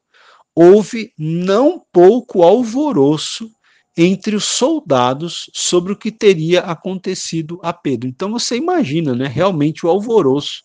houve 0.55 1.13
não 1.17 1.85
pouco 1.93 2.43
alvoroço 2.43 3.51
entre 3.97 4.35
os 4.35 4.45
soldados 4.45 5.51
sobre 5.53 5.93
o 5.93 5.97
que 5.97 6.11
teria 6.11 6.61
acontecido 6.61 7.61
a 7.63 7.73
Pedro. 7.73 8.09
Então 8.09 8.31
você 8.31 8.57
imagina, 8.57 9.15
né? 9.15 9.27
Realmente 9.27 9.85
o 9.85 9.89
alvoroço 9.89 10.63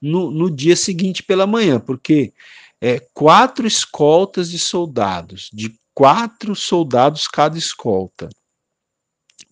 no, 0.00 0.30
no 0.30 0.50
dia 0.50 0.74
seguinte 0.74 1.22
pela 1.22 1.46
manhã, 1.46 1.78
porque 1.78 2.32
é, 2.80 2.98
quatro 3.12 3.66
escoltas 3.66 4.50
de 4.50 4.58
soldados, 4.58 5.50
de 5.52 5.72
quatro 5.94 6.54
soldados 6.54 7.28
cada 7.28 7.56
escolta. 7.58 8.28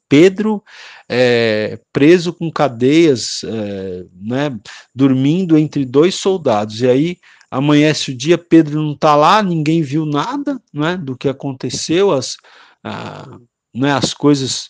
Pedro 0.08 0.62
é, 1.08 1.78
preso 1.92 2.32
com 2.32 2.50
cadeias, 2.50 3.42
é, 3.44 4.04
né, 4.20 4.58
dormindo 4.92 5.56
entre 5.56 5.84
dois 5.84 6.16
soldados. 6.16 6.80
E 6.80 6.88
aí 6.88 7.18
amanhece 7.50 8.10
o 8.10 8.16
dia, 8.16 8.36
Pedro 8.36 8.82
não 8.82 8.92
está 8.92 9.14
lá, 9.14 9.42
ninguém 9.42 9.82
viu 9.82 10.04
nada 10.04 10.60
né, 10.72 10.96
do 10.96 11.16
que 11.16 11.28
aconteceu, 11.28 12.10
as, 12.10 12.36
ah, 12.82 13.38
né, 13.72 13.92
as 13.92 14.12
coisas, 14.12 14.68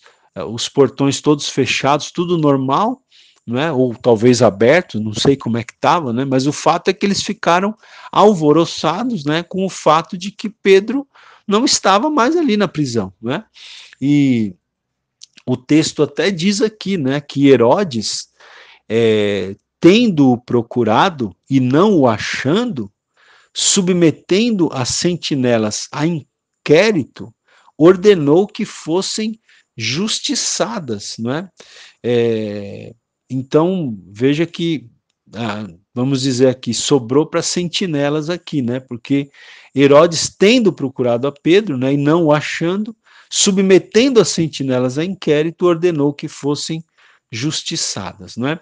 os 0.49 0.69
portões 0.69 1.21
todos 1.23 1.49
fechados, 1.49 2.11
tudo 2.11 2.37
normal 2.37 3.03
né, 3.47 3.73
ou 3.73 3.95
talvez 3.95 4.43
aberto, 4.43 5.01
não 5.01 5.13
sei 5.13 5.37
como 5.37 5.59
é 5.59 5.65
que 5.65 5.73
estava, 5.73 6.13
né, 6.13 6.25
mas 6.25 6.47
o 6.47 6.53
fato 6.53 6.89
é 6.89 6.93
que 6.93 7.05
eles 7.05 7.23
ficaram 7.23 7.75
alvoroçados 8.13 9.25
né, 9.25 9.43
com 9.43 9.65
o 9.65 9.71
fato 9.71 10.17
de 10.17 10.31
que 10.31 10.49
Pedro 10.49 11.07
não 11.51 11.65
estava 11.65 12.09
mais 12.09 12.37
ali 12.37 12.57
na 12.57 12.69
prisão. 12.69 13.13
Né, 13.21 13.45
e 14.01 14.55
o 15.45 15.57
texto 15.57 16.03
até 16.03 16.31
diz 16.31 16.63
aqui 16.63 16.97
né, 16.97 17.21
que 17.21 17.49
Herodes, 17.49 18.29
é, 18.89 19.57
tendo-o 19.81 20.39
procurado 20.39 21.35
e 21.49 21.59
não 21.59 21.97
o 21.97 22.07
achando, 22.07 22.91
submetendo 23.53 24.69
as 24.73 24.91
sentinelas 24.91 25.89
a 25.91 26.07
inquérito, 26.07 27.35
ordenou 27.77 28.47
que 28.47 28.65
fossem 28.65 29.41
justiçadas, 29.77 31.17
não 31.19 31.33
é? 31.33 31.49
é 32.03 32.95
então, 33.31 33.97
veja 34.09 34.45
que, 34.45 34.91
ah, 35.35 35.67
vamos 35.95 36.23
dizer 36.23 36.49
aqui, 36.49 36.75
sobrou 36.75 37.25
para 37.25 37.43
sentinelas 37.43 38.29
aqui, 38.29 38.61
né? 38.61 38.81
Porque 38.81 39.31
Herodes, 39.75 40.35
tendo 40.37 40.73
procurado 40.73 41.27
a 41.27 41.33
Pedro, 41.33 41.77
né, 41.77 41.93
e 41.93 41.97
não 41.97 42.25
o 42.25 42.33
achando, 42.33 42.95
submetendo 43.31 44.21
as 44.21 44.29
sentinelas 44.29 44.99
a 44.99 45.05
inquérito, 45.05 45.67
ordenou 45.67 46.13
que 46.13 46.29
fossem 46.29 46.85
justiçadas, 47.31 48.37
não 48.37 48.49
é? 48.49 48.61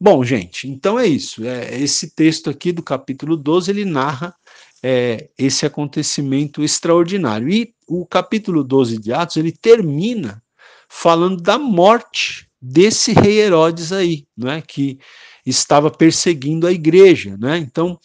Bom, 0.00 0.24
gente, 0.24 0.66
então 0.68 0.98
é 0.98 1.06
isso. 1.06 1.44
É, 1.44 1.78
esse 1.78 2.14
texto 2.14 2.48
aqui 2.48 2.72
do 2.72 2.82
capítulo 2.82 3.36
12, 3.36 3.70
ele 3.70 3.84
narra 3.84 4.34
é, 4.82 5.28
esse 5.36 5.66
acontecimento 5.66 6.62
extraordinário. 6.62 7.48
E 7.48 7.74
o 7.86 8.06
capítulo 8.06 8.64
12 8.64 8.98
de 8.98 9.12
Atos, 9.12 9.36
ele 9.36 9.52
termina 9.52 10.42
falando 10.88 11.42
da 11.42 11.58
morte 11.58 12.48
desse 12.60 13.12
rei 13.12 13.40
Herodes 13.40 13.92
aí, 13.92 14.26
é, 14.44 14.62
que 14.62 14.98
estava 15.44 15.90
perseguindo 15.90 16.66
a 16.66 16.72
igreja. 16.72 17.36
Né? 17.38 17.58
Então, 17.58 17.98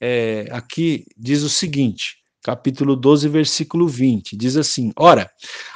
é, 0.00 0.46
aqui 0.50 1.04
diz 1.16 1.42
o 1.42 1.48
seguinte, 1.48 2.16
capítulo 2.42 2.94
12, 2.94 3.28
versículo 3.28 3.88
20, 3.88 4.36
diz 4.36 4.56
assim: 4.56 4.92
Ora, 4.96 5.30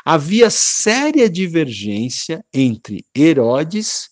havia 0.04 0.48
séria 0.50 1.28
divergência 1.28 2.44
entre 2.52 3.04
Herodes 3.16 4.08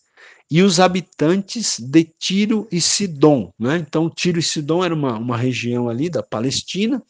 e 0.51 0.63
os 0.63 0.81
habitantes 0.81 1.77
de 1.79 2.05
Tiro 2.19 2.67
e 2.73 2.81
Sidom. 2.81 3.53
Né? 3.59 3.77
Então, 3.77 4.11
Tiro 4.11 4.39
e 4.39 4.43
Sidom 4.43 4.83
era 4.85 4.95
uma, 4.95 5.19
uma 5.19 5.37
região 5.37 5.89
ali 5.89 6.09
da 6.09 6.23
Palestina, 6.23 7.03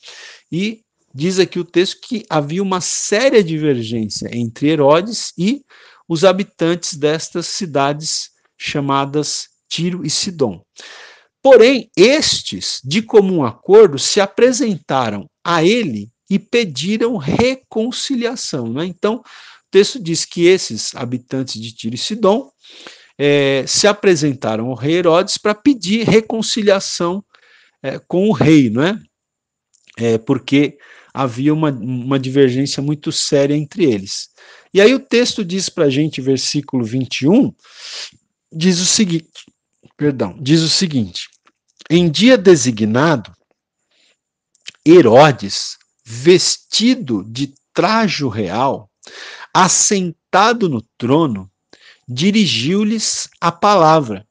e 0.51 0.83
diz 1.15 1.39
aqui 1.39 1.59
o 1.59 1.65
texto 1.65 2.01
que 2.07 2.25
havia 2.29 2.63
uma 2.63 2.81
séria 2.81 3.43
divergência 3.43 4.29
entre 4.33 4.69
Herodes 4.69 5.33
e 5.39 5.63
os 6.09 6.25
habitantes 6.25 6.95
destas 6.95 7.47
cidades 7.47 8.31
chamadas 8.59 9.49
Tiro 9.69 10.05
e 10.05 10.11
Sidom. 10.11 10.63
Porém, 11.43 11.91
estes, 11.97 12.81
de 12.85 13.01
comum 13.01 13.45
acordo, 13.45 13.99
se 13.99 14.21
apresentaram 14.21 15.29
a 15.45 15.65
ele 15.65 16.11
e 16.29 16.39
pediram 16.39 17.17
reconciliação. 17.17 18.73
Né? 18.73 18.85
Então, 18.87 19.17
o 19.17 19.71
texto 19.71 19.99
diz 20.01 20.25
que 20.25 20.47
esses 20.47 20.95
habitantes 20.95 21.61
de 21.61 21.73
Tiro 21.73 21.95
e 21.95 21.99
Sidom 21.99 22.51
é, 23.17 23.65
se 23.67 23.87
apresentaram 23.87 24.69
ao 24.69 24.75
rei 24.75 24.97
Herodes 24.97 25.39
para 25.39 25.55
pedir 25.55 26.07
reconciliação 26.07 27.25
é, 27.83 27.99
com 27.99 28.29
o 28.29 28.33
rei, 28.33 28.71
não 28.71 28.83
é? 28.83 28.99
é 29.97 30.19
porque 30.19 30.79
havia 31.13 31.53
uma, 31.53 31.71
uma 31.71 32.19
divergência 32.19 32.83
muito 32.83 33.11
séria 33.11 33.55
entre 33.55 33.85
eles. 33.85 34.29
E 34.73 34.81
aí 34.81 34.95
o 34.95 35.01
texto 35.01 35.45
diz 35.45 35.69
para 35.69 35.87
a 35.87 35.91
gente, 35.91 36.21
versículo 36.21 36.85
21, 36.85 37.53
diz 38.53 38.79
o 38.81 38.87
seguinte, 38.87 39.27
perdão, 39.99 40.37
diz 40.41 40.63
o 40.63 40.69
seguinte, 40.69 41.29
em 41.91 42.09
dia 42.09 42.39
designado, 42.39 43.35
Herodes, 44.87 45.77
vestido 46.03 47.23
de 47.25 47.53
trajo 47.75 48.29
real, 48.29 48.89
assentado 49.53 50.69
no 50.69 50.81
trono, 50.97 51.51
dirigiu-lhes 52.09 53.29
a 53.41 53.53
palavra. 53.53 54.27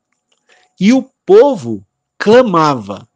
E 0.80 0.94
o 0.94 1.04
povo 1.26 1.86
clamava: 2.18 3.08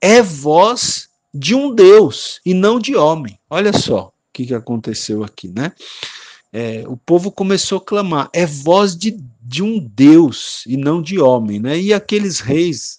É 0.00 0.22
voz 0.22 1.08
de 1.32 1.54
um 1.54 1.74
Deus 1.74 2.40
e 2.44 2.54
não 2.54 2.78
de 2.78 2.94
homem. 2.94 3.38
Olha 3.50 3.72
só 3.72 4.08
o 4.08 4.12
que, 4.32 4.46
que 4.46 4.54
aconteceu 4.54 5.24
aqui, 5.24 5.48
né? 5.48 5.72
É, 6.52 6.84
o 6.86 6.96
povo 6.96 7.32
começou 7.32 7.78
a 7.78 7.84
clamar: 7.84 8.30
É 8.32 8.46
voz 8.46 8.96
de, 8.96 9.18
de 9.48 9.62
um 9.62 9.78
Deus 9.78 10.62
e 10.66 10.76
não 10.76 11.00
de 11.00 11.18
homem, 11.18 11.58
né? 11.58 11.80
E 11.80 11.94
aqueles 11.94 12.38
reis 12.38 12.98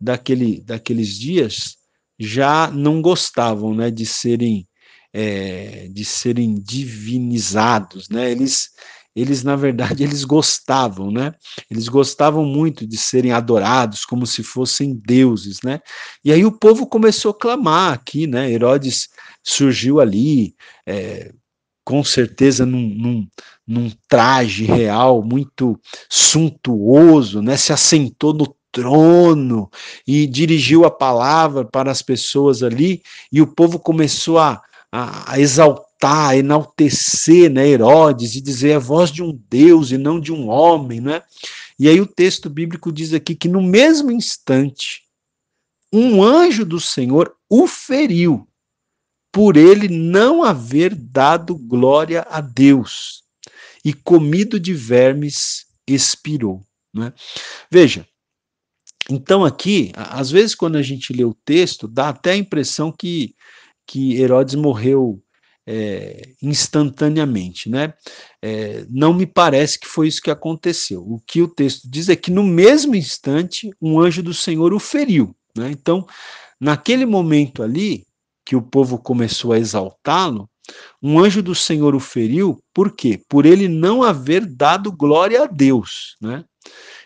daquele, 0.00 0.62
daqueles 0.62 1.18
dias 1.18 1.76
já 2.18 2.70
não 2.70 3.02
gostavam, 3.02 3.74
né, 3.74 3.90
de 3.90 4.06
serem 4.06 4.66
é, 5.12 5.86
de 5.92 6.04
serem 6.04 6.54
divinizados, 6.54 8.08
né? 8.08 8.30
Eles 8.30 8.70
eles 9.14 9.44
na 9.44 9.54
verdade 9.54 10.02
eles 10.02 10.24
gostavam, 10.24 11.10
né? 11.10 11.34
Eles 11.70 11.86
gostavam 11.86 12.46
muito 12.46 12.86
de 12.86 12.96
serem 12.96 13.32
adorados 13.32 14.06
como 14.06 14.26
se 14.26 14.42
fossem 14.42 14.94
deuses, 15.06 15.60
né? 15.62 15.80
E 16.24 16.32
aí 16.32 16.46
o 16.46 16.50
povo 16.50 16.86
começou 16.86 17.30
a 17.32 17.38
clamar 17.38 17.92
aqui, 17.92 18.26
né? 18.26 18.50
Herodes 18.50 19.08
surgiu 19.42 20.00
ali, 20.00 20.56
é, 20.86 21.32
com 21.84 22.02
certeza 22.02 22.64
num, 22.64 22.88
num, 22.88 23.28
num, 23.66 23.90
traje 24.08 24.64
real 24.64 25.22
muito 25.22 25.78
suntuoso, 26.08 27.40
né? 27.42 27.56
Se 27.56 27.72
assentou 27.72 28.32
no 28.32 28.54
trono 28.70 29.70
e 30.06 30.26
dirigiu 30.26 30.84
a 30.84 30.90
palavra 30.90 31.64
para 31.64 31.90
as 31.90 32.02
pessoas 32.02 32.62
ali, 32.62 33.02
e 33.30 33.40
o 33.40 33.46
povo 33.46 33.78
começou 33.78 34.38
a, 34.38 34.62
a, 34.90 35.32
a 35.32 35.40
exaltar 35.40 35.94
exaltar, 36.04 36.36
enaltecer 36.36 37.50
né, 37.50 37.66
Herodes 37.66 38.34
e 38.34 38.40
dizer 38.40 38.74
a 38.74 38.78
voz 38.78 39.10
de 39.10 39.22
um 39.22 39.38
Deus 39.48 39.90
e 39.90 39.98
não 39.98 40.20
de 40.20 40.32
um 40.32 40.48
homem, 40.48 41.00
né? 41.00 41.22
E 41.78 41.88
aí 41.88 42.00
o 42.00 42.06
texto 42.06 42.48
bíblico 42.50 42.92
diz 42.92 43.12
aqui 43.12 43.34
que 43.34 43.48
no 43.48 43.62
mesmo 43.62 44.12
instante 44.12 45.02
um 45.92 46.22
anjo 46.22 46.64
do 46.64 46.78
Senhor 46.78 47.34
o 47.48 47.66
feriu 47.66 48.46
por 49.32 49.56
ele 49.56 49.88
não 49.88 50.44
haver 50.44 50.94
dado 50.94 51.56
glória 51.56 52.24
a 52.30 52.40
Deus 52.40 53.23
e 53.84 53.92
comido 53.92 54.58
de 54.58 54.72
vermes 54.72 55.66
expirou, 55.86 56.66
né? 56.92 57.12
Veja, 57.70 58.06
então 59.10 59.44
aqui, 59.44 59.92
às 59.94 60.30
vezes 60.30 60.54
quando 60.54 60.76
a 60.76 60.82
gente 60.82 61.12
lê 61.12 61.24
o 61.24 61.36
texto, 61.44 61.86
dá 61.86 62.08
até 62.08 62.32
a 62.32 62.36
impressão 62.36 62.90
que 62.90 63.34
que 63.86 64.14
Herodes 64.18 64.54
morreu 64.54 65.22
é, 65.66 66.22
instantaneamente, 66.42 67.68
né? 67.68 67.94
É, 68.42 68.86
não 68.88 69.12
me 69.12 69.26
parece 69.26 69.78
que 69.78 69.86
foi 69.86 70.08
isso 70.08 70.22
que 70.22 70.30
aconteceu. 70.30 71.02
O 71.02 71.20
que 71.20 71.42
o 71.42 71.48
texto 71.48 71.88
diz 71.88 72.08
é 72.08 72.16
que 72.16 72.30
no 72.30 72.42
mesmo 72.42 72.94
instante 72.94 73.70
um 73.80 73.98
anjo 74.00 74.22
do 74.22 74.34
Senhor 74.34 74.72
o 74.74 74.78
feriu, 74.78 75.34
né? 75.56 75.70
Então, 75.70 76.06
naquele 76.60 77.06
momento 77.06 77.62
ali 77.62 78.06
que 78.44 78.54
o 78.56 78.62
povo 78.62 78.98
começou 78.98 79.52
a 79.52 79.58
exaltá-lo, 79.58 80.48
um 81.02 81.18
anjo 81.18 81.42
do 81.42 81.54
Senhor 81.54 81.94
o 81.94 82.00
feriu, 82.00 82.58
por 82.72 82.94
quê? 82.94 83.20
Por 83.28 83.46
ele 83.46 83.68
não 83.68 84.02
haver 84.02 84.46
dado 84.46 84.90
glória 84.90 85.42
a 85.42 85.46
Deus, 85.46 86.16
né? 86.20 86.44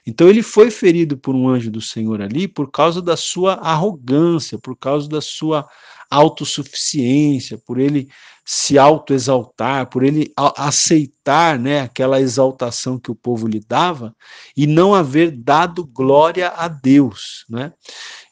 Então 0.07 0.29
ele 0.29 0.43
foi 0.43 0.71
ferido 0.71 1.19
por 1.19 1.35
um 1.35 1.49
anjo 1.49 1.71
do 1.71 1.81
Senhor 1.81 2.23
ali 2.23 2.49
por 2.49 2.71
causa 2.71 3.03
da 3.03 3.17
sua 3.17 3.55
arrogância, 3.55 4.59
por 4.59 4.77
causa 4.77 5.09
da 5.09 5.21
sua 5.21 5.69
autossuficiência, 6.11 7.59
por 7.59 7.79
ele 7.79 8.09
se 8.51 8.79
autoexaltar, 8.79 9.91
por 9.91 10.03
ele 10.03 10.33
aceitar 10.57 11.59
né, 11.59 11.83
aquela 11.83 12.19
exaltação 12.19 12.99
que 12.99 13.11
o 13.11 13.15
povo 13.15 13.47
lhe 13.47 13.61
dava 13.61 14.17
e 14.57 14.67
não 14.67 14.95
haver 14.95 15.31
dado 15.31 15.85
glória 15.85 16.49
a 16.49 16.67
Deus. 16.67 17.45
Né? 17.47 17.71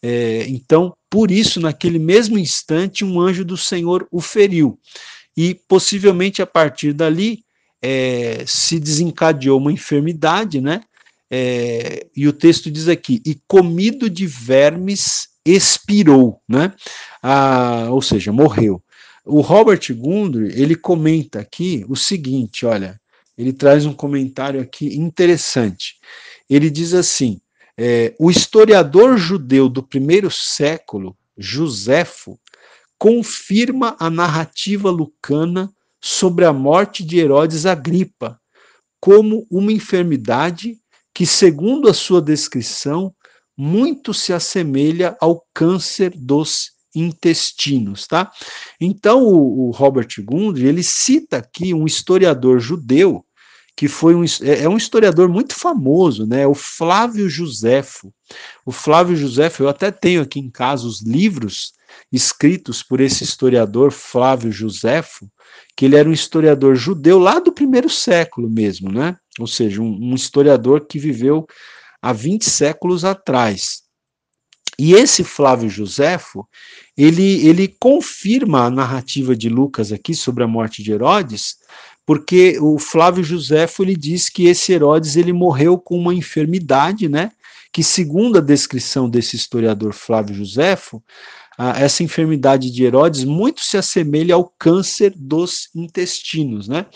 É, 0.02 0.46
então, 0.48 0.96
por 1.10 1.30
isso, 1.30 1.60
naquele 1.60 1.98
mesmo 1.98 2.38
instante, 2.38 3.04
um 3.04 3.20
anjo 3.20 3.44
do 3.44 3.58
Senhor 3.58 4.08
o 4.10 4.22
feriu. 4.22 4.80
E 5.36 5.54
possivelmente 5.68 6.40
a 6.40 6.46
partir 6.46 6.92
dali 6.92 7.44
é, 7.82 8.44
se 8.46 8.80
desencadeou 8.80 9.58
uma 9.58 9.72
enfermidade, 9.72 10.60
né? 10.60 10.82
É, 11.30 12.06
e 12.16 12.26
o 12.26 12.32
texto 12.32 12.70
diz 12.70 12.88
aqui: 12.88 13.20
e 13.24 13.36
comido 13.46 14.08
de 14.08 14.26
vermes 14.26 15.28
expirou, 15.44 16.40
né? 16.48 16.72
Ah, 17.22 17.88
ou 17.90 18.00
seja, 18.00 18.32
morreu. 18.32 18.82
O 19.24 19.40
Robert 19.40 19.80
Gundry, 19.92 20.52
ele 20.60 20.76
comenta 20.76 21.40
aqui 21.40 21.84
o 21.88 21.96
seguinte, 21.96 22.64
olha, 22.64 23.00
ele 23.36 23.52
traz 23.52 23.84
um 23.84 23.92
comentário 23.92 24.60
aqui 24.60 24.96
interessante. 24.96 25.96
Ele 26.48 26.70
diz 26.70 26.94
assim, 26.94 27.40
é, 27.76 28.14
o 28.18 28.30
historiador 28.30 29.18
judeu 29.18 29.68
do 29.68 29.82
primeiro 29.82 30.30
século, 30.30 31.16
Joséfo, 31.36 32.38
confirma 32.98 33.96
a 33.98 34.08
narrativa 34.08 34.90
lucana 34.90 35.72
sobre 36.00 36.44
a 36.44 36.52
morte 36.52 37.04
de 37.04 37.18
Herodes 37.18 37.66
Agripa 37.66 38.40
como 39.00 39.46
uma 39.50 39.72
enfermidade 39.72 40.78
que, 41.14 41.26
segundo 41.26 41.88
a 41.88 41.94
sua 41.94 42.20
descrição, 42.20 43.14
muito 43.56 44.12
se 44.12 44.32
assemelha 44.32 45.16
ao 45.20 45.44
câncer 45.54 46.12
dos 46.14 46.72
intestinos, 46.94 48.06
tá? 48.06 48.30
Então 48.80 49.22
o, 49.22 49.68
o 49.68 49.70
Robert 49.70 50.08
Gundry 50.22 50.66
ele 50.66 50.82
cita 50.82 51.38
aqui 51.38 51.74
um 51.74 51.86
historiador 51.86 52.58
judeu 52.58 53.24
que 53.76 53.88
foi 53.88 54.14
um, 54.14 54.24
é, 54.24 54.62
é 54.64 54.68
um 54.68 54.76
historiador 54.78 55.28
muito 55.28 55.54
famoso, 55.54 56.26
né? 56.26 56.46
O 56.46 56.54
Flávio 56.54 57.28
Josefo. 57.28 58.12
O 58.64 58.72
Flávio 58.72 59.14
Josefo, 59.14 59.62
eu 59.62 59.68
até 59.68 59.90
tenho 59.90 60.22
aqui 60.22 60.40
em 60.40 60.50
casa 60.50 60.86
os 60.86 61.02
livros 61.02 61.75
escritos 62.12 62.82
por 62.82 63.00
esse 63.00 63.24
historiador 63.24 63.92
Flávio 63.92 64.50
Josefo, 64.52 65.30
que 65.76 65.84
ele 65.84 65.96
era 65.96 66.08
um 66.08 66.12
historiador 66.12 66.74
judeu 66.74 67.18
lá 67.18 67.38
do 67.38 67.52
primeiro 67.52 67.88
século 67.90 68.48
mesmo, 68.48 68.90
né? 68.90 69.16
Ou 69.38 69.46
seja, 69.46 69.82
um, 69.82 70.12
um 70.12 70.14
historiador 70.14 70.86
que 70.86 70.98
viveu 70.98 71.46
há 72.00 72.12
20 72.12 72.48
séculos 72.48 73.04
atrás. 73.04 73.86
E 74.78 74.92
esse 74.92 75.24
Flávio 75.24 75.70
Josefo, 75.70 76.46
ele, 76.96 77.46
ele 77.46 77.68
confirma 77.80 78.64
a 78.64 78.70
narrativa 78.70 79.34
de 79.34 79.48
Lucas 79.48 79.90
aqui 79.90 80.14
sobre 80.14 80.44
a 80.44 80.46
morte 80.46 80.82
de 80.82 80.92
Herodes, 80.92 81.56
porque 82.04 82.58
o 82.60 82.78
Flávio 82.78 83.24
Josefo 83.24 83.82
ele 83.82 83.96
diz 83.96 84.28
que 84.28 84.46
esse 84.46 84.72
Herodes 84.72 85.16
ele 85.16 85.32
morreu 85.32 85.78
com 85.78 85.98
uma 85.98 86.14
enfermidade, 86.14 87.08
né? 87.08 87.32
Que 87.72 87.82
segundo 87.82 88.38
a 88.38 88.40
descrição 88.40 89.08
desse 89.08 89.34
historiador 89.34 89.92
Flávio 89.92 90.34
Josefo, 91.58 91.84
essa 91.84 92.02
enfermidade 92.02 92.70
de 92.70 92.84
Herodes 92.84 93.24
muito 93.24 93.62
se 93.62 93.76
assemelha 93.76 94.34
ao 94.34 94.52
câncer 94.58 95.12
dos 95.16 95.68
intestinos, 95.74 96.68
né? 96.68 96.86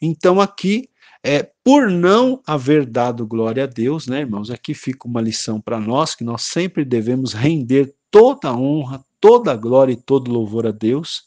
Então 0.00 0.40
aqui 0.40 0.88
é, 1.24 1.50
por 1.64 1.90
não 1.90 2.40
haver 2.46 2.86
dado 2.86 3.26
glória 3.26 3.64
a 3.64 3.66
Deus, 3.66 4.06
né, 4.06 4.20
irmãos? 4.20 4.50
Aqui 4.50 4.74
fica 4.74 5.08
uma 5.08 5.20
lição 5.20 5.60
para 5.60 5.80
nós 5.80 6.14
que 6.14 6.22
nós 6.22 6.42
sempre 6.42 6.84
devemos 6.84 7.32
render 7.32 7.92
toda 8.10 8.48
a 8.48 8.56
honra, 8.56 9.04
toda 9.20 9.50
a 9.50 9.56
glória 9.56 9.92
e 9.92 10.00
todo 10.00 10.30
louvor 10.30 10.66
a 10.68 10.70
Deus, 10.70 11.24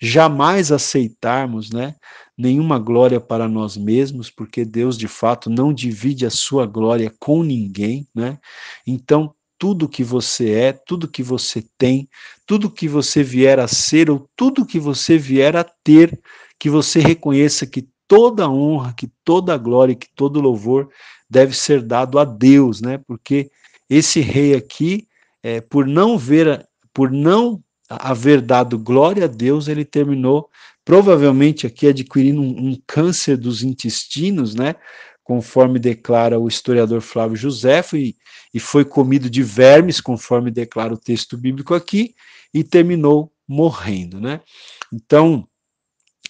jamais 0.00 0.72
aceitarmos, 0.72 1.70
né, 1.70 1.94
nenhuma 2.36 2.78
glória 2.78 3.20
para 3.20 3.46
nós 3.46 3.76
mesmos, 3.76 4.30
porque 4.30 4.64
Deus 4.64 4.96
de 4.96 5.06
fato 5.06 5.50
não 5.50 5.72
divide 5.72 6.24
a 6.24 6.30
sua 6.30 6.64
glória 6.64 7.12
com 7.20 7.42
ninguém, 7.42 8.08
né? 8.14 8.38
Então, 8.86 9.34
tudo 9.62 9.88
que 9.88 10.02
você 10.02 10.50
é, 10.50 10.72
tudo 10.72 11.06
que 11.06 11.22
você 11.22 11.64
tem, 11.78 12.08
tudo 12.44 12.68
que 12.68 12.88
você 12.88 13.22
vier 13.22 13.60
a 13.60 13.68
ser 13.68 14.10
ou 14.10 14.28
tudo 14.34 14.66
que 14.66 14.80
você 14.80 15.16
vier 15.16 15.54
a 15.54 15.62
ter, 15.62 16.20
que 16.58 16.68
você 16.68 16.98
reconheça 16.98 17.64
que 17.64 17.86
toda 18.08 18.50
honra, 18.50 18.92
que 18.92 19.08
toda 19.24 19.56
glória, 19.56 19.94
que 19.94 20.08
todo 20.16 20.40
louvor 20.40 20.88
deve 21.30 21.56
ser 21.56 21.80
dado 21.80 22.18
a 22.18 22.24
Deus, 22.24 22.80
né? 22.80 22.98
Porque 23.06 23.52
esse 23.88 24.18
rei 24.18 24.52
aqui, 24.52 25.06
é, 25.44 25.60
por 25.60 25.86
não 25.86 26.18
ver, 26.18 26.66
por 26.92 27.12
não 27.12 27.62
haver 27.88 28.40
dado 28.40 28.76
glória 28.76 29.26
a 29.26 29.28
Deus, 29.28 29.68
ele 29.68 29.84
terminou 29.84 30.50
provavelmente 30.84 31.68
aqui 31.68 31.86
adquirindo 31.86 32.42
um, 32.42 32.70
um 32.70 32.78
câncer 32.84 33.36
dos 33.36 33.62
intestinos, 33.62 34.56
né? 34.56 34.74
Conforme 35.24 35.78
declara 35.78 36.38
o 36.38 36.48
historiador 36.48 37.00
Flávio 37.00 37.36
Josefo, 37.36 37.96
e, 37.96 38.16
e 38.52 38.58
foi 38.58 38.84
comido 38.84 39.30
de 39.30 39.42
vermes, 39.42 40.00
conforme 40.00 40.50
declara 40.50 40.92
o 40.92 40.98
texto 40.98 41.36
bíblico 41.36 41.74
aqui, 41.74 42.14
e 42.52 42.64
terminou 42.64 43.32
morrendo, 43.46 44.20
né? 44.20 44.40
Então, 44.92 45.46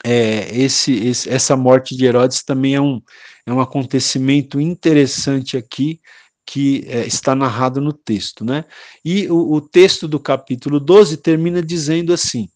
é, 0.05 0.55
esse, 0.57 0.93
esse, 1.07 1.31
essa 1.31 1.57
morte 1.57 1.97
de 1.97 2.05
Herodes 2.05 2.43
também 2.43 2.75
é 2.75 2.81
um, 2.81 3.01
é 3.47 3.53
um 3.53 3.61
acontecimento 3.61 4.61
interessante 4.61 5.57
aqui 5.57 6.01
que 6.45 6.85
é, 6.89 7.07
está 7.07 7.35
narrado 7.35 7.81
no 7.81 7.93
texto, 7.93 8.45
né? 8.45 8.65
E 9.05 9.29
o, 9.29 9.55
o, 9.55 9.61
texto 9.61 10.09
do 10.09 10.19
capítulo 10.19 10.81
12 10.81 11.19
termina 11.19 11.63
dizendo 11.63 12.13
assim: 12.13 12.49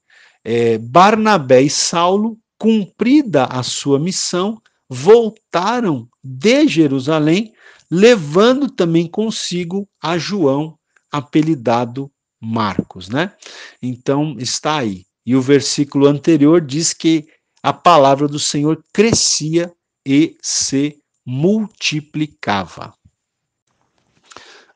é, 0.45 0.77
Barnabé 0.79 1.63
e 1.63 1.71
Saulo, 1.71 2.39
cumprida 2.59 3.45
a 3.45 3.63
sua 3.63 3.99
missão, 3.99 4.61
voltaram 4.89 6.09
de 6.23 6.69
Jerusalém, 6.69 7.53
levando 7.91 8.71
também 8.71 9.09
consigo 9.09 9.89
a 10.03 10.19
João, 10.19 10.79
apelidado 11.11 12.11
Marcos, 12.41 13.09
né? 13.09 13.35
Então 13.83 14.37
está 14.39 14.79
aí. 14.79 15.05
E 15.25 15.35
o 15.35 15.43
versículo 15.43 16.07
anterior 16.07 16.61
diz 16.61 16.93
que 16.93 17.27
a 17.63 17.73
palavra 17.73 18.29
do 18.29 18.39
Senhor 18.39 18.83
crescia 18.93 19.73
e 20.07 20.37
se 20.41 21.01
multiplicava. 21.25 22.95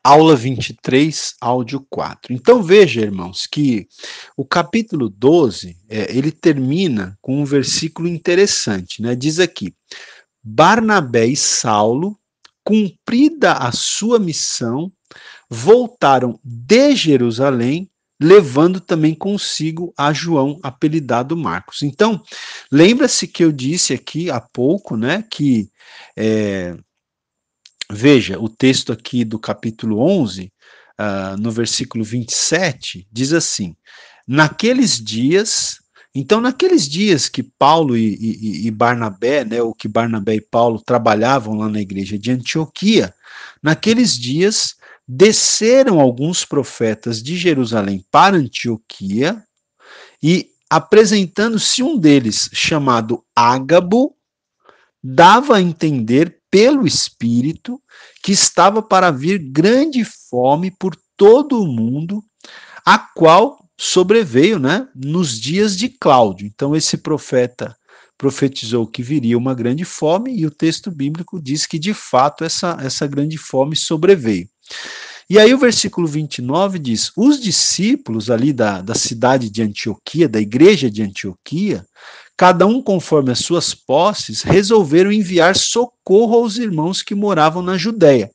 Aula 0.03 0.35
23, 0.35 1.35
áudio 1.39 1.85
4. 1.89 2.33
Então 2.33 2.63
veja, 2.63 3.01
irmãos, 3.01 3.45
que 3.45 3.87
o 4.35 4.43
capítulo 4.43 5.07
12, 5.07 5.77
é, 5.87 6.15
ele 6.15 6.31
termina 6.31 7.17
com 7.21 7.39
um 7.39 7.45
versículo 7.45 8.07
interessante, 8.07 9.01
né? 9.01 9.15
Diz 9.15 9.39
aqui: 9.39 9.75
Barnabé 10.43 11.27
e 11.27 11.35
Saulo, 11.35 12.17
cumprida 12.63 13.53
a 13.53 13.71
sua 13.71 14.17
missão, 14.17 14.91
voltaram 15.47 16.39
de 16.43 16.95
Jerusalém, 16.95 17.87
levando 18.19 18.79
também 18.79 19.13
consigo 19.13 19.93
a 19.97 20.11
João, 20.13 20.59
apelidado 20.63 21.37
Marcos. 21.37 21.83
Então, 21.83 22.23
lembra-se 22.71 23.27
que 23.27 23.43
eu 23.43 23.51
disse 23.51 23.93
aqui 23.93 24.31
há 24.31 24.39
pouco, 24.39 24.95
né, 24.95 25.23
que 25.29 25.69
é, 26.17 26.75
Veja, 27.93 28.39
o 28.39 28.47
texto 28.47 28.93
aqui 28.93 29.25
do 29.25 29.37
capítulo 29.37 29.99
11, 29.99 30.45
uh, 30.45 30.51
ah, 30.97 31.35
no 31.37 31.51
versículo 31.51 32.03
27, 32.05 33.05
diz 33.11 33.33
assim: 33.33 33.75
Naqueles 34.25 34.97
dias, 34.97 35.77
então, 36.15 36.39
naqueles 36.39 36.87
dias 36.87 37.27
que 37.27 37.43
Paulo 37.43 37.97
e, 37.97 38.15
e, 38.15 38.67
e, 38.67 38.71
Barnabé, 38.71 39.43
né, 39.43 39.61
ou 39.61 39.73
que 39.73 39.87
Barnabé 39.87 40.35
e 40.35 40.41
Paulo 40.41 40.81
trabalhavam 40.81 41.55
lá 41.55 41.67
na 41.69 41.81
igreja 41.81 42.17
de 42.17 42.31
Antioquia, 42.31 43.13
naqueles 43.61 44.17
dias 44.17 44.75
desceram 45.07 45.99
alguns 45.99 46.45
profetas 46.45 47.21
de 47.21 47.35
Jerusalém 47.35 48.05
para 48.09 48.37
Antioquia 48.37 49.43
e 50.23 50.49
apresentando-se 50.69 51.83
um 51.83 51.97
deles, 51.97 52.49
chamado 52.53 53.21
Ágabo, 53.35 54.15
dava 55.03 55.57
a 55.57 55.61
entender 55.61 56.40
pelo 56.51 56.85
Espírito 56.85 57.81
que 58.21 58.33
estava 58.33 58.83
para 58.83 59.09
vir 59.09 59.39
grande 59.39 60.03
fome 60.29 60.69
por 60.69 60.95
todo 61.17 61.61
o 61.61 61.67
mundo, 61.67 62.21
a 62.85 62.99
qual 62.99 63.65
sobreveio 63.79 64.59
né, 64.59 64.87
nos 64.93 65.39
dias 65.39 65.75
de 65.75 65.89
Cláudio. 65.89 66.45
Então, 66.45 66.75
esse 66.75 66.97
profeta 66.97 67.75
profetizou 68.17 68.85
que 68.85 69.01
viria 69.01 69.37
uma 69.37 69.55
grande 69.55 69.83
fome, 69.83 70.35
e 70.37 70.45
o 70.45 70.51
texto 70.51 70.91
bíblico 70.91 71.41
diz 71.41 71.65
que 71.65 71.79
de 71.79 71.93
fato 71.93 72.43
essa, 72.43 72.77
essa 72.79 73.07
grande 73.07 73.37
fome 73.37 73.75
sobreveio. 73.75 74.47
E 75.27 75.39
aí 75.39 75.53
o 75.53 75.57
versículo 75.57 76.05
29 76.05 76.77
diz: 76.77 77.11
os 77.15 77.39
discípulos 77.39 78.29
ali 78.29 78.51
da, 78.53 78.81
da 78.81 78.93
cidade 78.93 79.49
de 79.49 79.63
Antioquia, 79.63 80.27
da 80.27 80.39
igreja 80.39 80.91
de 80.91 81.01
Antioquia, 81.01 81.85
cada 82.41 82.65
um 82.65 82.81
conforme 82.81 83.31
as 83.31 83.37
suas 83.37 83.75
posses, 83.75 84.41
resolveram 84.41 85.11
enviar 85.11 85.55
socorro 85.55 86.37
aos 86.37 86.57
irmãos 86.57 87.03
que 87.03 87.13
moravam 87.13 87.61
na 87.61 87.77
Judéia. 87.77 88.31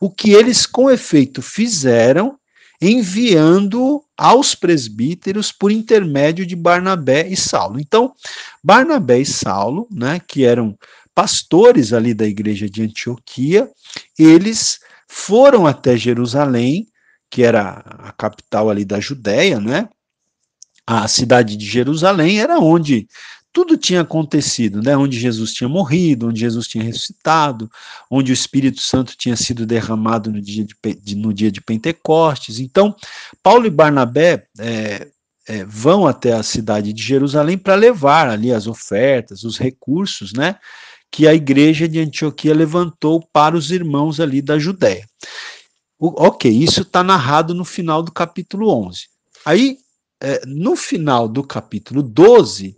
O 0.00 0.08
que 0.08 0.32
eles 0.32 0.64
com 0.64 0.90
efeito 0.90 1.42
fizeram, 1.42 2.38
enviando 2.80 4.02
aos 4.16 4.54
presbíteros 4.54 5.52
por 5.52 5.70
intermédio 5.70 6.46
de 6.46 6.56
Barnabé 6.56 7.28
e 7.28 7.36
Saulo. 7.36 7.78
Então, 7.78 8.14
Barnabé 8.62 9.18
e 9.18 9.26
Saulo, 9.26 9.86
né, 9.92 10.22
que 10.26 10.42
eram 10.42 10.74
pastores 11.14 11.92
ali 11.92 12.14
da 12.14 12.26
igreja 12.26 12.66
de 12.66 12.80
Antioquia, 12.80 13.68
eles 14.18 14.78
foram 15.06 15.66
até 15.66 15.98
Jerusalém, 15.98 16.86
que 17.28 17.42
era 17.42 17.84
a 17.98 18.10
capital 18.12 18.70
ali 18.70 18.86
da 18.86 18.98
Judéia, 19.00 19.60
né? 19.60 19.86
A 20.86 21.08
cidade 21.08 21.56
de 21.56 21.66
Jerusalém 21.66 22.40
era 22.40 22.58
onde 22.58 23.08
tudo 23.54 23.76
tinha 23.76 24.00
acontecido, 24.00 24.82
né? 24.82 24.96
Onde 24.96 25.16
Jesus 25.16 25.52
tinha 25.52 25.68
morrido, 25.68 26.26
onde 26.26 26.40
Jesus 26.40 26.66
tinha 26.66 26.82
ressuscitado, 26.82 27.70
onde 28.10 28.32
o 28.32 28.34
Espírito 28.34 28.80
Santo 28.80 29.16
tinha 29.16 29.36
sido 29.36 29.64
derramado 29.64 30.30
no 30.32 30.40
dia 30.40 30.66
de, 30.66 31.14
no 31.14 31.32
dia 31.32 31.52
de 31.52 31.60
Pentecostes. 31.60 32.58
Então, 32.58 32.96
Paulo 33.40 33.64
e 33.64 33.70
Barnabé 33.70 34.48
é, 34.58 35.06
é, 35.46 35.64
vão 35.64 36.04
até 36.04 36.32
a 36.32 36.42
cidade 36.42 36.92
de 36.92 37.00
Jerusalém 37.00 37.56
para 37.56 37.76
levar 37.76 38.28
ali 38.28 38.52
as 38.52 38.66
ofertas, 38.66 39.44
os 39.44 39.56
recursos, 39.56 40.32
né? 40.32 40.56
Que 41.08 41.28
a 41.28 41.32
igreja 41.32 41.88
de 41.88 42.00
Antioquia 42.00 42.52
levantou 42.52 43.24
para 43.32 43.56
os 43.56 43.70
irmãos 43.70 44.18
ali 44.18 44.42
da 44.42 44.58
Judéia. 44.58 45.06
O, 45.96 46.26
ok, 46.26 46.50
isso 46.50 46.82
está 46.82 47.04
narrado 47.04 47.54
no 47.54 47.64
final 47.64 48.02
do 48.02 48.10
capítulo 48.10 48.68
11. 48.68 49.06
Aí 49.46 49.78
no 50.46 50.76
final 50.76 51.28
do 51.28 51.42
capítulo 51.42 52.02
12, 52.02 52.76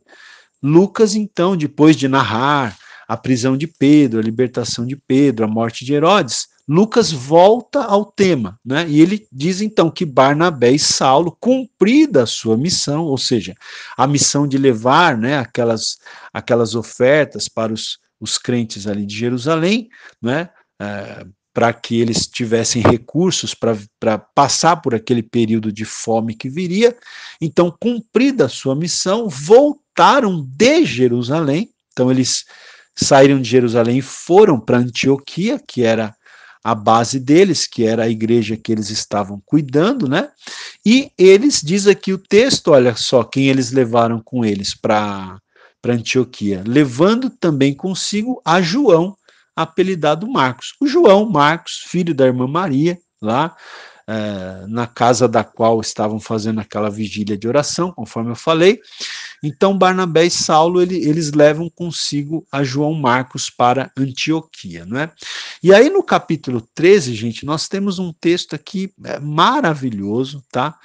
Lucas, 0.62 1.14
então, 1.14 1.56
depois 1.56 1.96
de 1.96 2.08
narrar 2.08 2.76
a 3.06 3.16
prisão 3.16 3.56
de 3.56 3.66
Pedro, 3.66 4.18
a 4.18 4.22
libertação 4.22 4.84
de 4.84 4.96
Pedro, 4.96 5.44
a 5.44 5.48
morte 5.48 5.84
de 5.84 5.94
Herodes, 5.94 6.48
Lucas 6.68 7.12
volta 7.12 7.84
ao 7.84 8.04
tema, 8.04 8.58
né? 8.64 8.88
E 8.88 9.00
ele 9.00 9.28
diz 9.30 9.60
então 9.60 9.88
que 9.88 10.04
Barnabé 10.04 10.72
e 10.72 10.78
Saulo, 10.78 11.30
cumprida 11.30 12.24
a 12.24 12.26
sua 12.26 12.56
missão, 12.56 13.04
ou 13.04 13.16
seja, 13.16 13.54
a 13.96 14.06
missão 14.06 14.48
de 14.48 14.58
levar, 14.58 15.16
né, 15.16 15.38
aquelas, 15.38 15.98
aquelas 16.32 16.74
ofertas 16.74 17.48
para 17.48 17.72
os, 17.72 18.00
os 18.18 18.36
crentes 18.36 18.88
ali 18.88 19.06
de 19.06 19.16
Jerusalém, 19.16 19.88
né? 20.20 20.50
É, 20.80 21.24
para 21.56 21.72
que 21.72 21.98
eles 21.98 22.26
tivessem 22.26 22.82
recursos 22.82 23.54
para 23.54 24.18
passar 24.18 24.76
por 24.76 24.94
aquele 24.94 25.22
período 25.22 25.72
de 25.72 25.86
fome 25.86 26.34
que 26.34 26.50
viria. 26.50 26.94
Então, 27.40 27.74
cumprida 27.80 28.44
a 28.44 28.48
sua 28.50 28.76
missão, 28.76 29.26
voltaram 29.26 30.46
de 30.46 30.84
Jerusalém. 30.84 31.70
Então, 31.90 32.10
eles 32.10 32.44
saíram 32.94 33.40
de 33.40 33.48
Jerusalém 33.48 34.00
e 34.00 34.02
foram 34.02 34.60
para 34.60 34.76
Antioquia, 34.76 35.58
que 35.58 35.82
era 35.82 36.14
a 36.62 36.74
base 36.74 37.18
deles, 37.18 37.66
que 37.66 37.86
era 37.86 38.02
a 38.02 38.08
igreja 38.10 38.54
que 38.54 38.70
eles 38.70 38.90
estavam 38.90 39.40
cuidando, 39.46 40.06
né? 40.06 40.28
E 40.84 41.10
eles, 41.16 41.62
diz 41.64 41.86
aqui 41.86 42.12
o 42.12 42.18
texto, 42.18 42.72
olha 42.72 42.94
só, 42.94 43.24
quem 43.24 43.48
eles 43.48 43.72
levaram 43.72 44.20
com 44.22 44.44
eles 44.44 44.74
para 44.74 45.40
Antioquia, 45.86 46.62
levando 46.66 47.30
também 47.30 47.72
consigo 47.72 48.42
a 48.44 48.60
João, 48.60 49.16
apelidado 49.56 50.28
Marcos. 50.28 50.74
O 50.80 50.86
João 50.86 51.28
Marcos, 51.28 51.82
filho 51.86 52.14
da 52.14 52.26
irmã 52.26 52.46
Maria, 52.46 52.98
lá 53.20 53.56
é, 54.08 54.66
na 54.68 54.86
casa 54.86 55.26
da 55.26 55.42
qual 55.42 55.80
estavam 55.80 56.20
fazendo 56.20 56.60
aquela 56.60 56.88
vigília 56.88 57.36
de 57.36 57.48
oração, 57.48 57.90
conforme 57.90 58.30
eu 58.30 58.36
falei. 58.36 58.80
Então, 59.42 59.76
Barnabé 59.76 60.26
e 60.26 60.30
Saulo, 60.30 60.80
ele, 60.80 60.96
eles 60.96 61.32
levam 61.32 61.68
consigo 61.68 62.46
a 62.50 62.62
João 62.62 62.94
Marcos 62.94 63.50
para 63.50 63.90
Antioquia, 63.96 64.86
não 64.86 65.00
é? 65.00 65.12
E 65.62 65.74
aí, 65.74 65.90
no 65.90 66.02
capítulo 66.02 66.60
13, 66.74 67.14
gente, 67.14 67.44
nós 67.44 67.68
temos 67.68 67.98
um 67.98 68.12
texto 68.12 68.54
aqui 68.54 68.92
é, 69.04 69.18
maravilhoso, 69.18 70.42
tá? 70.52 70.78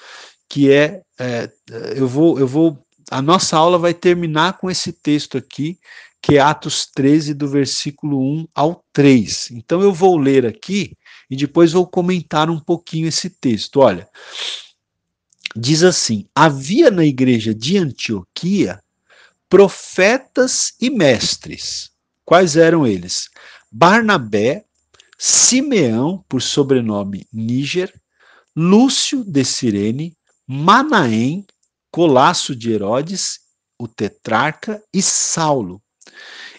Que 0.50 0.72
é, 0.72 1.02
é, 1.20 1.50
eu 1.96 2.08
vou, 2.08 2.40
eu 2.40 2.48
vou, 2.48 2.84
a 3.10 3.22
nossa 3.22 3.56
aula 3.56 3.78
vai 3.78 3.94
terminar 3.94 4.58
com 4.58 4.70
esse 4.70 4.92
texto 4.92 5.38
aqui, 5.38 5.78
que 6.22 6.38
é 6.38 6.40
Atos 6.40 6.86
13, 6.86 7.34
do 7.34 7.48
versículo 7.48 8.22
1 8.22 8.48
ao 8.54 8.86
3. 8.94 9.52
Então 9.52 9.82
eu 9.82 9.92
vou 9.92 10.18
ler 10.18 10.46
aqui 10.46 10.96
e 11.30 11.36
depois 11.36 11.72
vou 11.72 11.88
comentar 11.88 12.50
um 12.50 12.60
pouquinho 12.60 13.08
esse 13.08 13.30
texto. 13.30 13.80
Olha, 13.80 14.08
diz 15.56 15.84
assim: 15.84 16.28
havia 16.36 16.92
na 16.92 17.04
igreja 17.04 17.56
de 17.56 17.78
Antioquia 17.78 18.82
profetas 19.50 20.74
e 20.80 20.90
mestres. 20.90 21.92
Quais 22.24 22.56
eram 22.56 22.86
eles? 22.86 23.28
Barnabé, 23.72 24.64
Simeão, 25.18 26.24
por 26.30 26.42
sobrenome 26.42 27.28
Níger, 27.34 27.94
Lúcio 28.56 29.24
de 29.24 29.44
Cirene, 29.44 30.16
Manaém, 30.48 31.46
Colasso 31.90 32.56
de 32.56 32.72
Herodes, 32.72 33.40
o 33.78 33.88
tetrarca, 33.88 34.82
e 34.94 35.02
Saulo, 35.02 35.82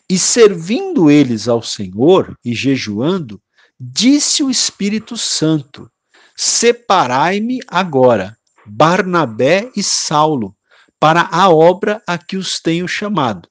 e 0.09 0.19
servindo 0.19 1.11
eles 1.11 1.49
ao 1.49 1.63
Senhor 1.63 2.37
e 2.45 2.55
jejuando, 2.55 3.41
disse 3.79 4.43
o 4.43 4.51
Espírito 4.51 5.17
Santo: 5.17 5.91
Separai-me 6.37 7.61
agora, 7.67 8.37
Barnabé 8.67 9.71
e 9.77 9.83
Saulo, 9.83 10.57
para 11.01 11.29
a 11.33 11.51
obra 11.51 12.03
a 12.07 12.17
que 12.17 12.37
os 12.37 12.61
tenho 12.61 12.87
chamado. 12.87 13.49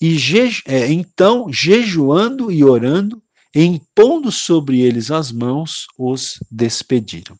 E 0.00 0.18
é, 0.66 0.90
então, 0.90 1.46
jejuando 1.52 2.50
e 2.50 2.64
orando, 2.64 3.22
impondo 3.54 4.32
sobre 4.32 4.80
eles 4.80 5.10
as 5.10 5.30
mãos, 5.30 5.86
os 5.96 6.40
despediram. 6.50 7.36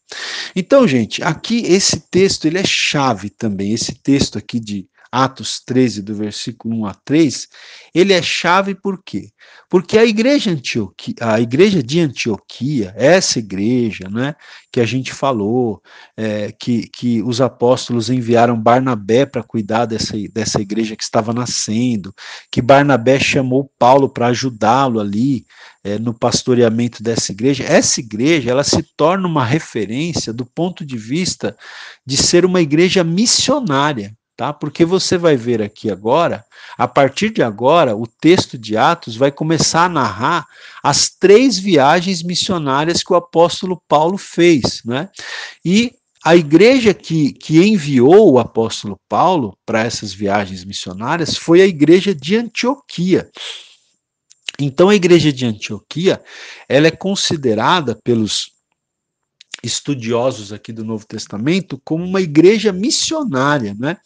Então, 0.54 0.86
gente, 0.86 1.22
aqui 1.24 1.64
esse 1.66 2.08
texto 2.08 2.44
ele 2.44 2.58
é 2.58 2.64
chave 2.64 3.30
também. 3.30 3.72
Esse 3.72 3.94
texto 3.94 4.38
aqui 4.38 4.60
de 4.60 4.86
Atos 5.12 5.60
13, 5.66 6.00
do 6.00 6.14
versículo 6.14 6.74
1 6.80 6.86
a 6.86 6.94
3, 6.94 7.48
ele 7.94 8.14
é 8.14 8.22
chave 8.22 8.74
por 8.74 9.02
quê? 9.04 9.28
Porque 9.68 9.98
a 9.98 10.06
igreja, 10.06 10.50
Antioquia, 10.50 11.14
a 11.20 11.38
igreja 11.38 11.82
de 11.82 12.00
Antioquia, 12.00 12.94
essa 12.96 13.38
igreja 13.38 14.08
né, 14.08 14.34
que 14.72 14.80
a 14.80 14.86
gente 14.86 15.12
falou, 15.12 15.82
é, 16.16 16.50
que, 16.52 16.88
que 16.88 17.22
os 17.22 17.42
apóstolos 17.42 18.08
enviaram 18.08 18.58
Barnabé 18.58 19.26
para 19.26 19.42
cuidar 19.42 19.84
dessa, 19.84 20.14
dessa 20.32 20.62
igreja 20.62 20.96
que 20.96 21.04
estava 21.04 21.34
nascendo, 21.34 22.14
que 22.50 22.62
Barnabé 22.62 23.20
chamou 23.20 23.70
Paulo 23.78 24.08
para 24.08 24.28
ajudá-lo 24.28 24.98
ali 24.98 25.44
é, 25.84 25.98
no 25.98 26.14
pastoreamento 26.14 27.02
dessa 27.02 27.32
igreja, 27.32 27.64
essa 27.64 28.00
igreja 28.00 28.50
ela 28.50 28.64
se 28.64 28.82
torna 28.96 29.28
uma 29.28 29.44
referência 29.44 30.32
do 30.32 30.46
ponto 30.46 30.86
de 30.86 30.96
vista 30.96 31.54
de 32.06 32.16
ser 32.16 32.46
uma 32.46 32.62
igreja 32.62 33.04
missionária 33.04 34.16
tá? 34.36 34.52
Porque 34.52 34.84
você 34.84 35.18
vai 35.18 35.36
ver 35.36 35.62
aqui 35.62 35.90
agora, 35.90 36.44
a 36.76 36.88
partir 36.88 37.30
de 37.30 37.42
agora, 37.42 37.96
o 37.96 38.06
texto 38.06 38.58
de 38.58 38.76
Atos 38.76 39.16
vai 39.16 39.30
começar 39.30 39.84
a 39.84 39.88
narrar 39.88 40.46
as 40.82 41.10
três 41.10 41.58
viagens 41.58 42.22
missionárias 42.22 43.02
que 43.02 43.12
o 43.12 43.16
apóstolo 43.16 43.80
Paulo 43.88 44.16
fez, 44.16 44.82
né? 44.84 45.08
E 45.64 45.92
a 46.24 46.36
igreja 46.36 46.94
que, 46.94 47.32
que 47.32 47.58
enviou 47.58 48.32
o 48.32 48.38
apóstolo 48.38 48.96
Paulo 49.08 49.56
para 49.66 49.80
essas 49.80 50.12
viagens 50.12 50.64
missionárias 50.64 51.36
foi 51.36 51.60
a 51.60 51.66
igreja 51.66 52.14
de 52.14 52.36
Antioquia. 52.36 53.28
Então 54.60 54.88
a 54.88 54.94
igreja 54.94 55.32
de 55.32 55.44
Antioquia, 55.44 56.22
ela 56.68 56.86
é 56.86 56.92
considerada 56.92 57.98
pelos 58.04 58.51
estudiosos 59.62 60.52
aqui 60.52 60.72
do 60.72 60.84
Novo 60.84 61.06
Testamento 61.06 61.80
como 61.84 62.04
uma 62.04 62.20
igreja 62.20 62.72
missionária, 62.72 63.76
né? 63.78 63.96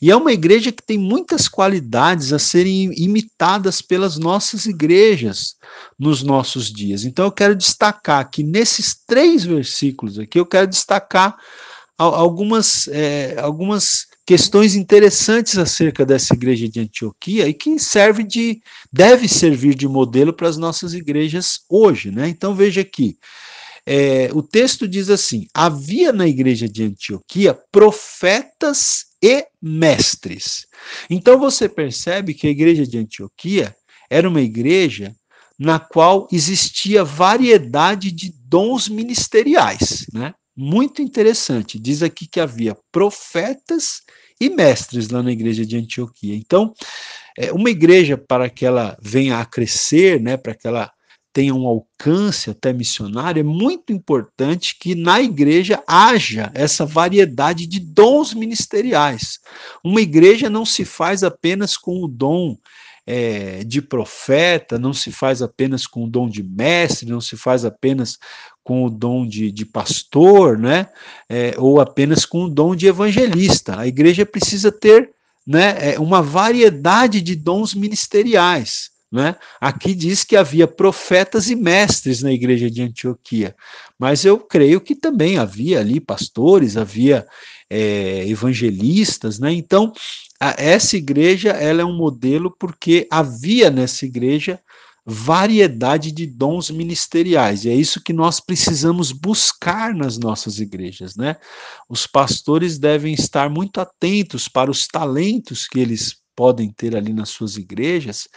E 0.00 0.10
é 0.10 0.16
uma 0.16 0.32
igreja 0.32 0.70
que 0.70 0.82
tem 0.82 0.96
muitas 0.96 1.48
qualidades 1.48 2.32
a 2.32 2.38
serem 2.38 2.92
imitadas 2.96 3.82
pelas 3.82 4.16
nossas 4.16 4.66
igrejas 4.66 5.56
nos 5.98 6.22
nossos 6.22 6.72
dias. 6.72 7.04
Então 7.04 7.24
eu 7.24 7.32
quero 7.32 7.56
destacar 7.56 8.30
que 8.30 8.44
nesses 8.44 8.94
três 8.94 9.44
versículos 9.44 10.18
aqui 10.18 10.38
eu 10.38 10.46
quero 10.46 10.68
destacar 10.68 11.36
algumas 11.98 12.88
é, 12.88 13.38
algumas 13.40 14.06
questões 14.24 14.76
interessantes 14.76 15.58
acerca 15.58 16.06
dessa 16.06 16.34
igreja 16.34 16.68
de 16.68 16.80
Antioquia 16.80 17.48
e 17.48 17.52
que 17.52 17.78
serve 17.80 18.22
de 18.22 18.62
deve 18.92 19.26
servir 19.26 19.74
de 19.74 19.88
modelo 19.88 20.32
para 20.32 20.48
as 20.48 20.56
nossas 20.56 20.94
igrejas 20.94 21.60
hoje, 21.68 22.12
né? 22.12 22.28
Então 22.28 22.54
veja 22.54 22.80
aqui, 22.80 23.18
é, 23.86 24.30
o 24.32 24.42
texto 24.42 24.86
diz 24.86 25.10
assim: 25.10 25.46
havia 25.54 26.12
na 26.12 26.26
igreja 26.26 26.68
de 26.68 26.84
Antioquia 26.84 27.58
profetas 27.70 29.06
e 29.22 29.46
mestres. 29.60 30.66
Então 31.08 31.38
você 31.38 31.68
percebe 31.68 32.34
que 32.34 32.46
a 32.46 32.50
igreja 32.50 32.86
de 32.86 32.98
Antioquia 32.98 33.74
era 34.08 34.28
uma 34.28 34.40
igreja 34.40 35.14
na 35.58 35.78
qual 35.78 36.26
existia 36.32 37.04
variedade 37.04 38.10
de 38.10 38.32
dons 38.44 38.88
ministeriais, 38.88 40.06
né? 40.12 40.34
Muito 40.56 41.02
interessante. 41.02 41.78
Diz 41.78 42.02
aqui 42.02 42.26
que 42.26 42.40
havia 42.40 42.76
profetas 42.90 44.00
e 44.40 44.48
mestres 44.48 45.10
lá 45.10 45.22
na 45.22 45.30
igreja 45.30 45.64
de 45.64 45.76
Antioquia. 45.76 46.34
Então, 46.34 46.72
é, 47.38 47.52
uma 47.52 47.70
igreja 47.70 48.16
para 48.16 48.48
que 48.48 48.64
ela 48.64 48.96
venha 49.00 49.38
a 49.38 49.44
crescer, 49.44 50.20
né, 50.20 50.36
para 50.36 50.54
que 50.54 50.66
ela 50.66 50.90
tenha 51.32 51.54
um 51.54 51.66
alcance 51.66 52.50
até 52.50 52.72
missionário, 52.72 53.40
é 53.40 53.44
muito 53.44 53.92
importante 53.92 54.76
que 54.78 54.94
na 54.94 55.20
igreja 55.20 55.82
haja 55.86 56.50
essa 56.54 56.84
variedade 56.84 57.66
de 57.66 57.78
dons 57.78 58.34
ministeriais. 58.34 59.38
Uma 59.84 60.00
igreja 60.00 60.50
não 60.50 60.64
se 60.64 60.84
faz 60.84 61.22
apenas 61.22 61.76
com 61.76 62.02
o 62.02 62.08
dom 62.08 62.56
é, 63.06 63.64
de 63.64 63.80
profeta, 63.80 64.78
não 64.78 64.92
se 64.92 65.10
faz 65.10 65.42
apenas 65.42 65.86
com 65.86 66.04
o 66.04 66.08
dom 66.08 66.28
de 66.28 66.42
mestre, 66.42 67.08
não 67.08 67.20
se 67.20 67.36
faz 67.36 67.64
apenas 67.64 68.18
com 68.62 68.84
o 68.84 68.90
dom 68.90 69.26
de, 69.26 69.50
de 69.50 69.64
pastor, 69.64 70.58
né? 70.58 70.88
É, 71.28 71.54
ou 71.58 71.80
apenas 71.80 72.24
com 72.24 72.44
o 72.44 72.48
dom 72.48 72.74
de 72.74 72.86
evangelista. 72.86 73.78
A 73.78 73.86
igreja 73.86 74.26
precisa 74.26 74.70
ter 74.70 75.10
né, 75.46 75.94
é, 75.94 75.98
uma 75.98 76.22
variedade 76.22 77.20
de 77.20 77.34
dons 77.34 77.74
ministeriais. 77.74 78.89
Né? 79.10 79.34
Aqui 79.60 79.92
diz 79.92 80.22
que 80.22 80.36
havia 80.36 80.68
profetas 80.68 81.50
e 81.50 81.56
mestres 81.56 82.22
na 82.22 82.30
igreja 82.32 82.70
de 82.70 82.80
Antioquia, 82.80 83.56
mas 83.98 84.24
eu 84.24 84.38
creio 84.38 84.80
que 84.80 84.94
também 84.94 85.36
havia 85.36 85.80
ali 85.80 85.98
pastores, 85.98 86.76
havia 86.76 87.26
é, 87.68 88.24
evangelistas, 88.28 89.40
né? 89.40 89.52
Então 89.52 89.92
a, 90.38 90.54
essa 90.62 90.96
igreja 90.96 91.50
ela 91.50 91.82
é 91.82 91.84
um 91.84 91.96
modelo 91.96 92.54
porque 92.56 93.08
havia 93.10 93.68
nessa 93.68 94.06
igreja 94.06 94.60
variedade 95.04 96.12
de 96.12 96.26
dons 96.26 96.70
ministeriais, 96.70 97.64
e 97.64 97.70
é 97.70 97.74
isso 97.74 98.02
que 98.02 98.12
nós 98.12 98.38
precisamos 98.38 99.10
buscar 99.10 99.92
nas 99.92 100.18
nossas 100.18 100.60
igrejas, 100.60 101.16
né? 101.16 101.36
Os 101.88 102.06
pastores 102.06 102.78
devem 102.78 103.14
estar 103.14 103.50
muito 103.50 103.80
atentos 103.80 104.46
para 104.46 104.70
os 104.70 104.86
talentos 104.86 105.66
que 105.66 105.80
eles 105.80 106.20
podem 106.36 106.70
ter 106.70 106.96
ali 106.96 107.12
nas 107.12 107.30
suas 107.30 107.56
igrejas 107.56 108.28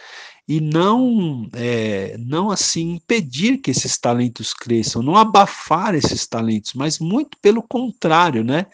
e 0.46 0.60
não 0.60 1.48
é, 1.54 2.16
não 2.18 2.50
assim 2.50 2.92
impedir 2.92 3.58
que 3.58 3.70
esses 3.70 3.96
talentos 3.96 4.52
cresçam, 4.52 5.02
não 5.02 5.16
abafar 5.16 5.94
esses 5.94 6.26
talentos, 6.26 6.74
mas 6.74 6.98
muito 6.98 7.38
pelo 7.40 7.62
contrário, 7.62 8.44
né? 8.44 8.66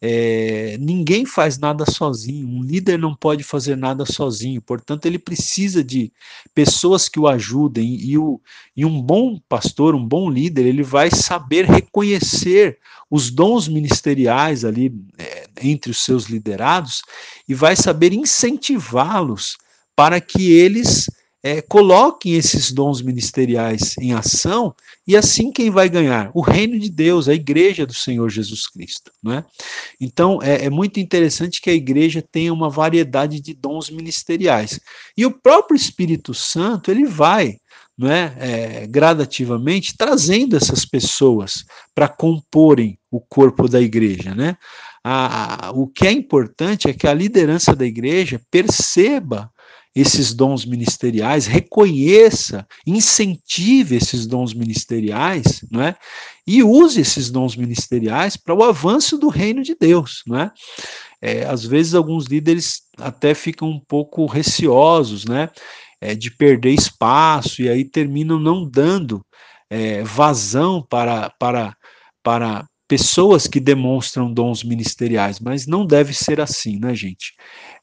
É, 0.00 0.76
ninguém 0.78 1.26
faz 1.26 1.58
nada 1.58 1.84
sozinho, 1.90 2.46
um 2.46 2.62
líder 2.62 2.96
não 2.96 3.16
pode 3.16 3.42
fazer 3.42 3.76
nada 3.76 4.06
sozinho, 4.06 4.62
portanto, 4.62 5.06
ele 5.06 5.18
precisa 5.18 5.82
de 5.82 6.12
pessoas 6.54 7.08
que 7.08 7.18
o 7.18 7.26
ajudem, 7.26 7.96
e, 7.96 8.16
o, 8.16 8.40
e 8.76 8.84
um 8.84 9.02
bom 9.02 9.40
pastor, 9.48 9.96
um 9.96 10.06
bom 10.06 10.30
líder, 10.30 10.66
ele 10.66 10.84
vai 10.84 11.10
saber 11.10 11.64
reconhecer 11.64 12.78
os 13.10 13.28
dons 13.28 13.66
ministeriais 13.66 14.64
ali 14.64 14.94
é, 15.18 15.48
entre 15.62 15.90
os 15.90 16.04
seus 16.04 16.26
liderados 16.26 17.02
e 17.48 17.54
vai 17.54 17.74
saber 17.74 18.12
incentivá-los 18.12 19.56
para 19.98 20.20
que 20.20 20.52
eles 20.52 21.10
é, 21.42 21.60
coloquem 21.60 22.34
esses 22.34 22.70
dons 22.70 23.02
ministeriais 23.02 23.98
em 23.98 24.12
ação, 24.12 24.72
e 25.04 25.16
assim 25.16 25.50
quem 25.50 25.70
vai 25.70 25.88
ganhar? 25.88 26.30
O 26.34 26.40
reino 26.40 26.78
de 26.78 26.88
Deus, 26.88 27.28
a 27.28 27.34
igreja 27.34 27.84
do 27.84 27.92
Senhor 27.92 28.28
Jesus 28.30 28.68
Cristo. 28.68 29.10
Né? 29.20 29.44
Então 30.00 30.38
é, 30.40 30.66
é 30.66 30.70
muito 30.70 31.00
interessante 31.00 31.60
que 31.60 31.68
a 31.68 31.74
igreja 31.74 32.22
tenha 32.22 32.52
uma 32.52 32.70
variedade 32.70 33.40
de 33.40 33.52
dons 33.52 33.90
ministeriais. 33.90 34.78
E 35.16 35.26
o 35.26 35.32
próprio 35.32 35.74
Espírito 35.74 36.32
Santo, 36.32 36.92
ele 36.92 37.04
vai 37.04 37.56
não 37.98 38.08
é, 38.08 38.36
é, 38.38 38.86
gradativamente 38.86 39.96
trazendo 39.98 40.56
essas 40.56 40.84
pessoas 40.84 41.64
para 41.92 42.06
comporem 42.06 42.96
o 43.10 43.20
corpo 43.20 43.68
da 43.68 43.80
igreja, 43.80 44.32
né? 44.36 44.56
A, 45.02 45.66
a, 45.66 45.70
o 45.72 45.88
que 45.88 46.06
é 46.06 46.12
importante 46.12 46.88
é 46.88 46.92
que 46.92 47.08
a 47.08 47.14
liderança 47.14 47.74
da 47.74 47.84
igreja 47.84 48.40
perceba 48.52 49.50
esses 49.94 50.32
dons 50.32 50.64
ministeriais, 50.64 51.46
reconheça, 51.46 52.66
incentive 52.86 53.96
esses 53.96 54.26
dons 54.26 54.54
ministeriais, 54.54 55.64
não 55.70 55.82
é? 55.82 55.96
E 56.46 56.62
use 56.62 57.00
esses 57.00 57.30
dons 57.30 57.56
ministeriais 57.56 58.36
para 58.36 58.54
o 58.54 58.62
avanço 58.62 59.18
do 59.18 59.28
reino 59.28 59.62
de 59.62 59.74
Deus, 59.74 60.22
não 60.26 60.38
é? 60.38 60.52
é? 61.20 61.44
Às 61.46 61.64
vezes 61.64 61.94
alguns 61.94 62.26
líderes 62.26 62.82
até 62.98 63.34
ficam 63.34 63.68
um 63.68 63.80
pouco 63.80 64.26
receosos, 64.26 65.24
né? 65.24 65.48
É, 66.00 66.14
de 66.14 66.30
perder 66.30 66.70
espaço 66.70 67.60
e 67.60 67.68
aí 67.68 67.84
terminam 67.84 68.38
não 68.38 68.64
dando 68.64 69.20
é, 69.68 70.02
vazão 70.04 70.80
para, 70.80 71.28
para, 71.40 71.74
para 72.22 72.64
pessoas 72.88 73.46
que 73.46 73.60
demonstram 73.60 74.32
dons 74.32 74.64
ministeriais, 74.64 75.38
mas 75.38 75.66
não 75.66 75.84
deve 75.84 76.14
ser 76.14 76.40
assim, 76.40 76.78
né, 76.78 76.94
gente? 76.94 77.34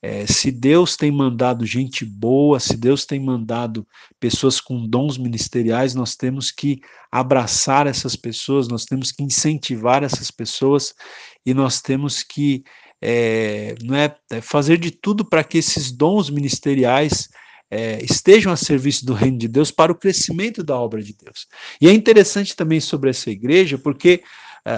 É, 0.01 0.25
se 0.27 0.51
Deus 0.51 0.95
tem 0.95 1.11
mandado 1.11 1.65
gente 1.65 2.05
boa, 2.05 2.59
se 2.59 2.77
Deus 2.77 3.05
tem 3.05 3.19
mandado 3.19 3.87
pessoas 4.19 4.59
com 4.59 4.87
dons 4.87 5.17
ministeriais, 5.17 5.95
nós 5.95 6.15
temos 6.15 6.51
que 6.51 6.79
abraçar 7.11 7.87
essas 7.87 8.15
pessoas, 8.15 8.67
nós 8.67 8.85
temos 8.85 9.11
que 9.11 9.23
incentivar 9.23 10.03
essas 10.03 10.29
pessoas 10.29 10.93
e 11.45 11.53
nós 11.53 11.81
temos 11.81 12.23
que 12.23 12.63
é, 13.01 13.75
não 13.83 13.95
é, 13.95 14.15
é 14.31 14.41
fazer 14.41 14.77
de 14.77 14.91
tudo 14.91 15.25
para 15.25 15.43
que 15.43 15.57
esses 15.57 15.91
dons 15.91 16.29
ministeriais 16.29 17.29
é, 17.69 18.03
estejam 18.03 18.51
a 18.51 18.55
serviço 18.55 19.05
do 19.05 19.13
reino 19.13 19.37
de 19.37 19.47
Deus 19.47 19.71
para 19.71 19.91
o 19.91 19.95
crescimento 19.97 20.63
da 20.63 20.79
obra 20.79 21.01
de 21.01 21.13
Deus. 21.13 21.47
E 21.81 21.87
é 21.87 21.93
interessante 21.93 22.55
também 22.55 22.79
sobre 22.79 23.09
essa 23.09 23.29
igreja, 23.29 23.77
porque 23.77 24.23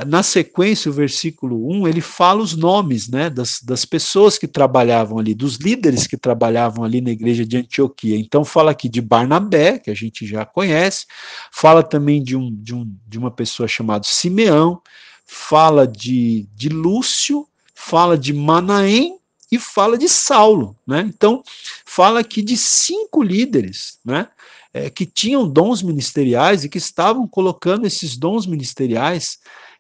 na 0.06 0.22
sequência, 0.22 0.92
o 0.92 0.94
versículo 0.94 1.66
1, 1.72 1.88
ele 1.88 2.02
fala 2.02 2.42
os 2.42 2.54
nomes 2.58 3.08
né, 3.08 3.30
das, 3.30 3.62
das 3.62 3.86
pessoas 3.86 4.38
que 4.38 4.46
trabalhavam 4.46 5.18
ali, 5.18 5.34
dos 5.34 5.56
líderes 5.56 6.06
que 6.06 6.18
trabalhavam 6.18 6.84
ali 6.84 7.00
na 7.00 7.12
igreja 7.12 7.46
de 7.46 7.56
Antioquia. 7.56 8.18
Então, 8.18 8.44
fala 8.44 8.72
aqui 8.72 8.90
de 8.90 9.02
Barnabé, 9.02 9.80
que 9.80 9.90
a 9.90 9.94
gente 9.94 10.28
já 10.28 10.46
conhece, 10.46 11.06
fala 11.54 11.82
também 11.82 12.22
de, 12.22 12.36
um, 12.36 12.54
de, 12.54 12.76
um, 12.76 12.94
de 13.08 13.18
uma 13.18 13.32
pessoa 13.32 13.66
chamada 13.66 14.04
Simeão, 14.06 14.82
fala 15.26 15.88
de, 15.88 16.50
de 16.54 16.68
Lúcio, 16.68 17.48
fala 17.74 18.18
de 18.18 18.34
Manaém 18.34 19.18
e 19.50 19.58
fala 19.58 19.98
de 19.98 20.10
Saulo, 20.10 20.76
né? 20.86 21.06
Então, 21.08 21.42
fala 21.86 22.20
aqui 22.20 22.42
de 22.42 22.58
cinco 22.58 23.24
líderes, 23.24 24.00
né? 24.04 24.28
É, 24.74 24.90
que 24.90 25.06
tinham 25.06 25.48
dons 25.48 25.82
ministeriais 25.82 26.66
e 26.66 26.70
que 26.70 26.78
estavam 26.78 27.26
colocando 27.26 27.88
esses 27.88 28.18
dons 28.18 28.46
ministeriais 28.46 29.40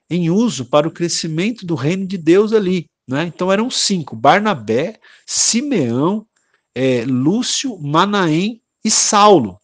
em 0.10 0.30
uso 0.30 0.66
para 0.66 0.88
o 0.88 0.92
crescimento 0.92 1.66
do 1.66 1.76
reino 1.76 2.06
de 2.06 2.18
Deus 2.18 2.54
ali, 2.54 2.86
né? 3.08 3.26
Então 3.26 3.52
eram 3.52 3.70
cinco: 3.70 4.16
Barnabé, 4.16 5.00
Simeão, 5.26 6.26
é, 6.76 7.04
Lúcio, 7.06 7.78
Manaém 7.80 8.62
e 8.84 8.92
Saulo. 8.92 9.58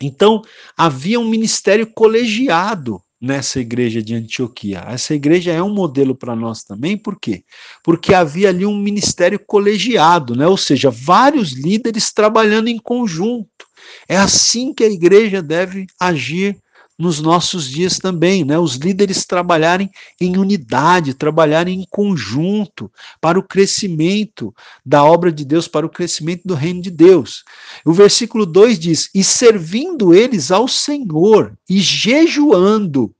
Então 0.00 0.42
havia 0.76 1.20
um 1.20 1.28
ministério 1.28 1.86
colegiado 1.86 3.02
nessa 3.20 3.60
igreja 3.60 4.02
de 4.02 4.14
Antioquia. 4.14 4.82
Essa 4.88 5.14
igreja 5.14 5.52
é 5.52 5.62
um 5.62 5.72
modelo 5.72 6.14
para 6.14 6.34
nós 6.34 6.62
também, 6.62 6.96
por 6.96 7.20
quê? 7.20 7.44
Porque 7.84 8.14
havia 8.14 8.48
ali 8.48 8.64
um 8.64 8.76
ministério 8.76 9.38
colegiado, 9.38 10.34
né? 10.34 10.46
ou 10.46 10.56
seja, 10.56 10.90
vários 10.90 11.52
líderes 11.52 12.12
trabalhando 12.12 12.68
em 12.68 12.78
conjunto. 12.78 13.66
É 14.08 14.16
assim 14.16 14.72
que 14.72 14.84
a 14.84 14.90
igreja 14.90 15.42
deve 15.42 15.86
agir 16.00 16.56
nos 17.00 17.20
nossos 17.20 17.68
dias 17.68 17.98
também, 17.98 18.44
né? 18.44 18.58
Os 18.58 18.74
líderes 18.74 19.24
trabalharem 19.24 19.90
em 20.20 20.36
unidade, 20.36 21.14
trabalharem 21.14 21.80
em 21.80 21.86
conjunto 21.90 22.92
para 23.20 23.38
o 23.38 23.42
crescimento 23.42 24.54
da 24.84 25.02
obra 25.02 25.32
de 25.32 25.44
Deus, 25.44 25.66
para 25.66 25.86
o 25.86 25.90
crescimento 25.90 26.42
do 26.44 26.54
reino 26.54 26.82
de 26.82 26.90
Deus. 26.90 27.42
O 27.86 27.92
versículo 27.92 28.44
2 28.44 28.78
diz: 28.78 29.08
"E 29.14 29.24
servindo 29.24 30.14
eles 30.14 30.50
ao 30.50 30.68
Senhor 30.68 31.56
e 31.68 31.80
jejuando". 31.80 33.12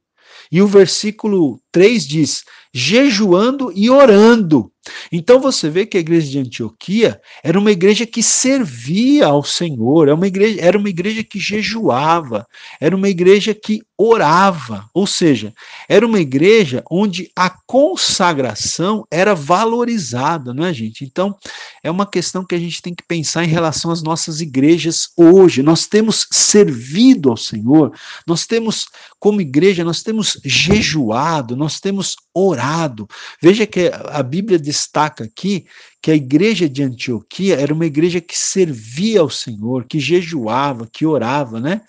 E 0.53 0.61
o 0.61 0.67
versículo 0.67 1.59
3 1.73 2.07
diz: 2.07 2.45
"jejuando 2.75 3.73
e 3.75 3.89
orando". 3.89 4.70
Então 5.11 5.41
você 5.41 5.69
vê 5.69 5.87
que 5.87 5.97
a 5.97 6.01
igreja 6.01 6.31
de 6.31 6.39
Antioquia 6.39 7.21
era 7.43 7.59
uma 7.59 7.71
igreja 7.71 8.07
que 8.07 8.23
servia 8.23 9.27
ao 9.27 9.43
Senhor, 9.43 10.09
era 10.09 10.15
uma 10.15 10.27
igreja, 10.27 10.61
era 10.61 10.79
uma 10.79 10.89
igreja 10.89 11.25
que 11.25 11.39
jejuava, 11.39 12.47
era 12.81 12.95
uma 12.95 13.09
igreja 13.09 13.55
que 13.55 13.81
orava, 14.03 14.89
ou 14.95 15.07
seja, 15.07 15.53
era 15.87 16.07
uma 16.07 16.19
igreja 16.19 16.83
onde 16.91 17.31
a 17.37 17.51
consagração 17.67 19.05
era 19.11 19.35
valorizada, 19.35 20.55
não 20.55 20.65
é, 20.65 20.73
gente? 20.73 21.05
Então, 21.05 21.37
é 21.83 21.91
uma 21.91 22.07
questão 22.07 22.43
que 22.43 22.55
a 22.55 22.59
gente 22.59 22.81
tem 22.81 22.95
que 22.95 23.05
pensar 23.07 23.45
em 23.45 23.49
relação 23.49 23.91
às 23.91 24.03
nossas 24.03 24.41
igrejas 24.41 25.11
hoje. 25.19 25.63
Nós 25.63 25.87
temos 25.87 26.27
servido 26.33 27.31
ao 27.31 27.37
Senhor, 27.37 27.93
nós 28.27 28.47
temos, 28.47 28.87
como 29.19 29.43
igreja, 29.43 29.85
nós 29.85 30.03
temos 30.03 30.41
jejuado, 30.43 31.55
nós 31.55 31.79
temos 31.79 32.17
orado. 32.35 33.09
Veja 33.43 33.67
que 33.67 33.91
a 33.93 34.23
Bíblia 34.23 34.59
destaca 34.59 35.25
aqui 35.25 35.67
que 36.03 36.11
a 36.11 36.15
igreja 36.15 36.69
de 36.69 36.83
Antioquia 36.83 37.57
era 37.61 37.75
uma 37.75 37.87
igreja 37.87 38.21
que 38.21 38.37
servia 38.37 39.21
ao 39.21 39.31
Senhor, 39.31 39.85
que 39.85 39.99
jejuava, 40.01 40.89
que 40.91 41.05
orava, 41.05 41.61
né? 41.61 41.83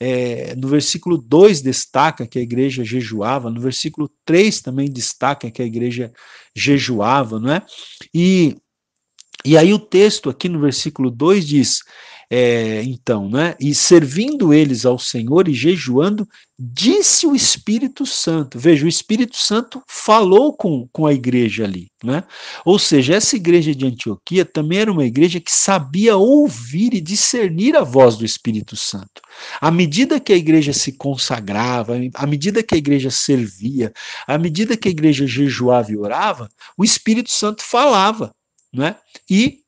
É, 0.00 0.56
no 0.56 0.66
versículo 0.66 1.16
2 1.16 1.62
destaca 1.62 2.26
que 2.26 2.38
a 2.38 2.42
igreja 2.42 2.82
jejuava, 2.84 3.48
no 3.48 3.60
versículo 3.60 4.10
3 4.24 4.60
também 4.60 4.90
destaca 4.90 5.48
que 5.48 5.62
a 5.62 5.64
igreja 5.64 6.12
jejuava, 6.56 7.38
não 7.38 7.52
é? 7.52 7.62
E, 8.12 8.56
e 9.44 9.56
aí 9.56 9.72
o 9.72 9.78
texto 9.78 10.28
aqui 10.28 10.48
no 10.48 10.58
versículo 10.58 11.08
2 11.08 11.46
diz: 11.46 11.82
é, 12.34 12.82
então, 12.84 13.28
né? 13.28 13.54
E 13.60 13.74
servindo 13.74 14.54
eles 14.54 14.86
ao 14.86 14.98
Senhor 14.98 15.48
e 15.48 15.52
jejuando, 15.52 16.26
disse 16.58 17.26
o 17.26 17.36
Espírito 17.36 18.06
Santo. 18.06 18.58
Veja, 18.58 18.86
o 18.86 18.88
Espírito 18.88 19.36
Santo 19.36 19.82
falou 19.86 20.56
com, 20.56 20.88
com 20.90 21.06
a 21.06 21.12
igreja 21.12 21.64
ali, 21.64 21.88
né? 22.02 22.24
Ou 22.64 22.78
seja, 22.78 23.16
essa 23.16 23.36
igreja 23.36 23.74
de 23.74 23.84
Antioquia 23.84 24.46
também 24.46 24.78
era 24.78 24.90
uma 24.90 25.04
igreja 25.04 25.40
que 25.40 25.52
sabia 25.52 26.16
ouvir 26.16 26.94
e 26.94 27.02
discernir 27.02 27.76
a 27.76 27.84
voz 27.84 28.16
do 28.16 28.24
Espírito 28.24 28.76
Santo. 28.76 29.20
À 29.60 29.70
medida 29.70 30.18
que 30.18 30.32
a 30.32 30.36
igreja 30.36 30.72
se 30.72 30.92
consagrava, 30.92 32.00
à 32.14 32.26
medida 32.26 32.62
que 32.62 32.74
a 32.74 32.78
igreja 32.78 33.10
servia, 33.10 33.92
à 34.26 34.38
medida 34.38 34.74
que 34.74 34.88
a 34.88 34.90
igreja 34.90 35.26
jejuava 35.26 35.92
e 35.92 35.98
orava, 35.98 36.48
o 36.78 36.82
Espírito 36.82 37.30
Santo 37.30 37.62
falava, 37.62 38.34
né? 38.72 38.96
E 39.28 39.58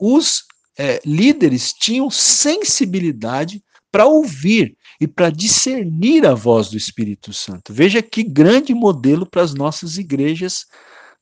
os 0.00 0.47
é, 0.78 1.00
líderes 1.04 1.72
tinham 1.72 2.10
sensibilidade 2.10 3.62
para 3.90 4.06
ouvir 4.06 4.76
e 5.00 5.06
para 5.06 5.30
discernir 5.30 6.26
a 6.26 6.34
voz 6.34 6.68
do 6.68 6.76
Espírito 6.76 7.32
Santo. 7.32 7.72
Veja 7.72 8.02
que 8.02 8.22
grande 8.22 8.74
modelo 8.74 9.26
para 9.26 9.42
as 9.42 9.54
nossas 9.54 9.96
igrejas 9.96 10.66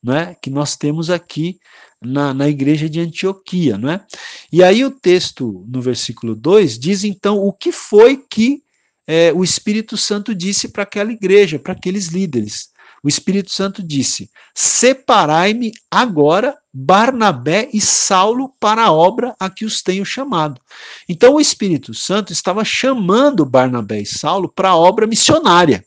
né, 0.03 0.35
que 0.41 0.49
nós 0.49 0.75
temos 0.75 1.09
aqui 1.09 1.57
na, 2.01 2.33
na 2.33 2.47
igreja 2.47 2.89
de 2.89 2.99
Antioquia. 2.99 3.77
Não 3.77 3.89
é? 3.89 4.05
E 4.51 4.63
aí 4.63 4.83
o 4.85 4.91
texto, 4.91 5.65
no 5.67 5.81
versículo 5.81 6.35
2, 6.35 6.77
diz 6.77 7.03
então 7.03 7.37
o 7.37 7.51
que 7.51 7.71
foi 7.71 8.17
que 8.17 8.61
é, 9.07 9.31
o 9.33 9.43
Espírito 9.43 9.95
Santo 9.95 10.35
disse 10.35 10.67
para 10.67 10.83
aquela 10.83 11.11
igreja, 11.11 11.57
para 11.57 11.73
aqueles 11.73 12.07
líderes 12.07 12.69
o 13.03 13.07
Espírito 13.07 13.51
Santo 13.51 13.83
disse: 13.83 14.29
Separai-me 14.55 15.71
agora 15.89 16.57
Barnabé 16.73 17.69
e 17.73 17.79
Saulo 17.79 18.53
para 18.59 18.83
a 18.83 18.91
obra 18.91 19.35
a 19.39 19.49
que 19.49 19.65
os 19.65 19.81
tenho 19.81 20.05
chamado. 20.05 20.59
Então 21.07 21.35
o 21.35 21.41
Espírito 21.41 21.93
Santo 21.93 22.33
estava 22.33 22.63
chamando 22.63 23.45
Barnabé 23.45 24.01
e 24.01 24.05
Saulo 24.05 24.49
para 24.49 24.69
a 24.69 24.75
obra 24.75 25.07
missionária. 25.07 25.85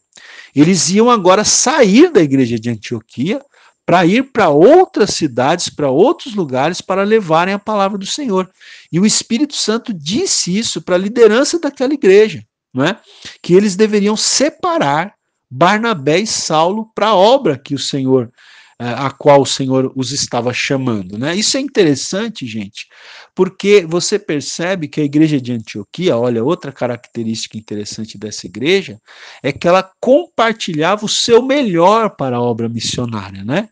Eles 0.54 0.90
iam 0.90 1.10
agora 1.10 1.44
sair 1.44 2.10
da 2.10 2.20
igreja 2.20 2.58
de 2.58 2.70
Antioquia 2.70 3.40
para 3.86 4.06
ir 4.06 4.30
para 4.30 4.48
outras 4.48 5.10
cidades, 5.10 5.68
para 5.68 5.90
outros 5.90 6.34
lugares, 6.34 6.80
para 6.80 7.02
levarem 7.02 7.54
a 7.54 7.58
palavra 7.58 7.98
do 7.98 8.06
Senhor. 8.06 8.48
E 8.92 9.00
o 9.00 9.06
Espírito 9.06 9.56
Santo 9.56 9.92
disse 9.92 10.56
isso 10.56 10.80
para 10.80 10.94
a 10.94 10.98
liderança 10.98 11.58
daquela 11.58 11.92
igreja, 11.92 12.44
não 12.72 12.84
é? 12.84 13.00
Que 13.42 13.54
eles 13.54 13.74
deveriam 13.74 14.16
separar 14.16 15.14
Barnabé 15.50 16.20
e 16.20 16.26
Saulo 16.26 16.90
para 16.94 17.08
a 17.08 17.16
obra 17.16 17.58
que 17.58 17.74
o 17.74 17.78
Senhor, 17.78 18.30
é, 18.78 18.88
a 18.88 19.10
qual 19.10 19.42
o 19.42 19.46
Senhor 19.46 19.92
os 19.96 20.12
estava 20.12 20.52
chamando. 20.52 21.18
Né? 21.18 21.34
Isso 21.34 21.56
é 21.56 21.60
interessante, 21.60 22.46
gente, 22.46 22.86
porque 23.34 23.84
você 23.84 24.18
percebe 24.18 24.86
que 24.86 25.00
a 25.00 25.04
igreja 25.04 25.40
de 25.40 25.52
Antioquia, 25.52 26.16
olha, 26.16 26.44
outra 26.44 26.70
característica 26.70 27.58
interessante 27.58 28.16
dessa 28.16 28.46
igreja, 28.46 29.00
é 29.42 29.52
que 29.52 29.66
ela 29.66 29.90
compartilhava 30.00 31.04
o 31.04 31.08
seu 31.08 31.42
melhor 31.42 32.10
para 32.10 32.36
a 32.36 32.42
obra 32.42 32.68
missionária, 32.68 33.44
né? 33.44 33.68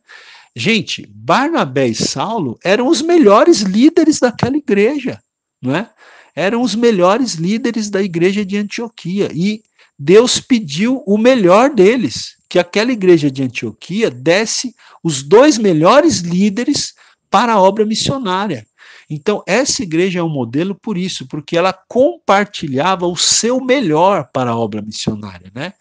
Gente, 0.57 1.07
Barnabé 1.09 1.87
e 1.87 1.95
Saulo 1.95 2.59
eram 2.65 2.89
os 2.89 3.01
melhores 3.01 3.61
líderes 3.61 4.19
daquela 4.19 4.57
igreja, 4.57 5.23
não 5.63 5.77
é? 5.77 5.89
Eram 6.35 6.63
os 6.63 6.75
melhores 6.75 7.35
líderes 7.35 7.89
da 7.91 8.03
igreja 8.03 8.45
de 8.45 8.57
Antioquia 8.57 9.31
e 9.33 9.63
Deus 9.99 10.41
pediu 10.41 11.03
o 11.07 11.19
melhor 11.19 11.71
deles, 11.71 12.37
que 12.49 12.59
aquela 12.59 12.93
igreja 12.93 13.31
de 13.31 13.43
Antioquia 13.43 14.11
desse 14.11 14.75
os 15.03 15.23
dois 15.23 15.59
melhores 15.59 16.19
líderes 16.21 16.95
para 17.31 17.55
a 17.55 17.61
obra 17.61 17.85
missionária. 17.85 18.67
Então, 19.11 19.43
essa 19.47 19.83
igreja 19.83 20.19
é 20.21 20.23
um 20.23 20.29
modelo 20.29 20.75
por 20.75 20.99
isso, 20.99 21.27
porque 21.27 21.57
ela 21.57 21.73
compartilhava 21.73 23.07
o 23.07 23.17
seu 23.17 23.59
melhor 23.59 24.29
para 24.33 24.51
a 24.51 24.57
obra 24.57 24.83
missionária, 24.83 25.51
né? 25.55 25.73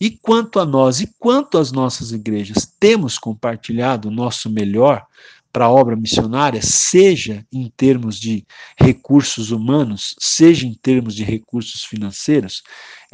E 0.00 0.10
quanto 0.10 0.60
a 0.60 0.64
nós, 0.64 1.00
e 1.00 1.12
quanto 1.18 1.58
às 1.58 1.72
nossas 1.72 2.12
igrejas, 2.12 2.72
temos 2.78 3.18
compartilhado 3.18 4.08
o 4.08 4.12
nosso 4.12 4.48
melhor 4.48 5.04
para 5.52 5.64
a 5.64 5.70
obra 5.70 5.96
missionária, 5.96 6.60
seja 6.62 7.44
em 7.52 7.72
termos 7.76 8.20
de 8.20 8.46
recursos 8.78 9.50
humanos, 9.50 10.14
seja 10.20 10.66
em 10.66 10.74
termos 10.74 11.14
de 11.14 11.24
recursos 11.24 11.82
financeiros? 11.82 12.62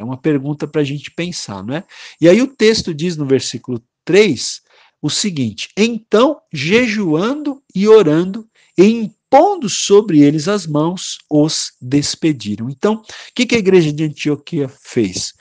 É 0.03 0.05
uma 0.05 0.17
pergunta 0.17 0.67
para 0.67 0.81
a 0.81 0.83
gente 0.83 1.09
pensar, 1.09 1.63
não 1.63 1.75
é? 1.75 1.83
E 2.19 2.27
aí 2.27 2.41
o 2.41 2.47
texto 2.47 2.93
diz 2.93 3.15
no 3.15 3.25
versículo 3.25 3.81
3 4.05 4.61
o 5.01 5.09
seguinte: 5.09 5.69
Então, 5.77 6.39
jejuando 6.51 7.61
e 7.73 7.87
orando, 7.87 8.45
e 8.77 8.83
impondo 8.85 9.69
sobre 9.69 10.21
eles 10.21 10.47
as 10.47 10.67
mãos, 10.67 11.17
os 11.29 11.71
despediram. 11.81 12.69
Então, 12.69 12.95
o 12.95 13.03
que, 13.33 13.45
que 13.45 13.55
a 13.55 13.59
igreja 13.59 13.91
de 13.91 14.03
Antioquia 14.03 14.67
fez? 14.67 15.33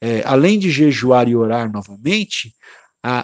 É, 0.00 0.22
além 0.24 0.58
de 0.58 0.70
jejuar 0.70 1.28
e 1.28 1.36
orar 1.36 1.70
novamente, 1.70 2.54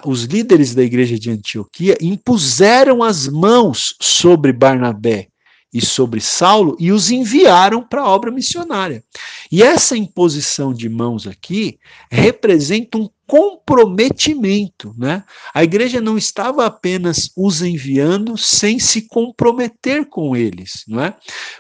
os 0.04 0.24
líderes 0.24 0.74
da 0.74 0.82
igreja 0.82 1.18
de 1.18 1.30
Antioquia 1.30 1.96
impuseram 2.00 3.02
as 3.02 3.28
mãos 3.28 3.94
sobre 4.00 4.52
Barnabé 4.52 5.28
e 5.76 5.84
sobre 5.84 6.22
Saulo 6.22 6.74
e 6.80 6.90
os 6.90 7.10
enviaram 7.10 7.82
para 7.82 8.00
a 8.00 8.08
obra 8.08 8.30
missionária. 8.30 9.04
E 9.52 9.62
essa 9.62 9.94
imposição 9.94 10.72
de 10.72 10.88
mãos 10.88 11.26
aqui 11.26 11.78
representa 12.10 12.96
um 12.96 13.10
comprometimento, 13.26 14.94
né? 14.96 15.22
A 15.52 15.62
igreja 15.62 16.00
não 16.00 16.16
estava 16.16 16.64
apenas 16.64 17.30
os 17.36 17.60
enviando 17.60 18.38
sem 18.38 18.78
se 18.78 19.02
comprometer 19.02 20.06
com 20.06 20.34
eles, 20.34 20.82
não 20.88 21.04
é? 21.04 21.14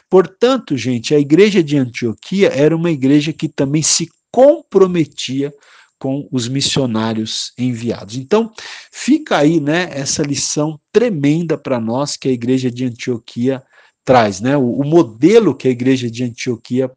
Portanto, 0.08 0.78
gente, 0.78 1.14
a 1.14 1.20
igreja 1.20 1.62
de 1.62 1.76
Antioquia 1.76 2.48
era 2.48 2.74
uma 2.74 2.90
igreja 2.90 3.34
que 3.34 3.50
também 3.50 3.82
se 3.82 4.08
comprometia 4.30 5.52
com 5.98 6.26
os 6.32 6.48
missionários 6.48 7.52
enviados. 7.58 8.16
Então, 8.16 8.50
fica 8.90 9.36
aí, 9.36 9.60
né, 9.60 9.90
essa 9.92 10.22
lição 10.22 10.80
tremenda 10.90 11.58
para 11.58 11.78
nós 11.78 12.16
que 12.16 12.28
a 12.28 12.32
igreja 12.32 12.70
de 12.70 12.86
Antioquia 12.86 13.62
traz, 14.06 14.40
né? 14.40 14.56
O, 14.56 14.70
o 14.70 14.84
modelo 14.84 15.54
que 15.54 15.68
a 15.68 15.70
igreja 15.70 16.08
de 16.08 16.24
Antioquia 16.24 16.90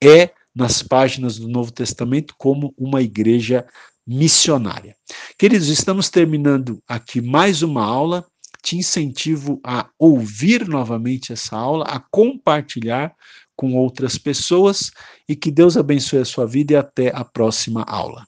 é 0.00 0.30
nas 0.54 0.82
páginas 0.82 1.38
do 1.38 1.48
Novo 1.48 1.72
Testamento 1.72 2.34
como 2.36 2.74
uma 2.76 3.00
igreja 3.02 3.66
missionária. 4.06 4.94
Queridos, 5.38 5.68
estamos 5.68 6.10
terminando 6.10 6.82
aqui 6.86 7.20
mais 7.20 7.62
uma 7.62 7.84
aula. 7.84 8.26
Te 8.62 8.76
incentivo 8.76 9.58
a 9.64 9.88
ouvir 9.98 10.68
novamente 10.68 11.32
essa 11.32 11.56
aula, 11.56 11.86
a 11.86 11.98
compartilhar 12.10 13.14
com 13.56 13.74
outras 13.74 14.18
pessoas 14.18 14.90
e 15.26 15.34
que 15.34 15.50
Deus 15.50 15.78
abençoe 15.78 16.18
a 16.18 16.24
sua 16.26 16.46
vida 16.46 16.74
e 16.74 16.76
até 16.76 17.10
a 17.14 17.24
próxima 17.24 17.82
aula. 17.84 18.26